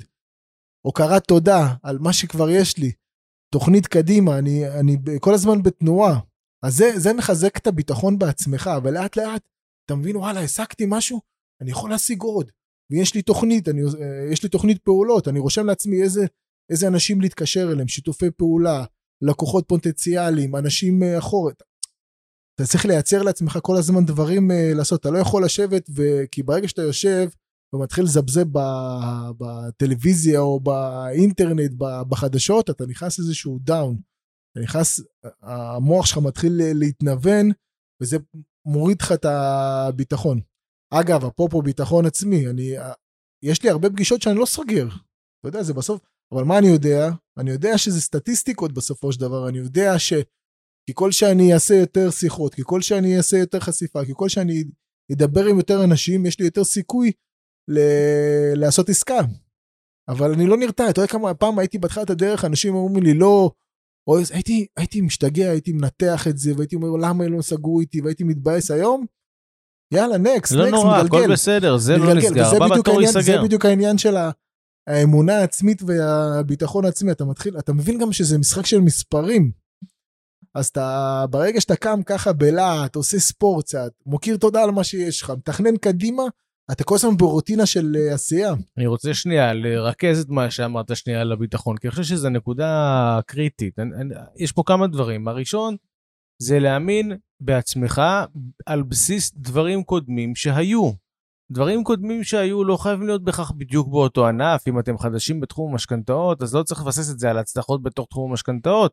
הוקרת 0.87 1.25
תודה 1.25 1.75
על 1.83 1.99
מה 1.99 2.13
שכבר 2.13 2.51
יש 2.51 2.79
לי. 2.79 2.93
תוכנית 3.55 3.87
קדימה, 3.87 4.39
אני, 4.39 4.69
אני 4.81 4.97
כל 5.21 5.35
הזמן 5.35 5.63
בתנועה. 5.63 6.21
אז 6.65 6.77
זה, 6.77 6.91
זה 6.97 7.13
מחזק 7.13 7.57
את 7.57 7.67
הביטחון 7.67 8.19
בעצמך, 8.19 8.71
ולאט 8.85 9.17
לאט 9.17 9.49
אתה 9.87 9.95
מבין, 9.95 10.17
וואלה, 10.17 10.41
השגתי 10.41 10.85
משהו, 10.89 11.21
אני 11.63 11.71
יכול 11.71 11.91
להשיג 11.91 12.23
עוד. 12.23 12.51
ויש 12.91 13.15
לי 13.15 13.23
תוכנית, 13.23 13.69
אני, 13.69 13.81
אה, 13.83 14.33
יש 14.33 14.43
לי 14.43 14.49
תוכנית 14.49 14.79
פעולות, 14.79 15.29
אני 15.29 15.39
רושם 15.39 15.67
לעצמי 15.67 16.03
איזה, 16.03 16.27
איזה 16.71 16.89
אנשים 16.89 17.21
להתקשר 17.21 17.73
אליהם, 17.73 17.89
שיתופי 17.89 18.31
פעולה, 18.31 18.85
לקוחות 19.23 19.65
פוטנציאליים, 19.69 20.57
אנשים 20.57 21.03
אה, 21.03 21.19
אחורת. 21.19 21.63
אתה 22.55 22.67
צריך 22.67 22.87
לייצר 22.87 23.23
לעצמך 23.23 23.59
כל 23.63 23.77
הזמן 23.77 24.05
דברים 24.05 24.51
אה, 24.51 24.71
לעשות, 24.75 25.01
אתה 25.01 25.11
לא 25.11 25.19
יכול 25.19 25.45
לשבת, 25.45 25.91
ו... 25.97 26.03
כי 26.33 26.43
ברגע 26.43 26.69
שאתה 26.69 26.83
יושב 26.83 27.29
ומתחיל 27.75 28.05
לזבזב 28.05 28.45
בטלוויזיה 29.39 30.41
או 30.41 30.61
באינטרנט, 30.61 31.71
בחדשות, 32.09 32.71
אתה 32.71 32.87
נכנס 32.87 33.19
לאיזשהו 33.19 33.59
דאון. 33.61 33.99
אתה 34.53 34.61
נכנס, 34.61 35.01
המוח 35.43 36.07
שלך 36.07 36.19
מתחיל 36.19 36.53
להתנוון, 36.75 37.51
וזה 38.03 38.17
מוריד 38.67 39.03
לך 39.03 39.13
את 39.13 39.25
הביטחון. 39.25 40.41
אגב, 40.91 41.25
אפרופו 41.25 41.63
ביטחון 41.63 42.07
עצמי, 42.07 42.49
אני, 42.49 42.73
יש 43.43 43.63
לי 43.63 43.71
הרבה 43.71 43.91
פגישות 43.91 44.23
שאני 44.23 44.39
לא 44.39 44.47
סוגר. 44.47 44.89
אתה 44.89 45.49
יודע, 45.49 45.63
זה 45.63 45.75
בסוף, 45.75 46.01
אבל 46.35 46.45
מה 46.45 46.59
אני 46.59 46.67
יודע? 46.69 47.09
אני 47.39 47.51
יודע 47.51 47.79
שזה 47.79 48.01
סטטיסטיקות 48.01 48.73
בסופו 48.73 49.13
של 49.13 49.21
דבר, 49.21 49.49
אני 49.49 49.59
יודע 49.59 49.99
ש... 49.99 50.13
ככל 50.91 51.13
שאני 51.13 51.55
אעשה 51.55 51.75
יותר 51.75 52.11
שיחות, 52.11 52.55
ככל 52.55 52.81
שאני 52.83 53.17
אעשה 53.17 53.37
יותר 53.39 53.61
חשיפה, 53.61 54.05
ככל 54.05 54.29
שאני 54.29 54.65
אדבר 55.13 55.45
עם 55.45 55.57
יותר 55.57 55.85
אנשים, 55.85 56.27
יש 56.27 56.39
לי 56.39 56.45
יותר 56.45 56.65
סיכוי 56.65 57.13
ל- 57.69 58.55
לעשות 58.55 58.89
עסקה. 58.89 59.19
אבל 60.09 60.33
אני 60.33 60.47
לא 60.47 60.57
נרתע, 60.57 60.91
אתה 60.91 61.01
יודע 61.01 61.13
כמה 61.13 61.35
פעם 61.35 61.59
הייתי 61.59 61.79
בתחילת 61.79 62.11
הדרך, 62.11 62.45
אנשים 62.45 62.75
אומרים 62.75 63.05
לי 63.05 63.15
לא, 63.15 63.51
או 64.07 64.19
הייתי, 64.35 64.67
הייתי 64.77 65.01
משתגע, 65.01 65.51
הייתי 65.51 65.73
מנתח 65.73 66.29
את 66.29 66.39
זה, 66.39 66.53
והייתי 66.57 66.77
אומר 66.77 66.89
למה 67.09 67.25
הם 67.25 67.33
לא 67.33 67.43
סגרו 67.43 67.81
איתי, 67.81 68.01
והייתי 68.01 68.25
מתבאס 68.25 68.71
היום. 68.71 69.07
יאללה, 69.95 70.19
נקסט, 70.19 70.53
לא 70.53 70.63
נקסט, 70.63 70.75
נורא, 70.75 71.03
מגלגל. 71.03 71.23
הכל 71.25 71.33
בסדר, 71.33 71.77
זה 71.79 71.97
לא 71.97 72.05
מתגלגל, 72.05 72.29
נסגר, 72.29 72.47
וזה 72.47 72.57
הבא 72.57 72.77
בתור 72.79 73.03
ייסגר. 73.03 73.21
זה 73.23 73.43
בדיוק 73.45 73.65
העניין 73.65 73.99
של 73.99 74.17
ה- 74.17 74.31
האמונה 74.89 75.39
העצמית 75.39 75.83
והביטחון 75.83 76.85
העצמי, 76.85 77.13
אתה 77.13 77.25
מתחיל, 77.25 77.59
אתה 77.59 77.73
מבין 77.73 77.99
גם 77.99 78.13
שזה 78.13 78.39
משחק 78.39 78.67
של 78.67 78.81
מספרים. 78.81 79.51
אז 80.55 80.67
אתה, 80.67 81.25
ברגע 81.31 81.61
שאתה 81.61 81.77
קם 81.77 82.03
ככה 82.07 82.33
בלהט, 82.33 82.97
עושה 82.97 83.19
ספורט 83.19 83.65
קצת, 83.65 83.91
מוקיר 84.07 84.37
תודה 84.37 84.63
על 84.63 84.71
מה 84.71 84.85
שיש 84.85 85.23
לך, 85.23 85.31
מתכנן 85.31 85.77
קדימה, 85.77 86.23
אתה 86.73 86.85
כל 86.85 86.95
הזמן 86.95 87.17
ברוטינה 87.17 87.67
של 87.67 87.97
אה, 87.99 88.15
עשייה. 88.15 88.55
אני 88.79 88.87
רוצה 88.87 89.15
שנייה 89.15 89.55
לרכז 89.55 90.21
את 90.21 90.29
מה 90.29 90.51
שאמרת 90.51 90.97
שנייה 90.97 91.21
על 91.21 91.33
הביטחון, 91.33 91.77
כי 91.77 91.87
אני 91.87 91.91
חושב 91.91 92.03
שזו 92.03 92.29
נקודה 92.29 93.21
קריטית. 93.27 93.79
אני, 93.79 93.95
אני, 93.95 94.15
יש 94.37 94.53
פה 94.53 94.63
כמה 94.67 94.87
דברים. 94.87 95.29
הראשון, 95.29 95.77
זה 96.43 96.59
להאמין 96.59 97.13
בעצמך 97.41 98.03
על 98.67 98.83
בסיס 98.83 99.33
דברים 99.37 99.83
קודמים 99.83 100.35
שהיו. 100.35 100.91
דברים 101.53 101.85
קודמים 101.85 102.25
שהיו 102.25 102.65
לא 102.65 102.77
חייבים 102.77 103.07
להיות 103.07 103.25
בהכרח 103.25 103.51
בדיוק 103.51 103.89
באותו 103.89 104.27
ענף. 104.27 104.69
אם 104.69 104.79
אתם 104.79 104.99
חדשים 104.99 105.41
בתחום 105.41 105.73
המשכנתאות, 105.73 106.43
אז 106.43 106.55
לא 106.55 106.63
צריך 106.63 106.81
לבסס 106.81 107.11
את 107.11 107.19
זה 107.19 107.31
על 107.31 107.39
הצלחות 107.39 107.83
בתוך 107.83 108.07
תחום 108.11 108.31
המשכנתאות. 108.31 108.93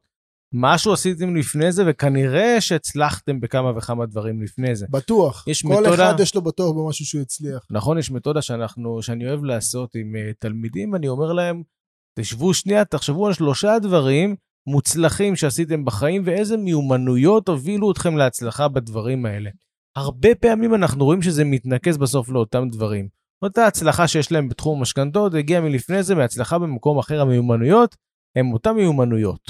משהו 0.54 0.94
עשיתם 0.94 1.36
לפני 1.36 1.72
זה, 1.72 1.84
וכנראה 1.88 2.62
שהצלחתם 2.62 3.39
בכמה 3.39 3.78
וכמה 3.78 4.06
דברים 4.06 4.41
לפני 4.41 4.76
זה. 4.76 4.86
בטוח. 4.89 5.48
יש 5.48 5.62
כל 5.62 5.82
מתודה- 5.82 6.12
אחד 6.12 6.20
יש 6.20 6.36
לו 6.36 6.41
בטוח 6.41 6.72
במשהו 6.76 7.06
שהוא 7.06 7.22
הצליח. 7.22 7.65
נכון, 7.72 7.98
יש 7.98 8.12
מתודה 8.12 8.41
שאנחנו, 8.41 9.02
שאני 9.02 9.28
אוהב 9.28 9.44
לעשות 9.44 9.96
עם 9.96 10.15
uh, 10.15 10.34
תלמידים, 10.39 10.94
ואני 10.94 11.08
אומר 11.08 11.34
להם, 11.34 11.63
תשבו 12.20 12.54
שנייה, 12.54 12.86
תחשבו 12.86 13.28
על 13.28 13.34
שלושה 13.34 13.80
דברים 13.82 14.36
מוצלחים 14.68 15.36
שעשיתם 15.36 15.86
בחיים, 15.86 16.22
ואיזה 16.26 16.58
מיומנויות 16.58 17.48
הובילו 17.48 17.91
אתכם 17.91 18.18
להצלחה 18.18 18.68
בדברים 18.68 19.26
האלה. 19.26 19.50
הרבה 19.97 20.36
פעמים 20.36 20.75
אנחנו 20.75 21.05
רואים 21.05 21.21
שזה 21.21 21.43
מתנקז 21.45 21.97
בסוף 21.97 22.29
לאותם 22.29 22.69
דברים. 22.71 23.08
אותה 23.41 23.67
הצלחה 23.67 24.08
שיש 24.08 24.31
להם 24.31 24.49
בתחום 24.49 24.79
המשכנתות 24.79 25.34
הגיעה 25.34 25.62
מלפני 25.62 26.03
זה, 26.03 26.15
מהצלחה 26.15 26.60
במקום 26.60 26.99
אחר, 26.99 27.21
המיומנויות 27.21 27.95
הן 28.36 28.53
אותן 28.53 28.71
מיומנויות. 28.71 29.41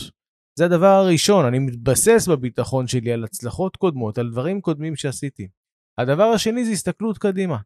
זה 0.59 0.65
הדבר 0.65 0.87
הראשון, 0.87 1.45
אני 1.45 1.59
מתבסס 1.59 2.27
בביטחון 2.27 2.87
שלי 2.87 3.11
על 3.11 3.23
הצלחות 3.23 3.75
קודמות, 3.75 4.17
על 4.17 4.29
דברים 4.31 4.61
קודמים 4.61 4.95
שעשיתי. 4.95 5.47
הדבר 5.97 6.23
השני 6.23 6.65
זה 6.65 6.71
הסתכלות 6.71 7.17
קדימה. 7.17 7.57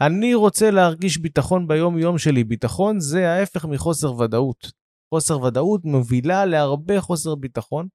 אני 0.00 0.34
רוצה 0.34 0.70
להרגיש 0.70 1.18
ביטחון 1.18 1.68
ביום-יום 1.68 2.18
שלי. 2.18 2.44
ביטחון 2.44 3.00
זה 3.00 3.30
ההפך 3.30 3.64
מחוסר 3.64 4.14
ודאות. 4.14 4.72
חוסר 5.14 5.42
ודאות 5.42 5.84
מובילה 5.84 6.44
להרבה 6.44 7.00
חוסר 7.00 7.34
ביטחון, 7.34 7.88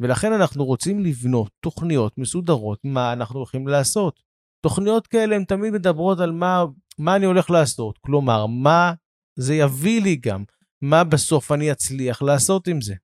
ולכן 0.00 0.32
אנחנו 0.32 0.64
רוצים 0.64 1.00
לבנות 1.00 1.50
תוכניות 1.60 2.18
מסודרות 2.18 2.78
מה 2.84 3.12
אנחנו 3.12 3.38
הולכים 3.38 3.68
לעשות. 3.68 4.22
תוכניות 4.60 5.06
כאלה 5.06 5.36
הן 5.36 5.44
תמיד 5.44 5.72
מדברות 5.72 6.20
על 6.20 6.32
מה, 6.32 6.64
מה 6.98 7.16
אני 7.16 7.26
הולך 7.26 7.50
לעשות, 7.50 7.98
כלומר, 7.98 8.46
מה 8.46 8.92
זה 9.38 9.54
יביא 9.54 10.02
לי 10.02 10.16
גם, 10.16 10.44
מה 10.82 11.04
בסוף 11.04 11.52
אני 11.52 11.72
אצליח 11.72 12.22
לעשות 12.22 12.68
עם 12.68 12.80
זה. 12.80 12.94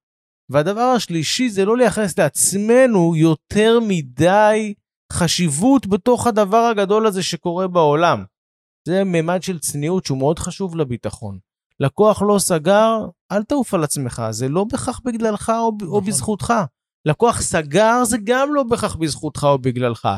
והדבר 0.48 0.81
השלישי 0.81 1.48
זה 1.48 1.64
לא 1.64 1.76
לייחס 1.76 2.18
לעצמנו 2.18 3.16
יותר 3.16 3.78
מדי 3.88 4.74
חשיבות 5.12 5.87
בתוך 5.87 6.26
הדבר 6.26 6.57
הגדול 6.57 7.07
הזה 7.07 7.22
שקורה 7.22 7.68
בעולם. 7.68 8.24
זה 8.88 9.05
ממד 9.05 9.42
של 9.42 9.59
צניעות 9.59 10.07
שהוא 10.07 10.18
מאוד 10.18 10.38
חשוב 10.38 10.76
לביטחון. 10.76 11.38
לקוח 11.81 12.22
לא 12.22 12.38
סגר, 12.38 13.07
אל 13.33 13.42
תעוף 13.42 13.74
על 13.74 13.85
עצמך, 13.85 14.22
זה 14.31 14.48
לא 14.48 14.64
בהכרח 14.64 15.00
בגללך 15.05 15.50
או, 15.50 15.55
או 15.55 15.87
נכון. 15.87 16.05
בזכותך. 16.05 16.52
לקוח 17.06 17.40
סגר, 17.40 18.04
זה 18.04 18.16
גם 18.24 18.54
לא 18.54 18.62
בהכרח 18.62 18.96
בזכותך 18.96 19.44
או 19.44 19.58
בגללך. 19.58 20.08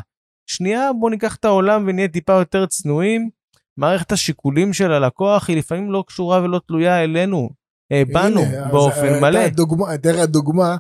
שנייה, 0.46 0.90
בוא 1.00 1.10
ניקח 1.10 1.36
את 1.36 1.44
העולם 1.44 1.84
ונהיה 1.86 2.08
טיפה 2.08 2.32
יותר 2.32 2.66
צנועים. 2.66 3.30
מערכת 3.76 4.12
השיקולים 4.12 4.72
של 4.72 4.92
הלקוח 4.92 5.48
היא 5.48 5.56
לפעמים 5.56 5.92
לא 5.92 6.04
קשורה 6.06 6.42
ולא 6.42 6.60
תלויה 6.66 7.04
אלינו, 7.04 7.50
אה, 7.92 8.02
בנו, 8.12 8.40
הנה, 8.40 8.64
אז 8.64 8.70
באופן 8.70 9.20
מלא. 9.20 9.48
דוגמה, 9.48 9.98
תראה 9.98 10.22
הדוגמה, 10.22 10.76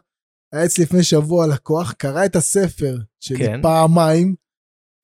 היה 0.52 0.64
אצלי 0.64 0.84
לפני 0.84 1.02
שבוע 1.02 1.46
לקוח, 1.46 1.92
קרא 1.92 2.24
את 2.24 2.36
הספר 2.36 2.96
שלי 3.20 3.38
כן. 3.38 3.62
פעמיים, 3.62 4.34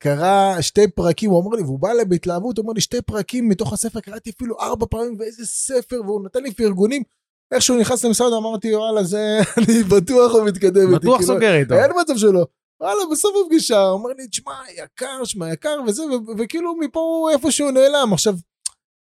קרא 0.03 0.61
שתי 0.61 0.87
פרקים, 0.87 1.29
הוא 1.29 1.43
אמר 1.43 1.55
לי, 1.55 1.63
והוא 1.63 1.79
בא 1.79 1.91
אליי 1.91 2.05
בהתלהבות, 2.05 2.57
הוא 2.57 2.63
אומר 2.63 2.73
לי, 2.73 2.81
שתי 2.81 3.01
פרקים 3.01 3.49
מתוך 3.49 3.73
הספר, 3.73 3.99
קראתי 3.99 4.29
אפילו 4.29 4.59
ארבע 4.59 4.85
פעמים, 4.89 5.15
ואיזה 5.19 5.45
ספר, 5.45 6.01
והוא 6.05 6.25
נתן 6.25 6.43
לי 6.43 6.53
פרגונים. 6.53 7.03
איך 7.51 7.61
שהוא 7.61 7.77
נכנס 7.77 8.05
למשרד, 8.05 8.33
אמרתי, 8.33 8.75
וואלה, 8.75 9.03
זה, 9.03 9.39
אני 9.57 9.83
בטוח 9.83 10.31
הוא 10.31 10.45
מתקדם 10.45 10.93
איתי. 10.93 10.95
בטוח 10.95 11.17
כאילו, 11.17 11.33
סוגר 11.33 11.55
איתו. 11.55 11.75
אין 11.75 11.91
מצב 12.01 12.17
שלא. 12.17 12.45
וואלה, 12.81 13.01
בסוף 13.11 13.31
הפגישה, 13.45 13.81
הוא 13.81 13.93
אומר 13.93 14.09
לי, 14.17 14.27
תשמע, 14.27 14.53
יקר, 14.83 15.23
שמע, 15.23 15.53
יקר, 15.53 15.77
וזה, 15.87 16.03
וכאילו 16.37 16.75
מפה 16.75 16.99
הוא 16.99 17.29
איפשהו 17.29 17.71
נעלם. 17.71 18.13
עכשיו, 18.13 18.35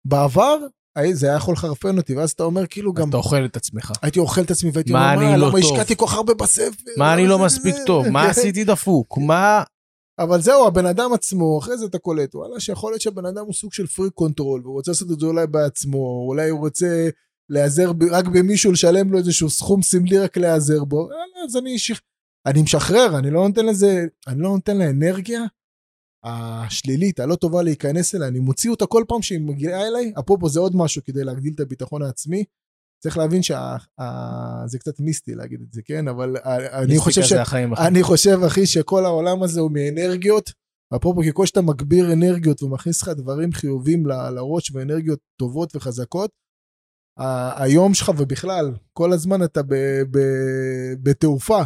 בעבר, 0.05 0.57
זה 1.11 1.27
היה 1.27 1.35
יכול 1.35 1.53
לחרפן 1.53 1.97
אותי, 1.97 2.15
ואז 2.15 2.31
אתה 2.31 2.43
אומר, 2.43 2.67
כאילו, 2.67 2.93
גם 2.93 3.09
אתה 3.09 3.17
אוכל 3.17 3.45
את 3.45 3.55
עצמך. 3.55 3.91
הייתי 4.01 4.19
אוכל 4.19 4.41
את 4.41 4.51
עצמי 4.51 4.71
והייתי 4.73 4.93
מה 4.93 5.13
אומר, 5.13 5.23
אני 5.23 5.31
מה, 5.31 5.37
לא 5.37 5.47
למה 5.47 5.61
טוב? 5.61 5.71
השקעתי 5.71 5.95
כל 5.95 6.07
כך 6.07 6.13
הרבה 6.13 6.33
בספר? 6.33 6.91
מה 6.97 7.13
אני 7.13 7.21
למה 7.21 7.31
לא 7.31 7.45
מספיק 7.45 7.75
וזה?" 7.75 7.85
טוב? 7.85 8.07
מה 8.07 8.23
כן. 8.23 8.29
עשיתי 8.29 8.63
דפוק? 8.63 9.17
מה... 9.17 9.63
אבל 10.19 10.41
זהו, 10.41 10.67
הבן 10.67 10.85
אדם 10.85 11.13
עצמו, 11.13 11.59
אחרי 11.59 11.77
זה 11.77 11.85
אתה 11.85 11.97
קולט, 11.97 12.35
וואלה, 12.35 12.59
שיכול 12.59 12.91
להיות 12.91 13.01
שהבן 13.01 13.25
אדם 13.25 13.45
הוא 13.45 13.53
סוג 13.53 13.73
של 13.73 13.87
freak 13.87 14.09
control, 14.09 14.61
והוא 14.63 14.73
רוצה 14.73 14.91
לעשות 14.91 15.11
את 15.11 15.19
זה 15.19 15.25
אולי 15.25 15.47
בעצמו, 15.47 15.97
או 15.97 16.25
אולי 16.27 16.49
הוא 16.49 16.59
רוצה 16.59 17.09
להיעזר 17.49 17.91
רק 18.11 18.25
במישהו, 18.27 18.71
לשלם 18.71 19.11
לו 19.11 19.17
איזשהו 19.17 19.49
סכום 19.49 19.81
סמלי 19.81 20.19
רק 20.19 20.37
להיעזר 20.37 20.83
בו, 20.83 21.09
יאללה, 21.11 21.45
אז 21.45 21.57
אני, 21.57 21.79
שח... 21.79 22.01
אני 22.45 22.61
משחרר, 22.61 23.19
אני 23.19 23.31
לא 23.31 23.47
נותן 23.47 23.65
לזה, 23.65 24.05
אני 24.27 24.39
לא 24.41 24.49
נותן 24.49 24.77
לאנרגיה 24.77 25.41
השלילית, 26.23 27.19
הלא 27.19 27.35
טובה 27.35 27.63
להיכנס 27.63 28.15
אליה, 28.15 28.27
אני 28.27 28.39
מוציא 28.39 28.69
אותה 28.69 28.85
כל 28.85 29.03
פעם 29.07 29.21
שהיא 29.21 29.39
מגיעה 29.39 29.87
אליי, 29.87 30.13
אפרופו 30.19 30.49
זה 30.49 30.59
עוד 30.59 30.75
משהו 30.75 31.01
כדי 31.05 31.23
להגדיל 31.23 31.53
את 31.55 31.59
הביטחון 31.59 32.01
העצמי, 32.01 32.43
צריך 33.03 33.17
להבין 33.17 33.43
שזה 33.43 34.79
קצת 34.79 34.99
מיסטי 34.99 35.35
להגיד 35.35 35.61
את 35.61 35.73
זה, 35.73 35.81
כן? 35.85 36.07
אבל 36.07 36.37
אה, 36.37 36.83
אני 36.83 36.97
חושב 36.97 37.21
ש... 37.21 37.33
אני 37.87 38.03
חושב, 38.03 38.39
אחי, 38.47 38.65
שכל 38.65 39.05
העולם 39.05 39.43
הזה 39.43 39.59
הוא 39.59 39.71
מאנרגיות. 39.71 40.51
אפרופו, 40.95 41.21
ככל 41.29 41.45
שאתה 41.45 41.61
מגביר 41.61 42.13
אנרגיות 42.13 42.63
ומכניס 42.63 43.01
לך 43.01 43.09
דברים 43.09 43.51
חיובים 43.51 44.05
ל- 44.07 44.29
לראש 44.29 44.71
ואנרגיות 44.71 45.19
טובות 45.39 45.75
וחזקות, 45.75 46.31
היום 47.55 47.93
שלך 47.93 48.11
ובכלל, 48.17 48.73
כל 48.93 49.13
הזמן 49.13 49.43
אתה 49.43 49.61
בתעופה. 51.03 51.61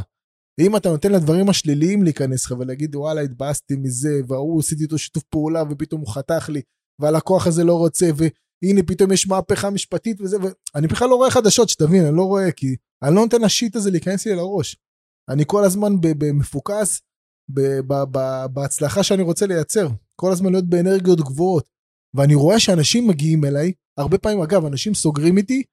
אם 0.59 0.75
אתה 0.75 0.89
נותן 0.89 1.11
לדברים 1.11 1.49
השליליים 1.49 2.03
להיכנס 2.03 2.45
לך 2.45 2.53
ולהגיד, 2.59 2.95
וואלה, 2.95 3.21
התבאסתי 3.21 3.75
מזה, 3.75 4.19
וההוא 4.27 4.59
עשיתי 4.59 4.83
איתו 4.83 4.97
שיתוף 4.97 5.23
פעולה 5.23 5.63
ופתאום 5.69 6.01
הוא 6.01 6.13
חתך 6.13 6.49
לי, 6.49 6.61
והלקוח 7.01 7.47
הזה 7.47 7.63
לא 7.63 7.73
רוצה, 7.73 8.09
והנה 8.15 8.83
פתאום 8.87 9.11
יש 9.11 9.27
מהפכה 9.27 9.69
משפטית 9.69 10.21
וזה, 10.21 10.37
ואני 10.41 10.87
בכלל 10.87 11.09
לא 11.09 11.15
רואה 11.15 11.31
חדשות, 11.31 11.69
שתבין, 11.69 12.05
אני 12.05 12.15
לא 12.15 12.23
רואה, 12.23 12.51
כי 12.51 12.75
אני 13.03 13.15
לא 13.15 13.21
נותן 13.21 13.41
לשיט 13.41 13.75
הזה 13.75 13.91
להיכנס 13.91 14.25
לי 14.25 14.35
לראש. 14.35 14.77
אני 15.29 15.43
כל 15.47 15.63
הזמן 15.63 16.01
ב- 16.01 16.41
בהצלחה 18.53 19.03
שאני 19.03 19.23
רוצה 19.23 19.47
לייצר. 19.47 19.87
כל 20.15 20.31
הזמן 20.31 20.51
להיות 20.51 20.69
באנרגיות 20.69 21.19
גבוהות. 21.19 21.69
ואני 22.15 22.35
רואה 22.35 22.59
שאנשים 22.59 23.07
מגיעים 23.07 23.45
אליי, 23.45 23.73
הרבה 23.97 24.17
פעמים, 24.17 24.41
אגב, 24.41 24.65
אנשים 24.65 24.93
סוגרים 24.93 25.37
איתי, 25.37 25.63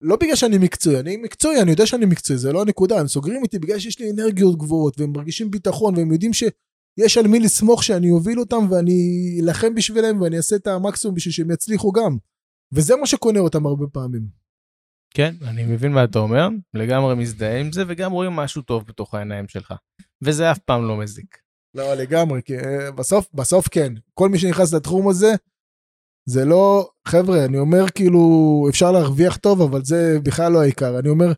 לא 0.00 0.16
בגלל 0.16 0.36
שאני 0.36 0.58
מקצועי, 0.58 1.00
אני 1.00 1.16
מקצועי, 1.16 1.62
אני 1.62 1.70
יודע 1.70 1.86
שאני 1.86 2.06
מקצועי, 2.06 2.38
זה 2.38 2.52
לא 2.52 2.62
הנקודה, 2.62 3.00
הם 3.00 3.06
סוגרים 3.06 3.42
איתי 3.42 3.58
בגלל 3.58 3.78
שיש 3.78 3.98
לי 3.98 4.10
אנרגיות 4.10 4.58
גבוהות, 4.58 5.00
והם 5.00 5.12
מרגישים 5.12 5.50
ביטחון, 5.50 5.96
והם 5.96 6.12
יודעים 6.12 6.32
שיש 6.32 7.18
על 7.18 7.26
מי 7.26 7.40
לסמוך 7.40 7.84
שאני 7.84 8.10
אוביל 8.10 8.40
אותם, 8.40 8.70
ואני 8.70 9.38
אלחם 9.42 9.74
בשבילם, 9.74 10.20
ואני 10.20 10.36
אעשה 10.36 10.56
את 10.56 10.66
המקסימום 10.66 11.14
בשביל 11.14 11.32
שהם 11.32 11.50
יצליחו 11.50 11.92
גם. 11.92 12.16
וזה 12.72 12.96
מה 12.96 13.06
שקונה 13.06 13.40
אותם 13.40 13.66
הרבה 13.66 13.86
פעמים. 13.92 14.22
כן, 15.14 15.34
אני 15.42 15.64
מבין 15.64 15.92
מה 15.92 16.04
אתה 16.04 16.18
אומר, 16.18 16.48
לגמרי 16.74 17.14
מזדהה 17.14 17.60
עם 17.60 17.72
זה, 17.72 17.82
וגם 17.88 18.12
רואים 18.12 18.32
משהו 18.32 18.62
טוב 18.62 18.84
בתוך 18.86 19.14
העיניים 19.14 19.48
שלך. 19.48 19.74
וזה 20.22 20.50
אף 20.50 20.58
פעם 20.58 20.88
לא 20.88 20.96
מזיק. 20.96 21.38
לא, 21.74 21.94
לגמרי, 21.94 22.40
כי 22.44 22.58
אה, 22.58 22.92
בסוף, 22.92 23.28
בסוף 23.34 23.68
כן. 23.68 23.92
כל 24.14 24.28
מי 24.28 24.38
שנכנס 24.38 24.74
לתחום 24.74 25.08
הזה, 25.08 25.34
זה 26.28 26.44
לא, 26.44 26.88
חבר'ה, 27.08 27.44
אני 27.44 27.58
אומר 27.58 27.88
כאילו, 27.94 28.66
אפשר 28.70 28.92
להרוויח 28.92 29.36
טוב, 29.36 29.62
אבל 29.62 29.84
זה 29.84 30.18
בכלל 30.22 30.52
לא 30.52 30.62
העיקר. 30.62 30.98
אני 30.98 31.08
אומר, 31.08 31.32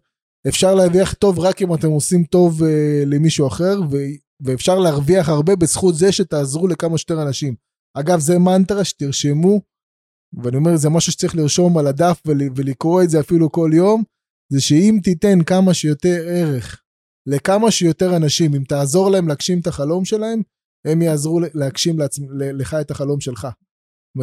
אפשר 0.49 0.75
להרוויח 0.75 1.15
טוב 1.15 1.39
רק 1.39 1.63
אם 1.63 1.75
אתם 1.75 1.89
עושים 1.89 2.25
טוב 2.25 2.63
uh, 2.63 2.67
למישהו 3.07 3.47
אחר, 3.47 3.81
ו, 3.91 3.97
ואפשר 4.41 4.79
להרוויח 4.79 5.29
הרבה 5.29 5.57
בזכות 5.57 5.95
זה 5.95 6.13
שתעזרו 6.13 6.69
לכמה 6.69 6.99
שיותר 6.99 7.23
אנשים. 7.23 7.55
אגב, 7.95 8.21
זה 8.21 8.39
מנטרה 8.39 8.85
שתרשמו, 8.85 9.61
ואני 10.43 10.57
אומר, 10.57 10.77
זה 10.77 10.89
משהו 10.89 11.13
שצריך 11.13 11.37
לרשום 11.37 11.79
על 11.79 11.87
הדף 11.87 12.21
ול, 12.27 12.41
ולקרוא 12.57 13.03
את 13.03 13.11
זה 13.11 13.21
אפילו 13.21 13.53
כל 13.53 13.71
יום, 13.75 14.03
זה 14.53 14.61
שאם 14.61 14.99
תיתן 15.03 15.45
כמה 15.45 15.75
שיותר 15.75 16.25
ערך 16.29 16.83
לכמה 17.27 17.71
שיותר 17.71 18.17
אנשים, 18.17 18.55
אם 18.55 18.65
תעזור 18.65 19.11
להם 19.11 19.29
להגשים 19.29 19.61
את 19.61 19.67
החלום 19.67 20.05
שלהם, 20.05 20.43
הם 20.87 21.03
יעזרו 21.03 21.41
להגשים 21.55 21.99
לעצמ, 21.99 22.23
לך 22.33 22.75
את 22.75 22.91
החלום 22.91 23.21
שלך. 23.21 23.49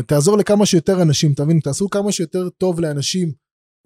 תעזור 0.08 0.38
לכמה 0.38 0.66
שיותר 0.66 1.02
אנשים, 1.02 1.34
תבין, 1.34 1.60
תעשו 1.60 1.90
כמה 1.90 2.12
שיותר 2.12 2.50
טוב 2.50 2.80
לאנשים, 2.80 3.32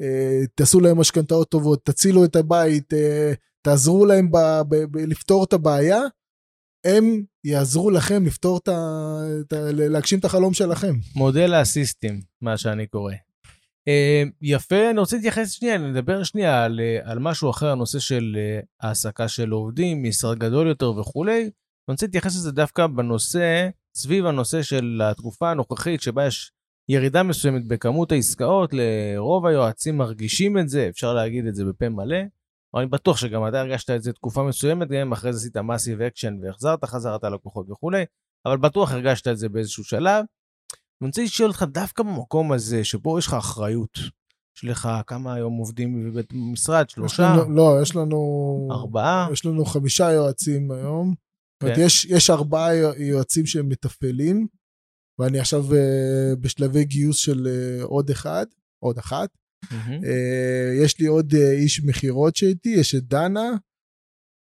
אה, 0.02 0.42
תעשו 0.56 0.80
להם 0.80 1.00
משכנתאות 1.00 1.50
טובות, 1.50 1.86
תצילו 1.86 2.26
את 2.26 2.36
הבית, 2.36 2.94
אה, 2.94 3.34
תעזרו 3.62 4.06
להם 4.06 4.32
ב, 4.32 4.38
ב, 4.70 4.76
ב, 4.92 4.98
לפתור 4.98 5.44
את 5.44 5.54
הבעיה, 5.54 6.02
הם 6.86 7.24
יעזרו 7.44 7.90
לכם 7.90 8.26
לפתור 8.26 8.58
את 8.58 8.68
ה... 8.68 9.20
את 9.42 9.54
ה 9.54 9.72
להגשים 9.72 10.20
את 10.20 10.26
החלום 10.26 10.54
שלכם. 10.54 10.96
מודל 11.16 11.54
האסיסטים, 11.54 12.22
מה 12.42 12.58
שאני 12.58 12.88
קורא. 12.88 13.14
Uh, 13.90 14.30
יפה, 14.42 14.90
אני 14.90 15.00
רוצה 15.00 15.16
להתייחס 15.16 15.52
שנייה, 15.52 15.78
נדבר 15.78 16.24
שנייה 16.24 16.64
על, 16.64 16.80
על 17.04 17.20
משהו 17.20 17.50
אחר, 17.50 17.68
הנושא 17.68 18.00
של 18.00 18.38
העסקה 18.82 19.28
של 19.28 19.50
עובדים, 19.50 20.04
משרד 20.04 20.40
גדול 20.40 20.68
יותר 20.68 20.90
וכולי. 20.90 21.42
אני 21.42 21.94
רוצה 21.94 22.06
להתייחס 22.06 22.36
לזה 22.36 22.52
דווקא 22.52 22.88
בנושא, 22.88 23.70
סביב 23.96 24.26
הנושא 24.26 24.62
של 24.62 25.02
התקופה 25.04 25.52
הנוכחית, 25.52 26.02
שבה 26.02 26.26
יש 26.26 26.52
ירידה 26.90 27.24
מסוימת 27.24 27.68
בכמות 27.68 28.12
העסקאות, 28.12 28.74
לרוב 28.74 29.46
היועצים 29.46 29.98
מרגישים 29.98 30.58
את 30.58 30.70
זה, 30.70 30.88
אפשר 30.90 31.14
להגיד 31.14 31.46
את 31.46 31.56
זה 31.56 31.66
בפה 31.66 31.90
מלא. 31.90 32.18
אבל 32.74 32.82
אני 32.82 32.90
בטוח 32.90 33.18
שגם 33.18 33.48
אתה 33.48 33.60
הרגשת 33.62 33.90
את 33.90 34.04
זה 34.04 34.14
תקופה 34.14 34.44
מסוימת, 34.44 34.88
גם 34.88 35.00
אם 35.02 35.12
אחרי 35.12 35.34
זה 35.34 35.40
עשית 35.40 35.58
massive 35.58 36.02
action 36.02 36.38
והחזרת 36.44 36.86
חזרת 36.86 37.24
לקוחות 37.24 37.70
וכולי, 37.70 38.04
אבל 38.46 38.58
בטוח 38.58 38.92
הרגשת 38.92 39.28
את 39.28 39.38
זה 39.38 39.50
באיזשהו 39.50 39.84
שלב. 39.84 40.26
אני 41.02 41.08
רוצה 41.08 41.24
לשאול 41.24 41.50
אותך 41.50 41.64
דווקא 41.64 42.04
במקום 42.04 42.52
הזה, 42.52 42.84
שבו 42.84 43.20
יש 43.20 43.28
לך 43.28 43.34
אחריות, 43.34 44.00
יש 44.58 44.64
לך 44.64 44.90
כמה 45.08 45.34
היום 45.34 45.54
עובדים 45.54 46.12
בבית 46.12 46.34
משרד, 46.34 46.90
שלושה? 46.90 47.24
יש 47.24 47.40
לנו, 47.40 47.52
לא, 47.56 47.80
יש 47.82 47.96
לנו... 47.96 48.68
ארבעה? 48.72 49.28
יש 49.32 49.46
לנו 49.46 49.66
חמישה 49.66 50.12
יועצים 50.12 50.72
היום. 50.72 51.16
כן. 51.60 51.66
אומרת, 51.66 51.78
יש, 51.78 52.06
יש 52.06 52.30
ארבעה 52.30 52.76
יועצים 52.98 53.46
שהם 53.46 53.70
מתפעלים, 53.70 54.48
ואני 55.20 55.40
עכשיו 55.40 55.66
אה, 55.72 56.36
בשלבי 56.42 56.86
גיוס 56.86 57.18
של 57.18 57.48
אה, 57.48 57.84
עוד 57.84 58.10
אחד, 58.10 58.46
עוד 58.84 58.98
אחת. 58.98 59.30
Mm-hmm. 59.66 60.04
Uh, 60.04 60.84
יש 60.84 61.00
לי 61.00 61.08
עוד 61.08 61.34
uh, 61.34 61.38
איש 61.38 61.84
מכירות 61.84 62.36
שאיתי, 62.36 62.70
יש 62.70 62.96
את 62.96 63.04
דנה, 63.04 63.50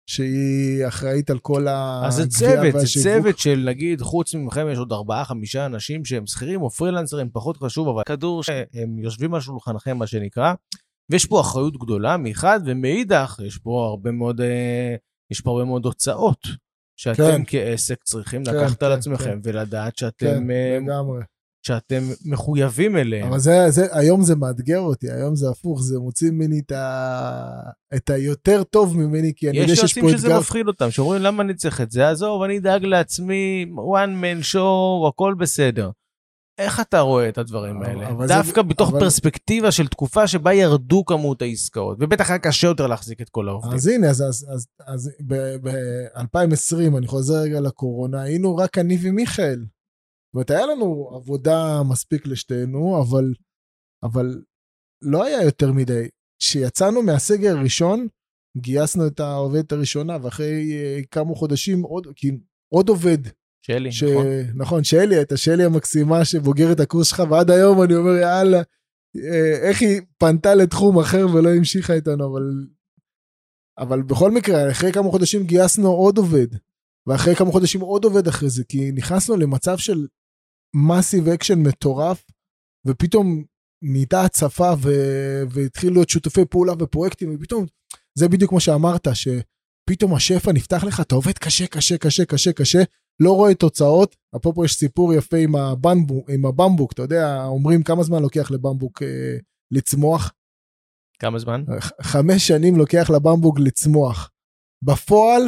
שהיא 0.09 0.87
אחראית 0.87 1.29
על 1.29 1.39
כל 1.39 1.67
הגבייה 1.67 1.99
והשיווק. 2.03 2.07
אז 2.07 2.15
זה 2.15 2.27
צוות, 2.27 2.81
זה 2.81 3.03
צוות 3.03 3.39
של 3.39 3.63
נגיד, 3.65 4.01
חוץ 4.01 4.35
ממכם 4.35 4.67
יש 4.71 4.77
עוד 4.77 4.91
ארבעה, 4.91 5.25
חמישה 5.25 5.65
אנשים 5.65 6.05
שהם 6.05 6.27
שכירים 6.27 6.61
או 6.61 6.69
פרילנסרים, 6.69 7.29
פחות 7.33 7.57
חשוב, 7.57 7.87
אבל 7.87 8.03
כדור 8.05 8.43
שהם 8.43 8.99
יושבים 8.99 9.33
על 9.33 9.41
שולחנכם, 9.41 9.97
מה 9.97 10.07
שנקרא, 10.07 10.53
ויש 11.11 11.25
פה 11.25 11.41
אחריות 11.41 11.77
גדולה 11.77 12.17
מחד, 12.17 12.59
ומאידך, 12.65 13.39
יש 13.45 13.57
פה 13.57 13.87
הרבה 13.89 14.11
מאוד, 14.11 14.41
אה, 14.41 14.95
יש 15.31 15.41
פה 15.41 15.51
הרבה 15.51 15.65
מאוד 15.65 15.85
הוצאות. 15.85 16.47
שאתם 16.99 17.43
כן. 17.43 17.43
כעסק 17.47 18.03
צריכים 18.03 18.45
כן, 18.45 18.55
לקחת 18.55 18.79
כן, 18.79 18.85
על 18.85 18.91
עצמכם 18.91 19.23
כן. 19.23 19.39
ולדעת 19.43 19.97
שאתם... 19.97 20.25
כן, 20.25 20.51
אה, 20.51 20.77
לגמרי. 20.81 21.21
שאתם 21.67 22.03
מחויבים 22.25 22.97
אליהם. 22.97 23.27
אבל 23.27 23.39
זה, 23.39 23.65
זה, 23.69 23.87
היום 23.91 24.23
זה 24.23 24.35
מאתגר 24.35 24.79
אותי, 24.79 25.11
היום 25.11 25.35
זה 25.35 25.49
הפוך, 25.49 25.81
זה 25.81 25.99
מוציא 25.99 26.31
ממני 26.31 26.59
את, 26.65 26.71
ה, 26.71 27.49
את 27.95 28.09
היותר 28.09 28.63
טוב 28.63 28.97
ממני, 28.97 29.31
כי 29.35 29.49
אני 29.49 29.57
יודע 29.57 29.75
שיש 29.75 29.93
פה 29.93 29.99
אתגר. 29.99 30.07
יש 30.07 30.13
יועצים 30.13 30.29
שזה 30.29 30.39
מפחיד 30.39 30.67
אותם, 30.67 30.91
שאומרים 30.91 31.21
למה 31.21 31.43
אני 31.43 31.53
צריך 31.53 31.81
את 31.81 31.91
זה, 31.91 32.09
עזוב, 32.09 32.43
אני 32.43 32.57
אדאג 32.57 32.85
לעצמי, 32.85 33.65
one 33.75 34.23
man 34.23 34.55
show, 34.55 35.07
הכל 35.07 35.35
בסדר. 35.39 35.89
איך 36.59 36.79
אתה 36.79 36.99
רואה 36.99 37.29
את 37.29 37.37
הדברים 37.37 37.81
האלה? 37.81 38.27
דווקא 38.27 38.61
זה, 38.61 38.67
בתוך 38.67 38.89
אבל... 38.89 38.99
פרספקטיבה 38.99 39.71
של 39.71 39.87
תקופה 39.87 40.27
שבה 40.27 40.53
ירדו 40.53 41.05
כמות 41.05 41.41
העסקאות, 41.41 41.97
ובטח 41.99 42.29
היה 42.29 42.39
קשה 42.39 42.67
יותר 42.67 42.87
להחזיק 42.87 43.21
את 43.21 43.29
כל 43.29 43.49
העובדים. 43.49 43.73
אז 43.73 43.87
הנה, 43.87 44.09
אז, 44.09 44.21
אז, 44.21 44.47
אז, 44.53 44.67
אז 44.85 45.11
ב-2020, 45.27 46.97
אני 46.97 47.07
חוזר 47.07 47.35
רגע 47.41 47.61
לקורונה, 47.61 48.21
היינו 48.21 48.55
רק 48.55 48.77
אני 48.77 48.97
ומיכאל. 49.01 49.59
זאת 49.59 50.33
אומרת, 50.33 50.49
היה 50.51 50.65
לנו 50.65 51.09
עבודה 51.15 51.81
מספיק 51.89 52.27
לשתינו, 52.27 53.01
אבל, 53.01 53.33
אבל 54.03 54.41
לא 55.01 55.23
היה 55.23 55.43
יותר 55.43 55.71
מדי. 55.71 56.07
כשיצאנו 56.41 57.03
מהסגר 57.03 57.57
הראשון, 57.57 58.07
גייסנו 58.57 59.07
את 59.07 59.19
העובדת 59.19 59.71
הראשונה, 59.71 60.17
ואחרי 60.21 60.71
uh, 60.71 61.07
כמה 61.11 61.35
חודשים 61.35 61.81
עוד, 61.81 62.07
כי 62.15 62.31
עוד 62.73 62.89
עובד. 62.89 63.17
שלי, 63.61 63.91
ש... 63.91 64.03
נכון. 64.03 64.25
נכון, 64.55 64.83
שלי, 64.83 65.15
הייתה 65.15 65.37
שלי 65.37 65.63
המקסימה 65.63 66.25
שבוגרת 66.25 66.79
הקורס 66.79 67.07
שלך, 67.07 67.23
ועד 67.29 67.51
היום 67.51 67.83
אני 67.83 67.95
אומר, 67.95 68.11
יאללה, 68.11 68.61
אה, 69.17 69.69
איך 69.69 69.81
היא 69.81 70.01
פנתה 70.17 70.55
לתחום 70.55 70.99
אחר 70.99 71.25
ולא 71.33 71.49
המשיכה 71.49 71.93
איתנו, 71.93 72.31
אבל... 72.31 72.65
אבל 73.77 74.01
בכל 74.01 74.31
מקרה, 74.31 74.71
אחרי 74.71 74.91
כמה 74.91 75.11
חודשים 75.11 75.43
גייסנו 75.43 75.89
עוד 75.89 76.17
עובד, 76.17 76.47
ואחרי 77.07 77.35
כמה 77.35 77.51
חודשים 77.51 77.81
עוד 77.81 78.03
עובד 78.03 78.27
אחרי 78.27 78.49
זה, 78.49 78.63
כי 78.63 78.91
נכנסנו 78.91 79.37
למצב 79.37 79.77
של 79.77 80.07
massive 80.75 81.27
action 81.27 81.59
מטורף, 81.59 82.25
ופתאום 82.87 83.43
נהייתה 83.81 84.21
הצפה 84.21 84.73
ו- 84.81 85.43
והתחילו 85.49 85.93
להיות 85.93 86.09
שותפי 86.09 86.45
פעולה 86.45 86.73
ופרויקטים, 86.79 87.35
ופתאום, 87.35 87.65
זה 88.15 88.27
בדיוק 88.27 88.51
מה 88.51 88.59
שאמרת, 88.59 89.07
שפתאום 89.13 90.15
השפע 90.15 90.51
נפתח 90.51 90.83
לך, 90.83 90.99
אתה 90.99 91.15
עובד 91.15 91.37
קשה, 91.37 91.67
קשה, 91.67 91.97
קשה, 91.97 92.25
קשה, 92.25 92.53
קשה, 92.53 92.83
לא 93.19 93.31
רואה 93.31 93.55
תוצאות. 93.55 94.15
אפרופו 94.35 94.65
יש 94.65 94.73
סיפור 94.73 95.13
יפה 95.13 95.37
עם, 95.37 95.55
הבנבוק, 95.55 96.29
עם 96.29 96.45
הבמבוק, 96.45 96.93
אתה 96.93 97.01
יודע, 97.01 97.45
אומרים 97.45 97.83
כמה 97.83 98.03
זמן 98.03 98.21
לוקח 98.21 98.51
לבמבוק 98.51 99.03
אה, 99.03 99.37
לצמוח? 99.71 100.33
כמה 101.19 101.39
זמן? 101.39 101.63
חמש 102.01 102.47
שנים 102.47 102.75
לוקח 102.75 103.09
לבמבוק 103.09 103.59
לצמוח. 103.59 104.29
בפועל, 104.83 105.41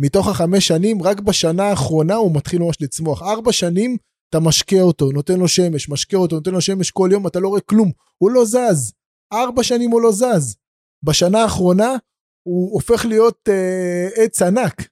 מתוך 0.00 0.28
החמש 0.28 0.68
שנים, 0.68 1.02
רק 1.02 1.20
בשנה 1.20 1.64
האחרונה 1.64 2.14
הוא 2.14 2.34
מתחיל 2.34 2.62
ממש 2.62 2.76
לצמוח. 2.80 3.22
ארבע 3.22 3.52
שנים 3.52 3.96
אתה 4.30 4.40
משקה 4.40 4.80
אותו, 4.80 5.12
נותן 5.12 5.38
לו 5.38 5.48
שמש, 5.48 5.88
משקה 5.88 6.16
אותו, 6.16 6.36
נותן 6.36 6.50
לו 6.50 6.60
שמש 6.60 6.90
כל 6.90 7.08
יום, 7.12 7.26
אתה 7.26 7.40
לא 7.40 7.48
רואה 7.48 7.60
כלום, 7.60 7.90
הוא 8.18 8.30
לא 8.30 8.44
זז. 8.44 8.92
ארבע 9.32 9.62
שנים 9.62 9.90
הוא 9.90 10.02
לא 10.02 10.12
זז. 10.12 10.56
בשנה 11.02 11.42
האחרונה 11.42 11.96
הוא 12.42 12.72
הופך 12.72 13.04
להיות 13.04 13.48
אה, 13.48 14.08
עץ 14.16 14.42
ענק. 14.42 14.88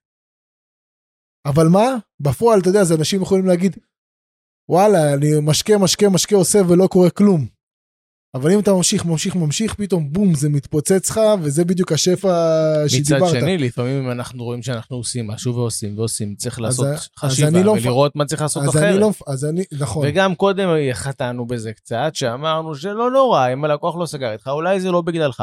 אבל 1.47 1.69
מה? 1.69 1.97
בפועל, 2.21 2.61
אתה 2.61 2.69
יודע, 2.69 2.81
אז 2.81 2.93
אנשים 2.93 3.23
יכולים 3.23 3.47
להגיד, 3.47 3.77
וואלה, 4.69 5.15
אני 5.15 5.27
משקה, 5.43 5.79
משקה, 5.79 6.09
משקה, 6.09 6.37
עושה 6.37 6.59
ולא 6.69 6.87
קורה 6.87 7.11
כלום. 7.11 7.47
אבל 8.35 8.53
אם 8.53 8.59
אתה 8.59 8.73
ממשיך, 8.73 9.05
ממשיך, 9.05 9.37
ממשיך, 9.37 9.75
פתאום 9.75 10.13
בום, 10.13 10.35
זה 10.35 10.49
מתפוצץ 10.49 11.11
לך, 11.11 11.21
וזה 11.43 11.65
בדיוק 11.65 11.93
השפע 11.93 12.89
שדיברת. 12.89 13.23
מצד 13.23 13.41
שני, 13.41 13.59
לפעמים 13.59 14.03
אם 14.03 14.11
אנחנו 14.11 14.45
רואים 14.45 14.63
שאנחנו 14.63 14.97
עושים 14.97 15.27
משהו 15.27 15.55
ועושים 15.55 15.99
ועושים, 15.99 16.35
צריך 16.35 16.61
לעשות 16.61 16.87
חשיבה 17.19 17.63
לא 17.63 17.71
ולראות 17.71 18.17
מה 18.17 18.25
צריך 18.25 18.43
לעשות 18.43 18.63
אז 18.63 18.69
אחרת. 18.69 18.85
אני 18.85 19.01
לא, 19.01 19.11
אז 19.27 19.45
אני, 19.45 19.65
נכון. 19.81 20.07
וגם 20.09 20.35
קודם 20.35 20.69
חטאנו 20.93 21.47
בזה 21.47 21.73
קצת, 21.73 22.11
שאמרנו 22.15 22.75
שלא 22.75 23.11
נורא, 23.11 23.53
אם 23.53 23.65
הלקוח 23.65 23.97
לא 23.97 24.07
סגר 24.07 24.33
איתך, 24.33 24.49
אולי 24.49 24.81
זה 24.81 24.91
לא 24.91 25.01
בגללך. 25.01 25.43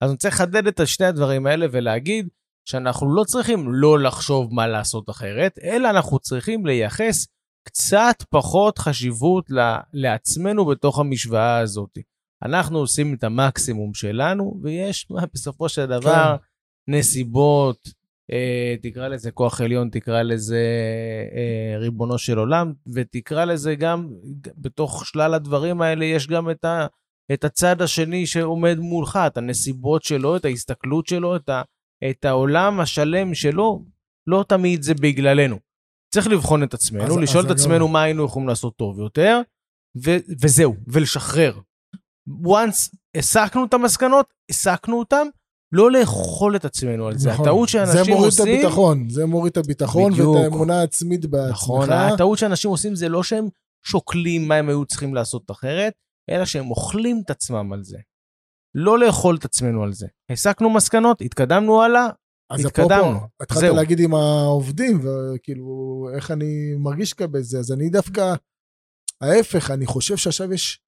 אז 0.00 0.10
אני 0.10 0.16
צריך 0.18 0.34
לחדד 0.34 0.66
את 0.66 0.80
שני 0.84 1.06
הדברים 1.06 1.46
האלה 1.46 1.66
ולהגיד 1.70 2.28
שאנחנו 2.64 3.14
לא 3.14 3.24
צריכים 3.24 3.72
לא 3.72 3.98
לחשוב 3.98 4.54
מה 4.54 4.66
לעשות 4.66 5.10
אחרת, 5.10 5.58
אלא 5.62 5.90
אנחנו 5.90 6.18
צריכים 6.18 6.66
לייחס 6.66 7.26
קצת 7.64 8.16
פחות 8.30 8.78
חשיבות 8.78 9.50
לעצמנו 9.92 10.64
בתוך 10.64 10.98
המשוואה 10.98 11.58
הזאת. 11.58 11.98
אנחנו 12.42 12.78
עושים 12.78 13.14
את 13.14 13.24
המקסימום 13.24 13.94
שלנו, 13.94 14.60
ויש 14.62 15.06
בסופו 15.32 15.68
של 15.68 15.86
דבר 15.86 16.36
כן. 16.36 16.92
נסיבות, 16.92 17.88
אה, 18.32 18.74
תקרא 18.82 19.08
לזה 19.08 19.30
כוח 19.30 19.60
עליון, 19.60 19.88
תקרא 19.88 20.22
לזה 20.22 20.62
אה, 21.36 21.78
ריבונו 21.78 22.18
של 22.18 22.38
עולם, 22.38 22.72
ותקרא 22.94 23.44
לזה 23.44 23.74
גם, 23.74 24.08
בתוך 24.56 25.06
שלל 25.06 25.34
הדברים 25.34 25.82
האלה 25.82 26.04
יש 26.04 26.26
גם 26.26 26.50
את, 26.50 26.64
ה, 26.64 26.86
את 27.32 27.44
הצד 27.44 27.82
השני 27.82 28.26
שעומד 28.26 28.78
מולך, 28.78 29.18
את 29.26 29.36
הנסיבות 29.36 30.02
שלו, 30.02 30.36
את 30.36 30.44
ההסתכלות 30.44 31.06
שלו, 31.06 31.36
את, 31.36 31.48
ה, 31.48 31.62
את 32.10 32.24
העולם 32.24 32.80
השלם 32.80 33.34
שלו, 33.34 33.84
לא 34.26 34.44
תמיד 34.48 34.82
זה 34.82 34.94
בגללנו. 34.94 35.56
צריך 36.14 36.26
לבחון 36.26 36.62
את 36.62 36.74
עצמנו, 36.74 37.04
אז, 37.04 37.16
לשאול 37.16 37.44
אז 37.44 37.50
את 37.50 37.56
עצמנו 37.56 37.86
גם... 37.86 37.92
מה 37.92 38.02
היינו 38.02 38.24
יכולים 38.24 38.48
לעשות 38.48 38.76
טוב 38.76 39.00
יותר, 39.00 39.40
ו- 40.04 40.18
וזהו, 40.42 40.74
ולשחרר. 40.86 41.58
once 42.28 42.96
הסקנו 43.16 43.64
את 43.64 43.74
המסקנות, 43.74 44.34
הסקנו 44.50 44.98
אותם, 44.98 45.26
לא 45.72 45.90
לאכול 45.90 46.56
את 46.56 46.64
עצמנו 46.64 47.06
על 47.06 47.18
זה. 47.18 47.30
נכון. 47.30 47.44
הטעות 47.44 47.68
שאנשים 47.68 48.04
זה 48.04 48.10
מוריד 48.10 48.26
עושים... 48.26 48.44
את 48.44 48.64
הביטחון, 48.64 49.08
זה 49.08 49.26
מוריד 49.26 49.50
את 49.50 49.56
הביטחון 49.56 50.12
בדיוק. 50.12 50.36
ואת 50.36 50.44
האמונה 50.44 50.80
העצמית 50.80 51.26
בעצמך. 51.26 51.50
נכון, 51.50 51.90
הטעות 51.92 52.38
שאנשים 52.38 52.70
עושים 52.70 52.94
זה 52.94 53.08
לא 53.08 53.22
שהם 53.22 53.48
שוקלים 53.86 54.48
מה 54.48 54.54
הם 54.54 54.68
היו 54.68 54.84
צריכים 54.84 55.14
לעשות 55.14 55.50
אחרת, 55.50 55.92
אלא 56.30 56.44
שהם 56.44 56.70
אוכלים 56.70 57.22
את 57.24 57.30
עצמם 57.30 57.72
על 57.72 57.84
זה. 57.84 57.98
לא 58.74 58.98
לאכול 58.98 59.36
את 59.36 59.44
עצמנו 59.44 59.82
על 59.82 59.92
זה. 59.92 60.06
הסקנו 60.30 60.70
מסקנות, 60.70 61.20
התקדמנו 61.20 61.82
הלאה, 61.82 62.08
אז 62.50 62.64
התקדמנו. 62.64 63.16
אפרופו, 63.16 63.26
התחלת 63.40 63.60
זהו. 63.60 63.76
להגיד 63.76 64.00
עם 64.00 64.14
העובדים, 64.14 65.00
וכאילו, 65.04 66.08
איך 66.16 66.30
אני 66.30 66.74
מרגיש 66.78 67.14
לגבי 67.20 67.42
זה, 67.42 67.58
אז 67.58 67.72
אני 67.72 67.88
דווקא, 67.90 68.34
ההפך, 69.20 69.70
אני 69.70 69.86
חושב 69.86 70.16
שעכשיו 70.16 70.52
יש 70.52 70.80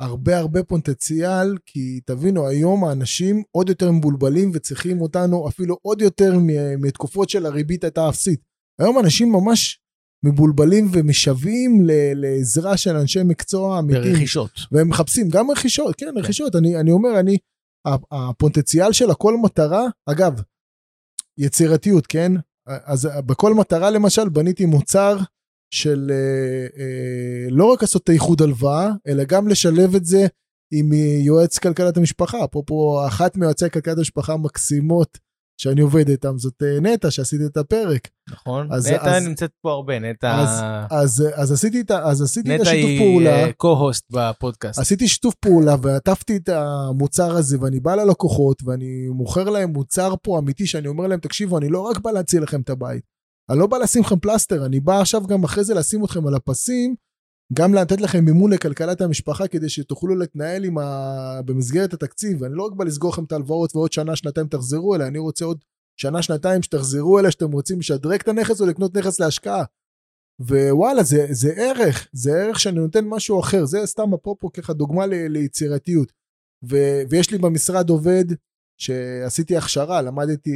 הרבה 0.00 0.38
הרבה 0.38 0.64
פוטנציאל, 0.64 1.56
כי 1.66 2.00
תבינו, 2.00 2.48
היום 2.48 2.84
האנשים 2.84 3.42
עוד 3.50 3.68
יותר 3.68 3.90
מבולבלים 3.90 4.50
וצריכים 4.54 5.00
אותנו 5.00 5.48
אפילו 5.48 5.76
עוד 5.82 6.00
יותר 6.00 6.32
מתקופות 6.78 7.30
של 7.30 7.46
הריבית 7.46 7.84
הייתה 7.84 8.08
אפסית. 8.08 8.40
היום 8.80 8.98
אנשים 8.98 9.32
ממש 9.32 9.80
מבולבלים 10.24 10.88
ומשוועים 10.92 11.80
לעזרה 12.14 12.76
של 12.76 12.96
אנשי 12.96 13.22
מקצוע 13.24 13.78
אמיתיים. 13.78 14.12
ברכישות. 14.12 14.50
והם 14.72 14.88
מחפשים 14.88 15.28
גם 15.28 15.50
רכישות, 15.50 15.94
כן, 15.96 16.14
רכישות. 16.16 16.56
אני, 16.56 16.76
אני 16.80 16.90
אומר, 16.90 17.20
אני, 17.20 17.36
הפוטנציאל 18.12 18.92
של 18.92 19.10
הכל 19.10 19.36
מטרה, 19.36 19.86
אגב, 20.06 20.40
יצירתיות, 21.38 22.06
כן? 22.06 22.32
אז 22.66 23.08
בכל 23.26 23.54
מטרה 23.54 23.90
למשל 23.90 24.28
בניתי 24.28 24.66
מוצר 24.66 25.16
של 25.74 26.10
אה, 26.10 26.82
אה, 26.82 27.50
לא 27.50 27.64
רק 27.64 27.82
לעשות 27.82 28.02
את 28.02 28.08
האיחוד 28.08 28.42
הלוואה, 28.42 28.90
אלא 29.06 29.24
גם 29.24 29.48
לשלב 29.48 29.94
את 29.94 30.04
זה 30.04 30.26
עם 30.72 30.92
יועץ 31.24 31.58
כלכלת 31.58 31.96
המשפחה. 31.96 32.44
אפרופו, 32.44 33.06
אחת 33.06 33.36
מיועצי 33.36 33.70
כלכלת 33.70 33.98
המשפחה 33.98 34.32
המקסימות 34.32 35.18
שאני 35.60 35.80
עובד 35.80 36.08
איתם 36.08 36.38
זאת 36.38 36.62
אה, 36.62 36.80
נטע, 36.80 37.10
שעשיתי 37.10 37.46
את 37.46 37.56
הפרק. 37.56 38.08
נכון? 38.30 38.72
אז- 38.72 38.86
נטע 38.86 39.16
אז- 39.16 39.26
נמצאת 39.26 39.50
פה 39.62 39.70
הרבה, 39.72 39.98
נטע... 39.98 40.40
אז, 40.40 40.60
אז, 40.90 41.24
אז 41.34 41.52
עשיתי 41.52 41.80
את 41.80 41.90
ה- 41.90 42.04
אז 42.08 42.22
עשיתי 42.22 42.54
את 42.56 42.60
נטע 42.60 42.70
השיתוף 42.70 42.88
היא 42.90 42.98
פעולה. 42.98 43.30
אה, 43.30 43.50
co-host 43.62 44.02
בפודקאסט. 44.10 44.78
עשיתי 44.78 45.08
שיתוף 45.08 45.34
פעולה 45.34 45.74
ועטפתי 45.82 46.36
את 46.36 46.48
המוצר 46.48 47.36
הזה 47.36 47.56
ואני 47.60 47.80
בא 47.80 47.94
ללקוחות 47.94 48.62
ואני 48.64 49.08
מוכר 49.08 49.44
להם 49.50 49.72
מוצר 49.72 50.14
פה 50.22 50.38
אמיתי 50.38 50.66
שאני 50.66 50.88
אומר 50.88 51.06
להם 51.06 51.20
תקשיבו 51.20 51.58
אני 51.58 51.68
לא 51.68 51.80
רק 51.80 51.98
בא 52.00 52.10
להציל 52.10 52.42
לכם 52.42 52.60
את 52.60 52.70
הבית. 52.70 53.02
אני 53.50 53.58
לא 53.58 53.66
בא 53.66 53.78
לשים 53.78 54.02
לכם 54.02 54.18
פלסטר 54.18 54.66
אני 54.66 54.80
בא 54.80 55.00
עכשיו 55.00 55.26
גם 55.26 55.44
אחרי 55.44 55.64
זה 55.64 55.74
לשים 55.74 56.04
אתכם 56.04 56.26
על 56.26 56.34
הפסים 56.34 56.94
גם 57.52 57.74
לתת 57.74 58.00
לכם 58.00 58.24
מימון 58.24 58.52
לכלכלת 58.52 59.00
המשפחה 59.00 59.48
כדי 59.48 59.68
שתוכלו 59.68 60.16
להתנהל 60.16 60.78
ה... 60.78 61.42
במסגרת 61.44 61.94
התקציב 61.94 62.44
אני 62.44 62.54
לא 62.54 62.62
רק 62.62 62.72
בא 62.72 62.84
לסגור 62.84 63.12
לכם 63.12 63.24
את 63.24 63.32
ההלוואות 63.32 63.76
ועוד 63.76 63.92
שנה 63.92 64.16
שנתיים 64.16 64.46
תחזרו 64.46 64.94
אליי 64.94 65.06
אני 65.06 65.18
רוצה 65.18 65.44
עוד 65.44 65.58
שנה 65.96 66.22
שנתיים 66.22 66.62
שתחזרו 66.62 67.18
אליי 67.18 67.30
שאתם 67.30 67.52
רוצים 67.52 67.78
לשדרג 67.78 68.20
את 68.20 68.28
הנכס 68.28 68.60
או 68.60 68.66
לקנות 68.66 68.96
נכס 68.96 69.20
להשקעה. 69.20 69.64
ווואלה 70.40 71.02
זה, 71.02 71.26
זה 71.30 71.52
ערך, 71.56 72.08
זה 72.12 72.32
ערך 72.32 72.60
שאני 72.60 72.80
נותן 72.80 73.04
משהו 73.04 73.40
אחר, 73.40 73.64
זה 73.64 73.86
סתם 73.86 74.14
אפרופו 74.14 74.52
ככה 74.52 74.72
דוגמה 74.72 75.06
ל, 75.06 75.14
ליצירתיות. 75.14 76.12
ו, 76.70 76.76
ויש 77.10 77.30
לי 77.30 77.38
במשרד 77.38 77.90
עובד 77.90 78.24
שעשיתי 78.80 79.56
הכשרה, 79.56 80.02
למדתי 80.02 80.50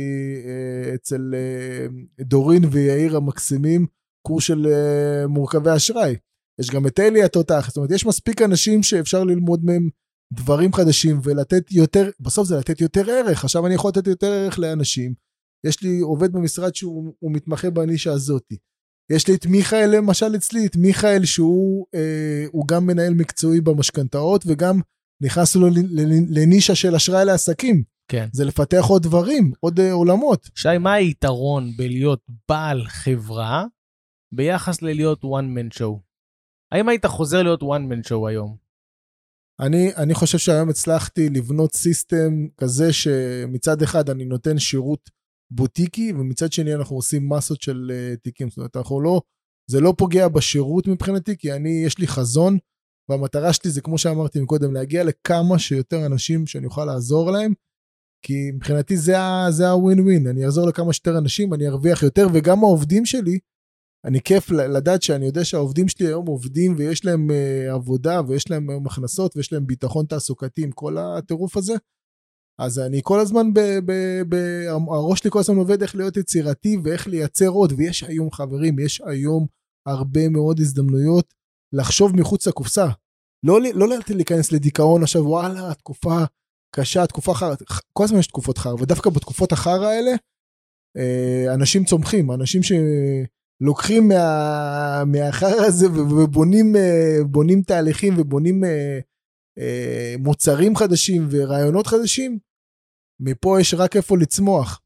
אה, 0.44 0.94
אצל 0.94 1.34
אה, 1.34 1.86
דורין 2.20 2.64
ויאיר 2.70 3.16
המקסימים 3.16 3.86
קורס 4.26 4.44
של 4.44 4.66
אה, 4.66 5.26
מורכבי 5.26 5.70
אשראי. 5.76 6.16
יש 6.60 6.70
גם 6.70 6.86
את 6.86 7.00
אלי 7.00 7.22
התותח, 7.22 7.64
זאת 7.68 7.76
אומרת 7.76 7.90
יש 7.90 8.06
מספיק 8.06 8.42
אנשים 8.42 8.82
שאפשר 8.82 9.24
ללמוד 9.24 9.64
מהם 9.64 9.88
דברים 10.32 10.72
חדשים 10.72 11.20
ולתת 11.24 11.72
יותר, 11.72 12.10
בסוף 12.20 12.48
זה 12.48 12.56
לתת 12.56 12.80
יותר 12.80 13.10
ערך, 13.10 13.44
עכשיו 13.44 13.66
אני 13.66 13.74
יכול 13.74 13.88
לתת 13.88 14.06
יותר 14.06 14.32
ערך 14.32 14.58
לאנשים. 14.58 15.14
יש 15.66 15.82
לי 15.82 16.00
עובד 16.00 16.32
במשרד 16.32 16.74
שהוא 16.74 17.14
הוא 17.18 17.32
מתמחה 17.32 17.70
בנישה 17.70 18.12
הזאתי. 18.12 18.56
יש 19.12 19.28
לי 19.28 19.34
את 19.34 19.46
מיכאל 19.46 19.96
למשל 19.96 20.36
אצלי, 20.36 20.66
את 20.66 20.76
מיכאל 20.76 21.24
שהוא 21.24 21.86
אה, 21.94 22.44
הוא 22.52 22.68
גם 22.68 22.86
מנהל 22.86 23.14
מקצועי 23.14 23.60
במשכנתאות 23.60 24.44
וגם 24.46 24.80
נכנס 25.22 25.56
לו 25.56 25.68
לנישה 26.28 26.74
של 26.74 26.94
אשראי 26.94 27.24
לעסקים. 27.24 27.82
כן. 28.08 28.28
זה 28.32 28.44
לפתח 28.44 28.84
עוד 28.88 29.02
דברים, 29.02 29.52
עוד 29.60 29.80
אה, 29.80 29.92
עולמות. 29.92 30.48
שי, 30.54 30.78
מה 30.80 30.92
היתרון 30.92 31.70
בלהיות 31.76 32.20
בעל 32.48 32.84
חברה 32.86 33.64
ביחס 34.34 34.82
ללהיות 34.82 35.22
one 35.22 35.58
man 35.58 35.78
show? 35.78 36.03
האם 36.72 36.88
היית 36.88 37.06
חוזר 37.06 37.42
להיות 37.42 37.62
one 37.62 37.92
man 37.92 38.08
show 38.08 38.28
היום? 38.28 38.56
אני, 39.60 39.94
אני 39.96 40.14
חושב 40.14 40.38
שהיום 40.38 40.68
הצלחתי 40.68 41.28
לבנות 41.28 41.74
סיסטם 41.74 42.46
כזה 42.56 42.92
שמצד 42.92 43.82
אחד 43.82 44.10
אני 44.10 44.24
נותן 44.24 44.58
שירות 44.58 45.10
בוטיקי 45.50 46.12
ומצד 46.12 46.52
שני 46.52 46.74
אנחנו 46.74 46.96
עושים 46.96 47.28
מסות 47.28 47.62
של 47.62 47.90
uh, 47.90 48.20
תיקים. 48.20 48.50
זאת 48.50 48.58
אומרת, 48.58 48.76
אנחנו 48.76 49.00
לא, 49.00 49.20
זה 49.70 49.80
לא 49.80 49.94
פוגע 49.98 50.28
בשירות 50.28 50.86
מבחינתי 50.86 51.36
כי 51.36 51.52
אני, 51.52 51.82
יש 51.86 51.98
לי 51.98 52.06
חזון 52.06 52.58
והמטרה 53.08 53.52
שלי 53.52 53.70
זה 53.70 53.80
כמו 53.80 53.98
שאמרתי 53.98 54.46
קודם, 54.46 54.74
להגיע 54.74 55.04
לכמה 55.04 55.58
שיותר 55.58 56.06
אנשים 56.06 56.46
שאני 56.46 56.66
אוכל 56.66 56.84
לעזור 56.84 57.30
להם. 57.30 57.52
כי 58.26 58.50
מבחינתי 58.54 58.96
זה, 58.96 59.18
הווין 59.70 60.00
ווין, 60.00 60.26
אני 60.26 60.44
אעזור 60.44 60.68
לכמה 60.68 60.92
שיותר 60.92 61.18
אנשים, 61.18 61.54
אני 61.54 61.68
ארוויח 61.68 62.02
יותר 62.02 62.26
וגם 62.34 62.58
העובדים 62.58 63.06
שלי, 63.06 63.38
אני 64.04 64.20
כיף 64.20 64.50
לדעת 64.50 65.02
שאני 65.02 65.26
יודע 65.26 65.44
שהעובדים 65.44 65.88
שלי 65.88 66.06
היום 66.06 66.26
עובדים 66.26 66.74
ויש 66.78 67.04
להם 67.04 67.30
uh, 67.30 67.72
עבודה 67.74 68.20
ויש 68.28 68.50
להם 68.50 68.70
היום 68.70 68.86
הכנסות 68.86 69.36
ויש 69.36 69.52
להם 69.52 69.66
ביטחון 69.66 70.06
תעסוקתי 70.06 70.62
עם 70.62 70.70
כל 70.70 70.96
הטירוף 70.98 71.56
הזה. 71.56 71.74
אז 72.58 72.78
אני 72.78 73.00
כל 73.02 73.20
הזמן, 73.20 73.54
ב, 73.54 73.60
ב, 73.60 73.92
ב, 74.28 74.34
הראש 74.88 75.18
שלי 75.18 75.30
כל 75.30 75.38
הזמן 75.38 75.56
עובד 75.56 75.82
איך 75.82 75.96
להיות 75.96 76.16
יצירתי 76.16 76.76
ואיך 76.84 77.06
לייצר 77.06 77.48
עוד, 77.48 77.72
ויש 77.76 78.02
היום 78.02 78.30
חברים, 78.30 78.78
יש 78.78 79.02
היום 79.06 79.46
הרבה 79.86 80.28
מאוד 80.28 80.60
הזדמנויות 80.60 81.34
לחשוב 81.72 82.16
מחוץ 82.16 82.46
לקופסה. 82.46 82.86
לא, 83.46 83.58
לא 83.74 83.86
להיכנס 84.10 84.52
לדיכאון 84.52 85.02
עכשיו, 85.02 85.22
וואלה, 85.22 85.74
תקופה 85.74 86.24
קשה, 86.74 87.06
תקופה 87.06 87.34
חרא, 87.34 87.54
כל 87.92 88.04
הזמן 88.04 88.18
יש 88.18 88.26
תקופות 88.26 88.58
חרא, 88.58 88.74
ודווקא 88.74 89.10
בתקופות 89.10 89.52
החרא 89.52 89.86
האלה, 89.86 90.10
אה, 90.96 91.54
אנשים 91.54 91.84
צומחים, 91.84 92.32
אנשים 92.32 92.62
שלוקחים 93.62 94.08
מה, 94.08 95.02
מהחרא 95.06 95.66
הזה 95.66 95.86
ובונים 95.86 96.76
אה, 96.76 97.24
בונים 97.30 97.62
תהליכים 97.62 98.14
ובונים 98.18 98.64
אה, 98.64 98.98
אה, 99.58 100.14
מוצרים 100.18 100.76
חדשים 100.76 101.28
ורעיונות 101.30 101.86
חדשים, 101.86 102.38
מפה 103.20 103.60
יש 103.60 103.74
רק 103.74 103.96
איפה 103.96 104.18
לצמוח. 104.18 104.80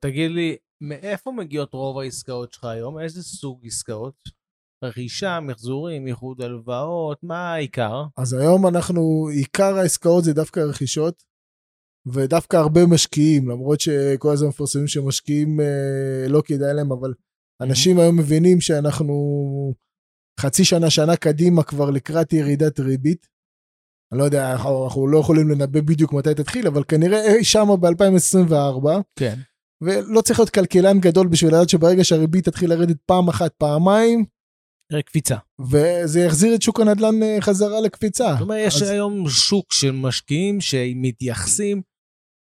תגיד 0.00 0.30
לי, 0.30 0.56
מאיפה 0.80 1.32
מגיעות 1.32 1.72
רוב 1.72 1.98
העסקאות 1.98 2.52
שלך 2.52 2.64
היום? 2.64 2.98
איזה 2.98 3.22
סוג 3.22 3.66
עסקאות? 3.66 4.14
רכישה, 4.84 5.40
מחזורים, 5.40 6.06
איחוד 6.06 6.40
הלוואות, 6.40 7.18
מה 7.22 7.52
העיקר? 7.52 8.04
אז 8.16 8.32
היום 8.32 8.66
אנחנו, 8.66 9.28
עיקר 9.32 9.74
העסקאות 9.78 10.24
זה 10.24 10.32
דווקא 10.32 10.60
רכישות, 10.60 11.22
ודווקא 12.12 12.56
הרבה 12.56 12.86
משקיעים, 12.86 13.48
למרות 13.48 13.80
שכל 13.80 14.32
הזמן 14.32 14.48
מפרסמים 14.48 14.86
שמשקיעים 14.86 15.60
אה, 15.60 16.28
לא 16.28 16.42
כדאי 16.44 16.74
להם, 16.74 16.92
אבל 16.92 17.14
אנשים 17.60 17.98
היום 17.98 18.16
מבינים 18.16 18.60
שאנחנו 18.60 19.14
חצי 20.40 20.64
שנה, 20.64 20.90
שנה 20.90 21.16
קדימה 21.16 21.62
כבר 21.62 21.90
לקראת 21.90 22.32
ירידת 22.32 22.80
ריבית. 22.80 23.26
אני 24.12 24.18
לא 24.18 24.24
יודע, 24.24 24.52
אנחנו, 24.52 24.84
אנחנו 24.84 25.08
לא 25.08 25.18
יכולים 25.18 25.48
לנבא 25.48 25.80
בדיוק 25.80 26.12
מתי 26.12 26.34
תתחיל, 26.34 26.66
אבל 26.66 26.84
כנראה 26.88 27.34
אי 27.34 27.44
שם 27.44 27.68
ב-2024, 27.80 28.88
כן. 29.18 29.34
ולא 29.84 30.20
צריך 30.20 30.38
להיות 30.38 30.50
כלכלן 30.50 31.00
גדול 31.00 31.26
בשביל 31.28 31.54
לדעת 31.54 31.68
שברגע 31.68 32.04
שהריבית 32.04 32.44
תתחיל 32.48 32.70
לרדת 32.70 32.96
פעם 33.06 33.28
אחת, 33.28 33.52
פעמיים, 33.58 34.24
קפיצה. 35.06 35.36
וזה 35.70 36.20
יחזיר 36.20 36.54
את 36.54 36.62
שוק 36.62 36.80
הנדל"ן 36.80 37.22
אה, 37.22 37.36
חזרה 37.40 37.80
לקפיצה. 37.80 38.32
זאת 38.32 38.40
אומרת, 38.40 38.58
יש 38.66 38.82
אז- 38.82 38.88
היום 38.90 39.28
שוק 39.28 39.72
של 39.72 39.90
משקיעים 39.90 40.60
שמתייחסים 40.60 41.82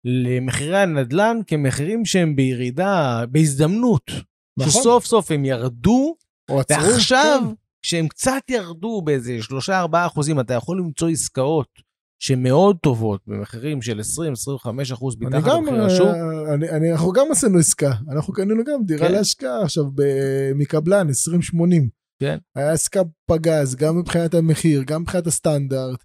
למחירי 0.06 0.78
הנדל"ן 0.78 1.38
כמחירים 1.48 2.06
שהם 2.06 2.36
בירידה, 2.36 3.24
בהזדמנות. 3.32 4.12
נכון. 4.58 4.72
שסוף 4.72 5.06
סוף 5.06 5.32
הם 5.32 5.46
ירדו, 5.46 6.16
או 6.50 6.60
עצרו, 6.60 6.78
ועכשיו, 6.84 7.42
כן. 7.44 7.54
כשהם 7.82 8.08
קצת 8.08 8.42
ירדו 8.50 9.02
באיזה 9.02 9.38
3-4 9.70 9.72
אחוזים, 9.94 10.40
אתה 10.40 10.54
יכול 10.54 10.78
למצוא 10.80 11.10
עסקאות 11.10 11.68
שמאוד 12.24 12.78
טובות 12.82 13.22
במחירים 13.28 13.82
של 13.82 14.00
20-25 14.00 14.94
אחוז 14.94 15.16
מתחת 15.20 15.48
למחיר 15.48 15.84
השוק. 15.84 16.08
אה, 16.08 16.54
אני, 16.54 16.70
אני, 16.70 16.92
אנחנו 16.92 17.12
גם 17.12 17.26
עשינו 17.32 17.60
עסקה, 17.60 17.92
אנחנו 18.12 18.34
קנינו 18.34 18.64
גם 18.64 18.86
דירה 18.86 19.08
כן. 19.08 19.14
להשקעה 19.14 19.64
עכשיו 19.64 19.84
ב- 19.96 20.52
מקבלן 20.56 21.08
2080. 21.08 21.90
כן. 22.20 22.38
היה 22.56 22.72
עסקה 22.72 23.02
פגז, 23.26 23.76
גם 23.76 24.00
מבחינת 24.00 24.34
המחיר, 24.34 24.84
גם 24.84 25.02
מבחינת 25.02 25.28
הסטנדרט. 25.28 26.04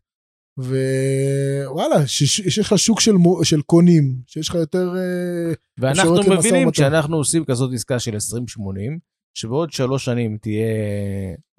ווואלה, 0.59 2.07
שיש 2.07 2.39
יש 2.39 2.59
לך 2.59 2.79
שוק 2.79 3.01
של, 3.01 3.13
מו- 3.13 3.45
של 3.45 3.63
קונים, 3.63 4.15
שיש 4.27 4.49
לך 4.49 4.55
יותר... 4.55 4.95
אה, 4.97 5.53
ואנחנו 5.79 6.15
מבינים. 6.31 6.73
שאנחנו 6.75 7.17
עושים 7.17 7.45
כזאת 7.45 7.71
עסקה 7.75 7.99
של 7.99 8.17
20-80, 8.17 8.17
שבעוד 9.35 9.73
שלוש 9.73 10.05
שנים 10.05 10.39
תהיה, 10.41 10.67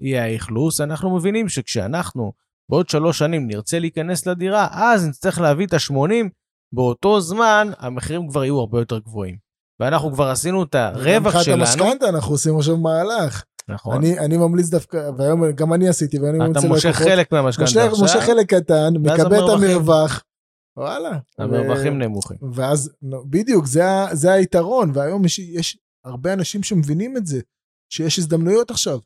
יהיה 0.00 0.24
האכלוס, 0.24 0.80
אנחנו 0.80 1.16
מבינים 1.16 1.48
שכשאנחנו 1.48 2.32
בעוד 2.70 2.88
שלוש 2.88 3.18
שנים 3.18 3.46
נרצה 3.46 3.78
להיכנס 3.78 4.26
לדירה, 4.26 4.68
אז 4.72 5.06
נצטרך 5.08 5.40
להביא 5.40 5.66
את 5.66 5.72
ה-80, 5.72 6.28
באותו 6.72 7.20
זמן 7.20 7.70
המחירים 7.78 8.28
כבר 8.28 8.44
יהיו 8.44 8.58
הרבה 8.58 8.78
יותר 8.78 8.98
גבוהים. 8.98 9.36
ואנחנו 9.80 10.12
כבר 10.12 10.28
עשינו 10.28 10.62
את 10.62 10.74
הרווח 10.74 11.02
שלנו. 11.02 11.56
גם 11.56 11.60
מבחינת 11.60 11.60
המשכנתה 11.60 12.08
אנחנו 12.08 12.32
עושים 12.32 12.56
עכשיו 12.56 12.76
מהלך. 12.76 13.44
נכון. 13.70 13.96
אני, 13.96 14.18
אני 14.18 14.36
ממליץ 14.36 14.68
דווקא, 14.68 15.10
והיום 15.16 15.50
גם 15.50 15.72
אני 15.72 15.88
עשיתי, 15.88 16.18
ואני 16.18 16.38
ממליץ 16.38 16.56
אתה 16.56 16.68
מושך 16.68 16.90
חלק 16.90 17.32
מהמשכנתה 17.32 17.70
עכשיו, 17.70 17.90
מושך 17.98 18.20
חלק 18.20 18.54
קטן, 18.54 18.92
מקבל 18.96 19.44
את. 19.44 19.50
המרווח. 19.50 20.24
וואלה. 20.76 21.18
המרווחים 21.38 21.92
ו- 21.92 21.96
נמוכים. 21.96 22.36
ואז, 22.52 22.90
נו, 23.02 23.24
בדיוק, 23.30 23.66
זה, 23.66 23.82
זה 24.12 24.32
היתרון, 24.32 24.90
והיום 24.94 25.24
יש, 25.24 25.38
יש 25.38 25.78
הרבה 26.04 26.32
אנשים 26.32 26.62
שמבינים 26.62 27.16
את 27.16 27.26
זה, 27.26 27.40
שיש 27.92 28.18
הזדמנויות 28.18 28.70
עכשיו. 28.70 28.98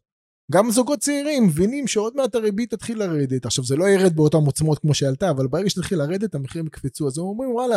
גם 0.52 0.70
זוגות 0.70 0.98
צעירים 0.98 1.46
מבינים 1.46 1.86
שעוד 1.86 2.16
מעט 2.16 2.34
הריבית 2.34 2.70
תתחיל 2.74 2.98
לרדת. 2.98 3.46
עכשיו, 3.46 3.64
זה 3.64 3.76
לא 3.76 3.84
ירד 3.84 4.16
באותן 4.16 4.38
עוצמות 4.38 4.78
כמו 4.78 4.94
שעלתה, 4.94 5.30
אבל 5.30 5.46
ברגע 5.46 5.70
שתתחיל 5.70 5.98
לרדת, 5.98 6.34
המחירים 6.34 6.66
יקפצו. 6.66 7.06
אז 7.06 7.18
הם 7.18 7.24
אומרים, 7.24 7.50
וואלה, 7.50 7.76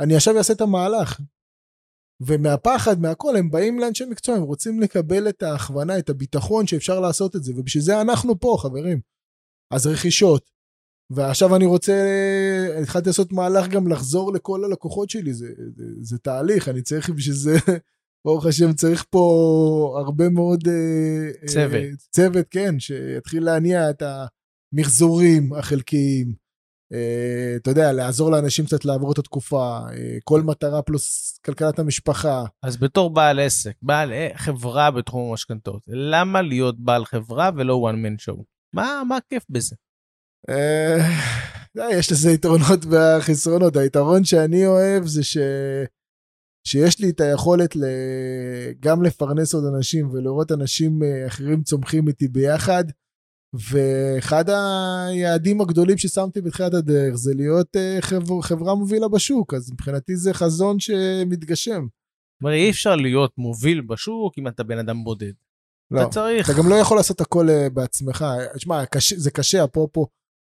אני 0.00 0.16
עכשיו 0.16 0.38
אעשה 0.38 0.52
את 0.52 0.60
המהלך. 0.60 1.20
ומהפחד, 2.20 3.00
מהכל, 3.00 3.36
הם 3.36 3.50
באים 3.50 3.78
לאנשי 3.78 4.04
מקצוע, 4.04 4.36
הם 4.36 4.42
רוצים 4.42 4.80
לקבל 4.80 5.28
את 5.28 5.42
ההכוונה, 5.42 5.98
את 5.98 6.10
הביטחון 6.10 6.66
שאפשר 6.66 7.00
לעשות 7.00 7.36
את 7.36 7.44
זה, 7.44 7.52
ובשביל 7.56 7.84
זה 7.84 8.00
אנחנו 8.00 8.40
פה, 8.40 8.56
חברים. 8.60 9.00
אז 9.70 9.86
רכישות. 9.86 10.50
ועכשיו 11.10 11.56
אני 11.56 11.66
רוצה, 11.66 11.94
התחלתי 12.82 13.08
לעשות 13.08 13.32
מהלך 13.32 13.68
גם 13.68 13.88
לחזור 13.88 14.32
לכל 14.32 14.64
הלקוחות 14.64 15.10
שלי, 15.10 15.34
זה, 15.34 15.46
זה, 15.76 15.84
זה 16.00 16.18
תהליך, 16.18 16.68
אני 16.68 16.82
צריך 16.82 17.10
בשביל 17.10 17.34
זה, 17.34 17.56
ברוך 18.24 18.46
השם, 18.46 18.72
צריך 18.72 19.04
פה 19.10 19.96
הרבה 19.98 20.28
מאוד... 20.28 20.68
אה, 20.68 21.46
צוות. 21.46 21.74
אה, 21.74 21.90
צוות, 22.10 22.46
כן, 22.50 22.80
שיתחיל 22.80 23.44
להניע 23.44 23.90
את 23.90 24.02
המחזורים 24.02 25.52
החלקיים. 25.52 26.47
אה, 26.92 27.56
אתה 27.56 27.70
יודע, 27.70 27.92
לעזור 27.92 28.30
לאנשים 28.30 28.64
קצת 28.64 28.84
לעבור 28.84 29.12
את 29.12 29.18
התקופה, 29.18 29.78
אה, 29.92 30.18
כל 30.24 30.42
מטרה 30.42 30.82
פלוס 30.82 31.38
כלכלת 31.44 31.78
המשפחה. 31.78 32.44
אז 32.62 32.76
בתור 32.76 33.10
בעל 33.10 33.40
עסק, 33.40 33.74
בעל 33.82 34.12
אה, 34.12 34.28
חברה 34.34 34.90
בתחום 34.90 35.30
המשכנתות, 35.30 35.82
למה 35.86 36.42
להיות 36.42 36.80
בעל 36.80 37.04
חברה 37.04 37.50
ולא 37.56 37.90
one 37.90 37.96
man 37.96 38.22
show? 38.24 38.42
מה, 38.74 39.02
מה 39.08 39.16
הכיף 39.16 39.44
בזה? 39.48 39.76
יש 41.90 42.12
לזה 42.12 42.30
יתרונות 42.30 42.80
וחסרונות. 42.90 43.76
היתרון 43.76 44.24
שאני 44.24 44.66
אוהב 44.66 45.06
זה 45.06 45.24
ש... 45.24 45.38
שיש 46.64 47.00
לי 47.00 47.10
את 47.10 47.20
היכולת 47.20 47.76
ל... 47.76 47.84
גם 48.80 49.02
לפרנס 49.02 49.54
עוד 49.54 49.64
אנשים 49.74 50.10
ולראות 50.10 50.52
אנשים 50.52 51.00
אחרים 51.26 51.62
צומחים 51.62 52.08
איתי 52.08 52.28
ביחד. 52.28 52.84
ואחד 53.54 54.44
היעדים 54.50 55.60
הגדולים 55.60 55.98
ששמתי 55.98 56.40
בתחילת 56.40 56.74
הדרך 56.74 57.14
זה 57.14 57.34
להיות 57.34 57.76
אה, 57.76 57.98
חבר... 58.00 58.40
חברה 58.42 58.74
מובילה 58.74 59.08
בשוק, 59.08 59.54
אז 59.54 59.72
מבחינתי 59.72 60.16
זה 60.16 60.34
חזון 60.34 60.80
שמתגשם. 60.80 61.86
אומרת, 62.42 62.54
אי 62.56 62.70
אפשר 62.70 62.96
להיות 62.96 63.38
מוביל 63.38 63.80
בשוק 63.80 64.38
אם 64.38 64.48
אתה 64.48 64.62
בן 64.62 64.78
אדם 64.78 65.04
בודד. 65.04 65.32
לא, 65.90 66.02
אתה 66.02 66.10
צריך... 66.10 66.50
אתה 66.50 66.58
גם 66.58 66.68
לא 66.68 66.74
יכול 66.74 66.96
לעשות 66.96 67.20
הכל 67.20 67.50
אה, 67.50 67.68
בעצמך. 67.70 68.24
תשמע, 68.54 68.82
זה 69.16 69.30
קשה, 69.30 69.64
אפרופו 69.64 70.06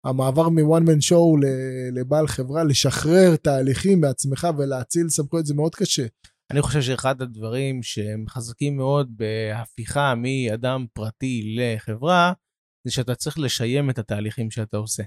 המעבר 0.06 0.48
מ-one 0.48 0.86
man 0.86 1.10
show 1.10 1.40
ל- 1.40 1.98
לבעל 1.98 2.26
חברה, 2.26 2.64
לשחרר 2.64 3.36
תהליכים 3.36 4.00
מעצמך 4.00 4.48
ולהציל 4.58 5.08
סמכויות, 5.08 5.46
זה 5.46 5.54
מאוד 5.54 5.74
קשה. 5.74 6.06
אני 6.50 6.62
חושב 6.62 6.80
שאחד 6.82 7.22
הדברים 7.22 7.82
שהם 7.82 8.24
חזקים 8.28 8.76
מאוד 8.76 9.16
בהפיכה 9.16 10.14
מאדם 10.14 10.86
פרטי 10.92 11.56
לחברה, 11.56 12.32
זה 12.84 12.90
שאתה 12.92 13.14
צריך 13.14 13.38
לשיים 13.38 13.90
את 13.90 13.98
התהליכים 13.98 14.50
שאתה 14.50 14.76
עושה. 14.76 15.02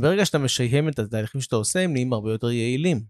ברגע 0.00 0.24
שאתה 0.24 0.38
משיים 0.38 0.88
את 0.88 0.98
התהליכים 0.98 1.40
שאתה 1.40 1.56
עושה, 1.56 1.80
הם 1.80 1.92
נהיים 1.92 2.12
הרבה 2.12 2.32
יותר 2.32 2.50
יעילים. 2.50 3.04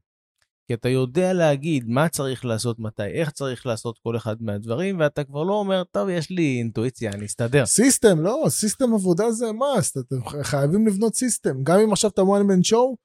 כי 0.67 0.75
אתה 0.75 0.89
יודע 0.89 1.33
להגיד 1.33 1.85
מה 1.89 2.09
צריך 2.09 2.45
לעשות 2.45 2.79
מתי, 2.79 3.07
איך 3.07 3.31
צריך 3.31 3.67
לעשות 3.67 3.99
כל 3.99 4.17
אחד 4.17 4.37
מהדברים, 4.41 5.01
ואתה 5.01 5.25
כבר 5.25 5.43
לא 5.43 5.53
אומר, 5.53 5.85
טוב, 5.85 6.09
יש 6.09 6.31
לי 6.31 6.59
אינטואיציה, 6.59 7.13
אני 7.13 7.27
אסתדר. 7.27 7.67
system, 7.67 8.21
לא, 8.21 8.45
system 8.49 8.95
עבודה 8.95 9.31
זה 9.31 9.47
must, 9.51 10.01
אתם 10.01 10.43
חייבים 10.43 10.87
לבנות 10.87 11.15
system. 11.15 11.63
גם 11.63 11.81
אם 11.81 11.93
עכשיו 11.93 12.11
אתה 12.11 12.23
one 12.23 12.45
man 12.51 12.71
show, 12.71 12.97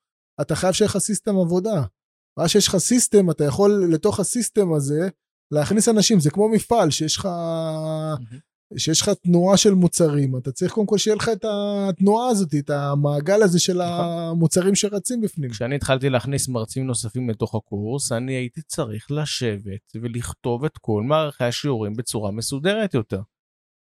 אתה 0.41 0.55
חייב 0.55 0.73
שיהיה 0.73 0.89
לך 0.89 0.97
system 0.97 1.37
עבודה. 1.37 1.83
ואז 2.37 2.49
שיש 2.49 2.67
לך 2.67 2.77
system, 2.77 3.31
אתה 3.31 3.43
יכול 3.43 3.83
לתוך 3.93 4.19
ה 4.19 4.27
system 4.27 4.73
הזה 4.73 5.09
להכניס 5.51 5.89
אנשים, 5.89 6.19
זה 6.19 6.31
כמו 6.31 6.49
מפעל 6.49 6.89
שיש 6.89 7.17
לך... 7.17 7.27
שיש 8.77 9.01
לך 9.01 9.09
תנועה 9.09 9.57
של 9.57 9.73
מוצרים, 9.73 10.37
אתה 10.37 10.51
צריך 10.51 10.71
קודם 10.71 10.87
כל 10.87 10.97
שיהיה 10.97 11.15
לך 11.15 11.29
את 11.29 11.45
התנועה 11.45 12.29
הזאת, 12.29 12.55
את 12.59 12.69
המעגל 12.69 13.43
הזה 13.43 13.59
של 13.59 13.81
המוצרים 13.81 14.75
שרצים 14.75 15.21
בפנים. 15.21 15.49
כשאני 15.49 15.75
התחלתי 15.75 16.09
להכניס 16.09 16.47
מרצים 16.47 16.87
נוספים 16.87 17.29
לתוך 17.29 17.55
הקורס, 17.55 18.11
אני 18.11 18.33
הייתי 18.33 18.61
צריך 18.61 19.11
לשבת 19.11 19.91
ולכתוב 19.95 20.65
את 20.65 20.77
כל 20.77 21.03
מערכי 21.03 21.43
השיעורים 21.43 21.93
בצורה 21.93 22.31
מסודרת 22.31 22.93
יותר. 22.93 23.21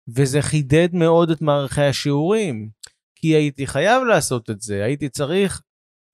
וזה 0.08 0.42
חידד 0.42 0.88
מאוד 0.92 1.30
את 1.30 1.42
מערכי 1.42 1.82
השיעורים, 1.82 2.68
כי 3.14 3.28
הייתי 3.28 3.66
חייב 3.66 4.02
לעשות 4.02 4.50
את 4.50 4.60
זה, 4.60 4.84
הייתי 4.84 5.08
צריך, 5.08 5.62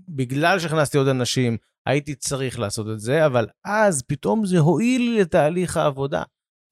בגלל 0.09 0.59
שהכנסתי 0.59 0.99
עוד 0.99 1.09
אנשים, 1.09 1.57
הייתי 1.87 2.15
צריך 2.15 2.59
לעשות 2.59 2.87
את 2.95 3.01
זה, 3.01 3.27
אבל 3.27 3.47
אז 3.65 4.03
פתאום 4.03 4.47
זה 4.47 4.59
הועיל 4.59 5.03
לי 5.03 5.21
לתהליך 5.21 5.77
העבודה. 5.77 6.23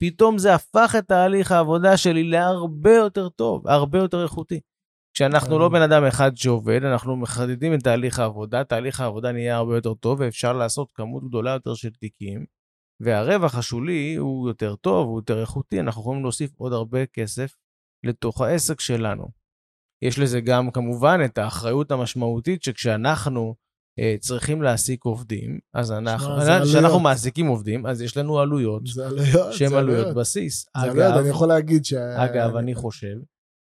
פתאום 0.01 0.37
זה 0.37 0.55
הפך 0.55 0.95
את 0.99 1.07
תהליך 1.07 1.51
העבודה 1.51 1.97
שלי 1.97 2.23
להרבה 2.23 2.95
יותר 2.95 3.29
טוב, 3.29 3.67
הרבה 3.67 3.97
יותר 3.97 4.23
איכותי. 4.23 4.59
כשאנחנו 5.13 5.59
לא 5.59 5.69
בן 5.69 5.81
אדם 5.81 6.03
אחד 6.03 6.37
שעובד, 6.37 6.83
אנחנו 6.83 7.15
מחדדים 7.15 7.73
את 7.73 7.79
תהליך 7.83 8.19
העבודה, 8.19 8.63
תהליך 8.63 8.99
העבודה 8.99 9.31
נהיה 9.31 9.55
הרבה 9.57 9.75
יותר 9.75 9.93
טוב, 9.93 10.19
ואפשר 10.19 10.53
לעשות 10.53 10.91
כמות 10.93 11.23
גדולה 11.27 11.51
יותר 11.51 11.73
של 11.73 11.89
תיקים, 11.89 12.45
והרווח 12.99 13.55
השולי 13.55 14.15
הוא 14.15 14.49
יותר 14.49 14.75
טוב, 14.75 15.07
הוא 15.07 15.19
יותר 15.19 15.41
איכותי, 15.41 15.79
אנחנו 15.79 16.01
יכולים 16.01 16.21
להוסיף 16.21 16.51
עוד 16.57 16.73
הרבה 16.73 17.05
כסף 17.05 17.55
לתוך 18.03 18.41
העסק 18.41 18.79
שלנו. 18.79 19.27
יש 20.01 20.19
לזה 20.19 20.41
גם 20.41 20.71
כמובן 20.71 21.19
את 21.25 21.37
האחריות 21.37 21.91
המשמעותית 21.91 22.63
שכשאנחנו 22.63 23.55
צריכים 24.19 24.61
להעסיק 24.61 25.03
עובדים, 25.03 25.59
אז 25.73 25.91
אנחנו, 25.91 26.35
כשאנחנו. 26.63 26.99
מעסיקים 26.99 27.47
עובדים, 27.47 27.85
אז 27.85 28.01
יש 28.01 28.17
לנו 28.17 28.39
עלויות 28.39 28.83
שהן 29.51 29.73
עלויות 29.73 30.15
בסיס. 30.15 30.65
זה 30.81 30.91
עלויות, 30.91 31.13
אני 31.19 31.29
יכול 31.29 31.47
להגיד 31.47 31.85
ש... 31.85 31.93
אגב, 31.93 32.55
אני 32.55 32.75
חושב 32.75 33.15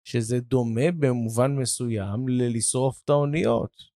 שזה 0.07 0.39
דומה 0.39 0.91
במובן 0.99 1.55
מסוים 1.55 2.27
ללשרוף 2.27 3.01
את 3.05 3.09
האוניות. 3.09 3.91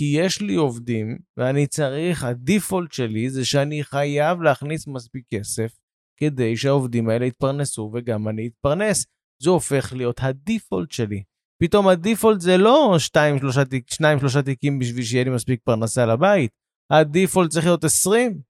כי 0.00 0.04
יש 0.18 0.40
לי 0.40 0.54
עובדים, 0.54 1.18
ואני 1.36 1.66
צריך, 1.66 2.24
הדיפולט 2.24 2.92
שלי 2.92 3.30
זה 3.30 3.44
שאני 3.44 3.84
חייב 3.84 4.42
להכניס 4.42 4.86
מספיק 4.86 5.24
כסף 5.34 5.76
כדי 6.20 6.56
שהעובדים 6.56 7.08
האלה 7.08 7.26
יתפרנסו 7.26 7.90
וגם 7.94 8.28
אני 8.28 8.46
אתפרנס. 8.46 9.06
זה 9.42 9.50
הופך 9.50 9.92
להיות 9.96 10.16
הדיפולט 10.22 10.92
שלי. 10.92 11.22
פתאום 11.58 11.88
הדיפולט 11.88 12.40
זה 12.40 12.56
לא 12.56 12.94
שתיים, 12.98 13.38
שלושה, 13.38 13.64
תיק, 13.64 13.90
שניים, 13.90 14.18
שלושה 14.18 14.42
תיקים 14.42 14.78
בשביל 14.78 15.04
שיהיה 15.04 15.24
לי 15.24 15.30
מספיק 15.30 15.60
פרנסה 15.64 16.06
לבית. 16.06 16.50
הדיפולט 16.90 17.50
צריך 17.50 17.66
להיות 17.66 17.84
20, 17.84 18.40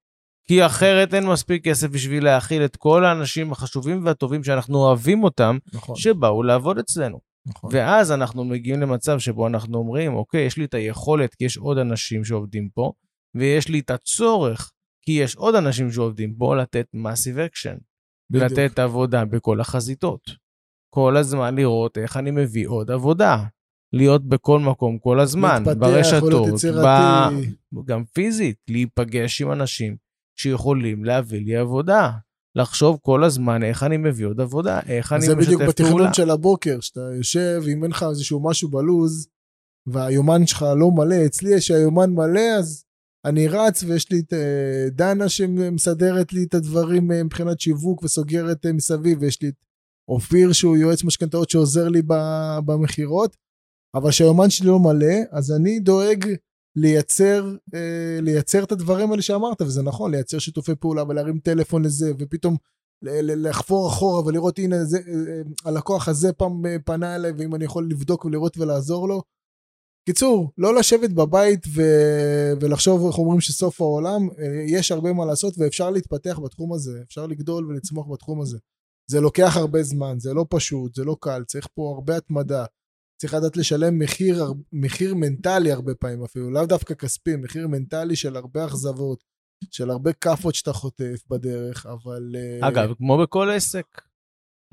כי 0.47 0.65
אחרת 0.65 1.13
אין 1.13 1.25
מספיק 1.27 1.63
כסף 1.63 1.87
בשביל 1.87 2.23
להאכיל 2.23 2.65
את 2.65 2.75
כל 2.75 3.05
האנשים 3.05 3.51
החשובים 3.51 4.05
והטובים 4.05 4.43
שאנחנו 4.43 4.77
אוהבים 4.77 5.23
אותם, 5.23 5.57
נכון, 5.73 5.95
שבאו 5.95 6.43
לעבוד 6.43 6.77
אצלנו. 6.77 7.19
נכון. 7.47 7.69
ואז 7.73 8.11
אנחנו 8.11 8.43
מגיעים 8.43 8.81
למצב 8.81 9.19
שבו 9.19 9.47
אנחנו 9.47 9.77
אומרים, 9.77 10.13
אוקיי, 10.13 10.45
יש 10.45 10.57
לי 10.57 10.65
את 10.65 10.73
היכולת 10.73 11.35
כי 11.35 11.45
יש 11.45 11.57
עוד 11.57 11.77
אנשים 11.77 12.23
שעובדים 12.23 12.69
פה, 12.69 12.91
ויש 13.35 13.67
לי 13.67 13.79
את 13.79 13.89
הצורך 13.89 14.71
כי 15.05 15.11
יש 15.11 15.35
עוד 15.35 15.55
אנשים 15.55 15.91
שעובדים 15.91 16.35
פה 16.35 16.55
לתת 16.55 16.87
massive 16.95 17.51
action, 17.51 17.79
בדיוק. 18.29 18.51
לתת 18.51 18.79
עבודה 18.79 19.25
בכל 19.25 19.61
החזיתות. 19.61 20.46
כל 20.89 21.17
הזמן 21.17 21.55
לראות 21.55 21.97
איך 21.97 22.17
אני 22.17 22.31
מביא 22.31 22.67
עוד 22.67 22.91
עבודה. 22.91 23.43
להיות 23.93 24.27
בכל 24.27 24.59
מקום 24.59 24.97
כל 24.97 25.19
הזמן, 25.19 25.63
להתפתח, 25.65 25.79
ברשתות, 25.79 26.49
ב... 26.85 27.85
גם 27.85 28.03
פיזית, 28.13 28.57
להיפגש 28.69 29.41
עם 29.41 29.51
אנשים 29.51 29.95
שיכולים 30.39 31.05
להביא 31.05 31.45
לי 31.45 31.55
עבודה. 31.55 32.11
לחשוב 32.55 32.99
כל 33.01 33.23
הזמן 33.23 33.63
איך 33.63 33.83
אני 33.83 33.97
מביא 33.97 34.25
עוד 34.25 34.41
עבודה, 34.41 34.79
איך 34.87 35.13
אני 35.13 35.25
זה 35.25 35.35
בדיוק 35.35 35.61
משתף 35.61 35.77
פעולה. 35.77 35.93
בתכנון 35.93 36.13
של 36.13 36.29
הבוקר, 36.29 36.79
שאתה 36.79 37.01
יושב, 37.17 37.61
אם 37.67 37.83
אין 37.83 37.91
לך 37.91 38.05
איזשהו 38.09 38.43
משהו 38.43 38.69
בלוז, 38.69 39.27
והיומן 39.87 40.47
שלך 40.47 40.65
לא 40.77 40.91
מלא, 40.91 41.25
אצלי 41.25 41.55
יש 41.55 41.71
היומן 41.71 42.09
מלא, 42.09 42.57
אז 42.59 42.83
אני 43.25 43.47
רץ 43.47 43.83
ויש 43.83 44.11
לי 44.11 44.19
את 44.19 44.33
אה, 44.33 44.89
דנה 44.91 45.29
שמסדרת 45.29 46.33
לי 46.33 46.43
את 46.43 46.53
הדברים 46.53 47.11
אה, 47.11 47.23
מבחינת 47.23 47.59
שיווק 47.59 48.03
וסוגרת 48.03 48.65
אה, 48.65 48.73
מסביב, 48.73 49.17
ויש 49.21 49.41
לי 49.41 49.49
את 49.49 49.55
אופיר 50.07 50.53
שהוא 50.53 50.77
יועץ 50.77 51.03
משכנתאות 51.03 51.49
שעוזר 51.49 51.89
לי 51.89 52.01
במכירות, 52.65 53.37
אבל 53.95 54.09
כשהיומן 54.09 54.49
שלי 54.49 54.67
לא 54.67 54.79
מלא, 54.79 55.15
אז 55.31 55.51
אני 55.51 55.79
דואג 55.79 56.25
לייצר, 56.75 57.55
אה, 57.75 58.19
לייצר 58.21 58.63
את 58.63 58.71
הדברים 58.71 59.11
האלה 59.11 59.21
שאמרת, 59.21 59.61
וזה 59.61 59.81
נכון, 59.81 60.11
לייצר 60.11 60.39
שיתופי 60.39 60.75
פעולה 60.75 61.03
ולהרים 61.03 61.39
טלפון 61.39 61.85
לזה, 61.85 62.11
ופתאום 62.19 62.57
לחפור 63.01 63.89
אחורה 63.89 64.25
ולראות 64.25 64.59
הנה 64.59 64.85
זה, 64.85 64.97
אה, 64.97 65.03
אה, 65.13 65.41
הלקוח 65.65 66.07
הזה 66.07 66.33
פעם 66.33 66.61
פנה 66.85 67.15
אליי 67.15 67.31
ואם 67.31 67.55
אני 67.55 67.65
יכול 67.65 67.89
לבדוק 67.89 68.25
ולראות 68.25 68.57
ולעזור 68.57 69.07
לו. 69.07 69.21
קיצור, 70.05 70.51
לא 70.57 70.75
לשבת 70.75 71.09
בבית 71.09 71.65
ו... 71.75 71.81
ולחשוב, 72.61 73.05
איך 73.05 73.17
אומרים, 73.17 73.41
שסוף 73.41 73.81
העולם, 73.81 74.29
יש 74.67 74.91
הרבה 74.91 75.13
מה 75.13 75.25
לעשות 75.25 75.53
ואפשר 75.57 75.89
להתפתח 75.89 76.39
בתחום 76.43 76.73
הזה, 76.73 77.01
אפשר 77.07 77.27
לגדול 77.27 77.65
ולצמוח 77.65 78.07
בתחום 78.13 78.41
הזה. 78.41 78.57
זה 79.11 79.21
לוקח 79.21 79.57
הרבה 79.57 79.83
זמן, 79.83 80.19
זה 80.19 80.33
לא 80.33 80.45
פשוט, 80.49 80.95
זה 80.95 81.03
לא 81.03 81.17
קל, 81.19 81.43
צריך 81.43 81.67
פה 81.75 81.93
הרבה 81.95 82.17
התמדה. 82.17 82.65
צריך 83.21 83.33
לדעת 83.33 83.57
לשלם 83.57 83.99
מחיר, 83.99 84.45
מחיר 84.73 85.15
מנטלי 85.15 85.71
הרבה 85.71 85.95
פעמים 85.95 86.23
אפילו, 86.23 86.51
לאו 86.51 86.65
דווקא 86.65 86.93
כספי, 86.93 87.35
מחיר 87.35 87.67
מנטלי 87.67 88.15
של 88.15 88.35
הרבה 88.35 88.65
אכזבות, 88.65 89.23
של 89.71 89.89
הרבה 89.89 90.13
כאפות 90.13 90.55
שאתה 90.55 90.73
חוטף 90.73 91.23
בדרך, 91.29 91.85
אבל... 91.85 92.35
אה, 92.35 92.67
אגב, 92.67 92.93
כמו 92.97 93.17
בכל 93.17 93.49
עסק, 93.49 94.01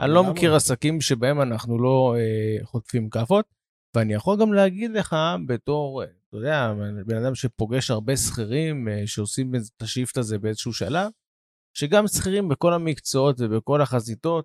אני 0.01 0.11
לא 0.11 0.25
מכיר 0.25 0.55
עסקים 0.55 1.01
שבהם 1.01 1.41
אנחנו 1.41 1.79
לא 1.79 2.15
אה, 2.19 2.65
חוטפים 2.65 3.11
כאפות, 3.11 3.45
ואני 3.97 4.15
יכול 4.15 4.41
גם 4.41 4.53
להגיד 4.53 4.91
לך, 4.91 5.17
בתור, 5.47 6.03
אתה 6.05 6.37
יודע, 6.37 6.73
בן 7.07 7.25
אדם 7.25 7.35
שפוגש 7.35 7.91
הרבה 7.91 8.17
שכירים 8.17 8.89
אה, 8.89 9.03
שעושים 9.07 9.55
את 9.55 9.83
השיפט 9.83 10.17
הזה 10.17 10.39
באיזשהו 10.39 10.73
שלב, 10.73 11.11
שגם 11.75 12.07
שכירים 12.07 12.49
בכל 12.49 12.73
המקצועות 12.73 13.37
ובכל 13.41 13.81
החזיתות, 13.81 14.45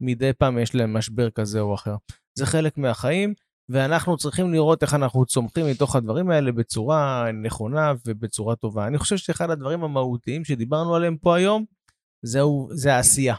מדי 0.00 0.32
פעם 0.32 0.58
יש 0.58 0.74
להם 0.74 0.96
משבר 0.96 1.30
כזה 1.30 1.60
או 1.60 1.74
אחר. 1.74 1.94
זה 2.38 2.46
חלק 2.46 2.78
מהחיים, 2.78 3.34
ואנחנו 3.68 4.16
צריכים 4.16 4.52
לראות 4.52 4.82
איך 4.82 4.94
אנחנו 4.94 5.26
צומחים 5.26 5.66
מתוך 5.66 5.96
הדברים 5.96 6.30
האלה 6.30 6.52
בצורה 6.52 7.26
נכונה 7.42 7.92
ובצורה 8.06 8.56
טובה. 8.56 8.86
אני 8.86 8.98
חושב 8.98 9.16
שאחד 9.16 9.50
הדברים 9.50 9.84
המהותיים 9.84 10.44
שדיברנו 10.44 10.94
עליהם 10.94 11.16
פה 11.16 11.36
היום, 11.36 11.64
זהו, 12.22 12.68
זה 12.72 12.94
העשייה. 12.94 13.34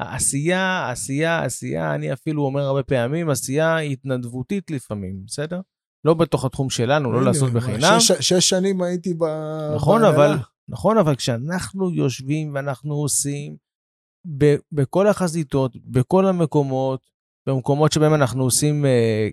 העשייה, 0.00 0.90
עשייה, 0.90 1.44
עשייה, 1.44 1.94
אני 1.94 2.12
אפילו 2.12 2.42
אומר 2.42 2.62
הרבה 2.62 2.82
פעמים, 2.82 3.30
עשייה 3.30 3.78
התנדבותית 3.78 4.70
לפעמים, 4.70 5.22
בסדר? 5.26 5.60
לא 6.04 6.14
בתוך 6.14 6.44
התחום 6.44 6.70
שלנו, 6.70 7.12
לא 7.12 7.24
לעשות 7.24 7.52
בחינם. 7.52 8.00
שש, 8.00 8.12
שש 8.12 8.48
שנים 8.48 8.82
הייתי 8.82 9.14
ב... 9.14 9.24
נכון, 9.74 10.04
אבל, 10.04 10.36
נכון, 10.68 10.98
אבל 10.98 11.16
כשאנחנו 11.16 11.90
יושבים 11.90 12.54
ואנחנו 12.54 12.94
עושים 12.94 13.56
ב, 14.38 14.54
בכל 14.72 15.06
החזיתות, 15.06 15.76
בכל 15.76 16.26
המקומות, 16.26 17.00
במקומות 17.46 17.92
שבהם 17.92 18.14
אנחנו 18.14 18.44
עושים 18.44 18.84
אה, 18.84 19.28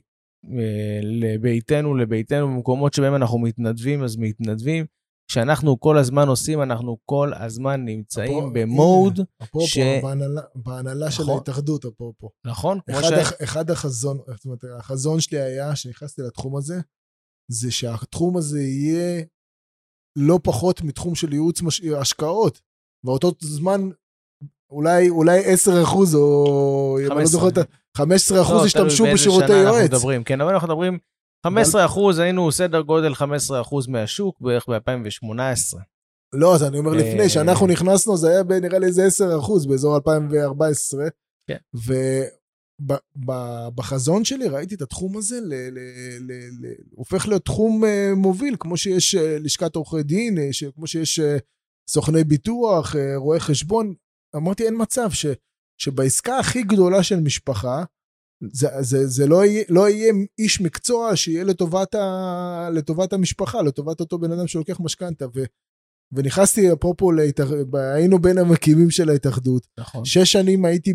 אה, 0.46 1.00
לביתנו, 1.04 1.96
לביתנו, 1.96 2.48
במקומות 2.48 2.94
שבהם 2.94 3.16
אנחנו 3.16 3.40
מתנדבים, 3.40 4.04
אז 4.04 4.18
מתנדבים. 4.18 4.86
כשאנחנו 5.28 5.80
כל 5.80 5.98
הזמן 5.98 6.28
עושים, 6.28 6.62
אנחנו 6.62 6.98
כל 7.06 7.32
הזמן 7.34 7.86
נמצאים 7.86 8.38
אפו, 8.40 8.52
במוד 8.54 9.20
אפרופו, 9.44 9.68
ש... 9.68 9.78
בהנהלה, 10.04 10.42
בהנהלה 10.56 11.08
נכון, 11.08 11.26
של 11.26 11.32
ההתאחדות, 11.32 11.86
אפרופו. 11.86 12.30
נכון, 12.46 12.80
אחד, 12.90 13.10
ש... 13.10 13.12
הח, 13.12 13.32
אחד 13.44 13.70
החזון, 13.72 14.18
זאת 14.18 14.46
אומרת, 14.46 14.60
החזון 14.80 15.22
שלי 15.22 15.40
היה, 15.40 15.74
כשנכנסתי 15.74 16.22
לתחום 16.22 16.58
הזה, 16.58 16.82
זה 17.52 17.72
שהתחום 17.72 18.38
הזה 18.38 18.62
יהיה 18.62 19.24
לא 20.16 20.40
פחות 20.44 20.82
מתחום 20.82 21.16
של 21.16 21.34
ייעוץ 21.34 21.62
מש... 21.62 21.82
השקעות. 21.82 22.62
באותו 23.06 23.32
זמן, 23.40 23.90
אולי, 24.72 25.10
אולי 25.10 25.46
10 25.46 25.84
אחוז, 25.84 26.16
או... 26.16 26.98
15. 27.10 27.42
לא 27.42 27.64
15 27.98 28.42
אחוז 28.42 28.62
לא, 28.62 28.66
השתמשו 28.66 29.06
בשירותי 29.14 29.54
יועץ. 29.54 29.66
אנחנו 29.68 29.98
מדברים, 29.98 30.24
כן, 30.24 30.42
אבל 30.42 30.54
אנחנו 30.54 30.68
מדברים 30.68 30.98
15 31.46 31.86
אחוז, 31.86 32.20
היינו 32.20 32.52
סדר 32.52 32.82
גודל 32.82 33.14
15 33.14 33.62
אחוז 33.62 33.88
מהשוק 33.88 34.42
בערך 34.42 34.70
ב-2018. 34.70 35.78
לא, 36.34 36.56
אז 36.56 36.64
אני 36.64 36.80
אומר 36.80 36.92
לפני, 36.92 37.30
שאנחנו 37.30 37.66
אה, 37.66 37.72
נכנסנו 37.72 38.18
זה 38.18 38.30
היה 38.30 38.60
נראה 38.62 38.80
לי 38.80 38.86
איזה 38.86 39.06
10 39.06 39.40
אחוז 39.40 39.66
באזור 39.66 39.96
2014. 39.96 41.06
כן. 41.48 41.58
ובחזון 43.16 44.26
שלי 44.26 44.48
ראיתי 44.48 44.76
את 44.76 44.82
התחום 44.82 45.18
הזה, 45.18 45.40
הופך 46.96 47.28
להיות 47.28 47.46
תחום 47.46 47.86
אה, 47.86 48.12
מוביל, 48.16 48.56
כמו 48.60 48.78
שיש 48.78 49.16
אה, 49.16 49.40
לשכת 49.40 49.76
עורכי 49.76 50.04
דין, 50.04 50.38
כמו 50.76 50.88
שיש 50.88 51.20
סוכני 51.90 52.24
ביטוח, 52.24 52.96
רואי 53.16 53.40
חשבון. 53.40 53.94
אמרתי, 54.36 54.66
אין 54.66 54.76
מצב 54.78 55.12
ש, 55.12 55.26
שבעסקה 55.78 56.40
הכי 56.40 56.64
גדולה 56.64 57.04
של 57.04 57.20
משפחה, 57.20 57.84
זה, 58.54 58.68
זה, 58.80 59.08
זה 59.08 59.28
לא, 59.28 59.46
יהיה, 59.46 59.64
לא 59.70 59.90
יהיה 59.90 60.14
איש 60.40 60.62
מקצוע 60.62 61.16
שיהיה 61.16 61.44
לטובת, 61.44 61.96
ה, 61.96 62.70
לטובת 62.74 63.14
המשפחה, 63.14 63.62
לטובת 63.62 64.00
אותו 64.00 64.20
בן 64.20 64.32
אדם 64.32 64.48
שלוקח 64.48 64.80
משכנתה. 64.80 65.26
ונכנסתי, 66.14 66.74
אפרופו, 66.74 67.12
להתאח... 67.12 67.48
היינו 67.96 68.20
בין 68.20 68.38
המקימים 68.38 68.90
של 68.90 69.10
ההתאחדות. 69.10 69.68
נכון. 69.80 70.06
שש 70.06 70.32
שנים 70.32 70.66
הייתי 70.66 70.94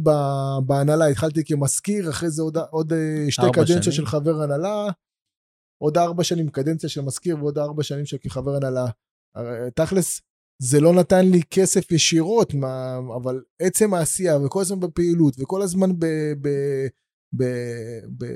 בהנהלה, 0.66 1.06
התחלתי 1.06 1.44
כמזכיר, 1.44 2.10
אחרי 2.10 2.30
זה 2.30 2.42
עוד, 2.42 2.56
עוד 2.70 2.92
אה, 2.92 3.26
שתי 3.30 3.46
קדנציות 3.52 3.94
של 3.94 4.06
חבר 4.06 4.42
הנהלה, 4.42 4.88
עוד 5.82 5.98
ארבע 5.98 6.24
שנים 6.24 6.48
קדנציה 6.48 6.88
של 6.88 7.00
מזכיר 7.00 7.36
ועוד 7.36 7.58
ארבע 7.58 7.82
שנים 7.82 8.06
של 8.06 8.16
כחבר 8.20 8.56
הנהלה. 8.56 8.86
תכלס, 9.74 10.20
זה 10.62 10.80
לא 10.80 10.94
נתן 10.94 11.26
לי 11.26 11.40
כסף 11.50 11.92
ישירות, 11.92 12.54
מה, 12.54 12.98
אבל 13.16 13.42
עצם 13.62 13.94
העשייה 13.94 14.38
וכל 14.38 14.60
הזמן 14.60 14.80
בפעילות 14.80 15.34
וכל 15.38 15.62
הזמן. 15.62 15.92
ב 15.98 16.06
ב, 16.40 16.48
ב, 17.36 17.44
ב, 18.18 18.26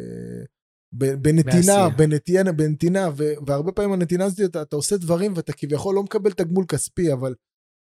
בנתינה, 0.93 1.89
בנתינה, 1.89 2.53
בנתינה, 2.53 3.09
והרבה 3.47 3.73
פעמים 3.73 3.93
הנתינה 3.93 4.25
הזאת, 4.25 4.41
אתה, 4.51 4.63
אתה 4.63 4.77
עושה 4.77 4.97
דברים 4.97 5.33
ואתה 5.37 5.53
כביכול 5.53 5.95
לא 5.95 6.03
מקבל 6.03 6.33
תגמול 6.33 6.65
כספי, 6.69 7.13
אבל 7.13 7.35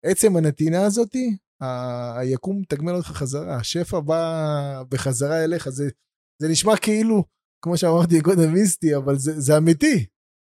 עצם 0.04 0.36
הנתינה 0.36 0.86
הזאת, 0.86 1.16
ה, 1.62 2.18
היקום 2.18 2.60
מתגמל 2.60 2.92
אותך 2.92 3.06
חזרה, 3.06 3.56
השפע 3.56 4.00
בא 4.00 4.82
בחזרה 4.88 5.44
אליך, 5.44 5.68
זה, 5.68 5.88
זה 6.42 6.48
נשמע 6.48 6.76
כאילו, 6.76 7.24
כמו 7.64 7.76
שאמרתי 7.76 8.20
קודם 8.20 8.52
מיסטי, 8.52 8.96
אבל 8.96 9.18
זה, 9.18 9.40
זה 9.40 9.56
אמיתי. 9.56 10.06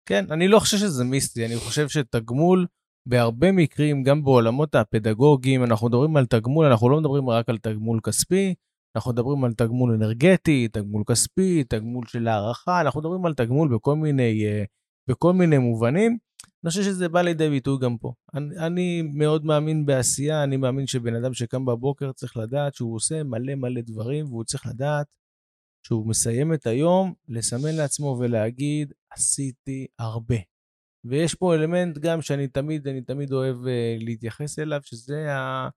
כן, 0.08 0.24
אני 0.30 0.48
לא 0.48 0.58
חושב 0.58 0.76
שזה 0.76 1.04
מיסטי, 1.04 1.46
אני 1.46 1.56
חושב 1.56 1.88
שתגמול, 1.88 2.66
בהרבה 3.08 3.52
מקרים, 3.52 4.02
גם 4.02 4.24
בעולמות 4.24 4.74
הפדגוגיים, 4.74 5.64
אנחנו 5.64 5.88
מדברים 5.88 6.16
על 6.16 6.26
תגמול, 6.26 6.66
אנחנו 6.66 6.88
לא 6.88 7.00
מדברים 7.00 7.28
רק 7.28 7.48
על 7.48 7.58
תגמול 7.58 8.00
כספי, 8.02 8.54
אנחנו 8.96 9.12
מדברים 9.12 9.44
על 9.44 9.52
תגמול 9.52 9.92
אנרגטי, 9.94 10.68
תגמול 10.68 11.02
כספי, 11.06 11.64
תגמול 11.64 12.06
של 12.06 12.28
הערכה, 12.28 12.80
אנחנו 12.80 13.00
מדברים 13.00 13.26
על 13.26 13.34
תגמול 13.34 13.74
בכל 13.74 13.96
מיני, 13.96 14.44
uh, 14.44 14.66
בכל 15.08 15.32
מיני 15.32 15.58
מובנים. 15.58 16.18
אני 16.64 16.70
חושב 16.70 16.82
שזה 16.82 17.08
בא 17.08 17.22
לידי 17.22 17.50
ביטוי 17.50 17.78
גם 17.80 17.98
פה. 17.98 18.12
אני, 18.34 18.58
אני 18.58 19.02
מאוד 19.02 19.44
מאמין 19.44 19.86
בעשייה, 19.86 20.44
אני 20.44 20.56
מאמין 20.56 20.86
שבן 20.86 21.14
אדם 21.14 21.34
שקם 21.34 21.64
בבוקר 21.64 22.12
צריך 22.12 22.36
לדעת 22.36 22.74
שהוא 22.74 22.94
עושה 22.94 23.22
מלא 23.22 23.54
מלא 23.54 23.80
דברים, 23.80 24.26
והוא 24.26 24.44
צריך 24.44 24.66
לדעת 24.66 25.06
שהוא 25.86 26.08
מסיים 26.08 26.54
את 26.54 26.66
היום, 26.66 27.14
לסמן 27.28 27.74
לעצמו 27.74 28.16
ולהגיד, 28.20 28.92
עשיתי 29.10 29.86
הרבה. 29.98 30.36
ויש 31.04 31.34
פה 31.34 31.54
אלמנט 31.54 31.98
גם 31.98 32.22
שאני 32.22 32.48
תמיד, 32.48 32.88
אני 32.88 33.02
תמיד 33.02 33.32
אוהב 33.32 33.56
uh, 33.56 34.04
להתייחס 34.04 34.58
אליו, 34.58 34.80
שזה 34.84 35.34
ה... 35.34 35.68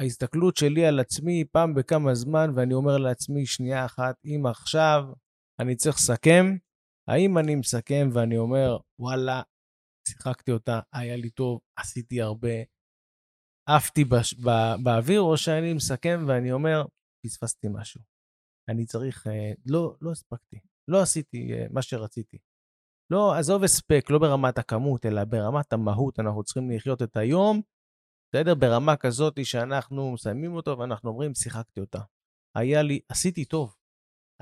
ההסתכלות 0.00 0.56
שלי 0.56 0.86
על 0.86 1.00
עצמי 1.00 1.44
פעם 1.52 1.74
בכמה 1.74 2.14
זמן, 2.14 2.50
ואני 2.54 2.74
אומר 2.74 2.98
לעצמי, 2.98 3.46
שנייה 3.46 3.84
אחת, 3.84 4.16
אם 4.24 4.46
עכשיו 4.46 5.04
אני 5.60 5.76
צריך 5.76 5.96
לסכם, 5.96 6.44
האם 7.08 7.38
אני 7.38 7.54
מסכם 7.54 8.08
ואני 8.12 8.38
אומר, 8.38 8.78
וואלה, 8.98 9.42
שיחקתי 10.08 10.52
אותה, 10.52 10.80
היה 10.92 11.16
לי 11.16 11.30
טוב, 11.30 11.60
עשיתי 11.78 12.20
הרבה, 12.20 12.56
עפתי 13.68 14.04
בש... 14.04 14.34
בא... 14.34 14.76
באוויר, 14.84 15.20
או 15.20 15.36
שאני 15.36 15.72
מסכם 15.72 16.24
ואני 16.28 16.52
אומר, 16.52 16.84
פספסתי 17.26 17.66
משהו. 17.70 18.00
אני 18.70 18.86
צריך, 18.86 19.26
אה, 19.26 19.52
לא, 19.66 19.96
לא 20.00 20.10
הספקתי, 20.10 20.56
לא 20.88 21.02
עשיתי 21.02 21.52
אה, 21.52 21.66
מה 21.70 21.82
שרציתי. 21.82 22.38
לא, 23.12 23.34
עזוב 23.34 23.64
הספק, 23.64 24.10
לא 24.10 24.18
ברמת 24.18 24.58
הכמות, 24.58 25.06
אלא 25.06 25.24
ברמת 25.24 25.72
המהות, 25.72 26.20
אנחנו 26.20 26.44
צריכים 26.44 26.70
לחיות 26.70 27.02
את 27.02 27.16
היום 27.16 27.62
בסדר? 28.32 28.54
ברמה 28.54 28.96
כזאת 28.96 29.46
שאנחנו 29.46 30.12
מסיימים 30.12 30.54
אותו 30.54 30.78
ואנחנו 30.78 31.10
אומרים, 31.10 31.34
שיחקתי 31.34 31.80
אותה. 31.80 32.00
היה 32.56 32.82
לי, 32.82 33.00
עשיתי 33.08 33.44
טוב. 33.44 33.74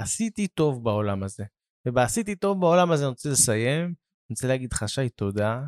עשיתי 0.01 0.49
טוב 0.49 0.85
בעולם 0.85 1.22
הזה. 1.22 1.45
ובעשיתי 1.89 2.37
טוב 2.37 2.61
בעולם 2.61 2.91
הזה 2.91 3.03
אני 3.05 3.09
רוצה 3.09 3.28
לסיים. 3.28 3.85
אני 3.85 4.30
רוצה 4.30 4.49
להגיד 4.49 4.72
לך, 4.72 4.89
שי, 4.89 5.09
תודה. 5.09 5.62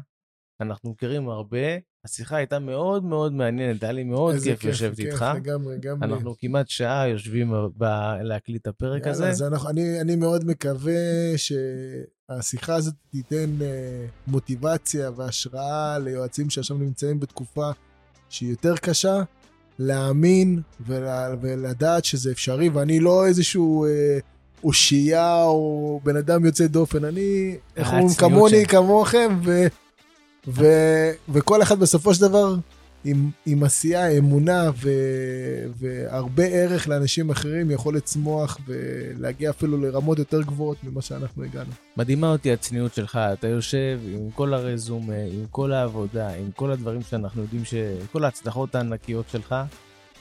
אנחנו 0.60 0.90
מכירים 0.90 1.28
הרבה. 1.28 1.58
השיחה 2.04 2.36
הייתה 2.36 2.58
מאוד 2.58 3.04
מאוד 3.04 3.32
מעניינת, 3.32 3.82
היה 3.82 3.92
לי 3.92 4.04
מאוד 4.04 4.34
כיף 4.44 4.64
לשבת 4.64 4.98
איתך. 4.98 5.24
לגמרי, 5.36 5.78
גם 5.78 6.02
אנחנו 6.02 6.30
לי. 6.30 6.36
כמעט 6.38 6.68
שעה 6.68 7.08
יושבים 7.08 7.52
ב- 7.78 7.84
להקליט 8.22 8.62
את 8.62 8.66
הפרק 8.66 9.00
יאללה, 9.00 9.10
הזה. 9.12 9.28
אז 9.28 9.42
אנחנו, 9.42 9.70
אני, 9.70 10.00
אני 10.00 10.16
מאוד 10.16 10.44
מקווה 10.44 10.92
שהשיחה 11.36 12.74
הזאת 12.74 12.94
תיתן 13.10 13.56
uh, 13.58 14.30
מוטיבציה 14.30 15.10
והשראה 15.16 15.98
ליועצים 15.98 16.50
שעכשיו 16.50 16.78
נמצאים 16.78 17.20
בתקופה 17.20 17.70
שהיא 18.28 18.50
יותר 18.50 18.76
קשה, 18.76 19.22
להאמין 19.78 20.60
ולה, 20.86 21.34
ולדעת 21.40 22.04
שזה 22.04 22.30
אפשרי, 22.30 22.68
ואני 22.68 23.00
לא 23.00 23.26
איזשהו 23.26 23.84
אה, 23.84 24.18
אושייה 24.64 25.42
או 25.42 26.00
בן 26.04 26.16
אדם 26.16 26.44
יוצא 26.44 26.66
דופן, 26.66 27.04
אני, 27.04 27.56
איך 27.76 27.92
אומרים, 27.92 28.08
כמוני, 28.08 28.64
ש... 28.64 28.66
כמוכם, 28.66 29.38
ו, 29.44 29.66
ו, 30.48 30.66
וכל 31.28 31.62
אחד 31.62 31.78
בסופו 31.78 32.14
של 32.14 32.20
דבר 32.20 32.54
עם, 33.05 33.30
עם 33.47 33.62
עשייה, 33.62 34.09
אמונה 34.09 34.70
ו, 34.76 34.90
והרבה 35.78 36.44
ערך 36.44 36.88
לאנשים 36.88 37.30
אחרים 37.30 37.70
יכול 37.70 37.97
לצמוח 37.97 38.59
ולהגיע 38.66 39.51
אפילו 39.51 39.78
לרמות 39.80 40.18
יותר 40.18 40.42
גבוהות 40.42 40.76
ממה 40.84 41.03
שאנחנו 41.03 41.44
הגענו. 41.44 41.70
מדהימה 41.97 42.32
אותי 42.32 42.53
הצניעות 42.53 42.94
שלך, 42.94 43.18
אתה 43.32 43.49
יושב 43.49 44.01
עם 44.14 44.30
כל 44.30 44.55
הרזומה, 44.55 45.14
עם 45.32 45.44
כל 45.51 45.72
העבודה, 45.72 46.28
עם 46.28 46.51
כל 46.57 46.70
הדברים 46.70 47.03
שאנחנו 47.03 47.42
יודעים 47.42 47.64
ש... 47.64 47.74
כל 48.12 48.24
ההצלחות 48.24 48.74
הענקיות 48.74 49.28
שלך, 49.28 49.55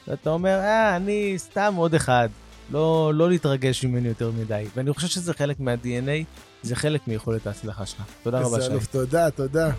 ואתה 0.07 0.30
אומר, 0.30 0.59
אה, 0.59 0.95
אני 0.95 1.34
סתם 1.38 1.73
עוד 1.78 1.95
אחד, 1.95 2.30
לא, 2.71 3.11
לא 3.15 3.30
להתרגש 3.30 3.86
ממני 3.86 4.07
יותר 4.07 4.32
מדי. 4.32 4.65
ואני 4.76 4.93
חושב 4.93 5.07
שזה 5.07 5.34
חלק 5.34 5.59
מה-DNA, 5.59 6.26
זה 6.63 6.76
חלק 6.76 7.07
מיכולת 7.07 7.47
ההצלחה 7.47 7.86
שלך. 7.86 8.03
תודה 8.23 8.39
רבה, 8.39 8.61
שי. 8.61 8.88
תודה, 8.91 9.30
תודה. 9.32 9.71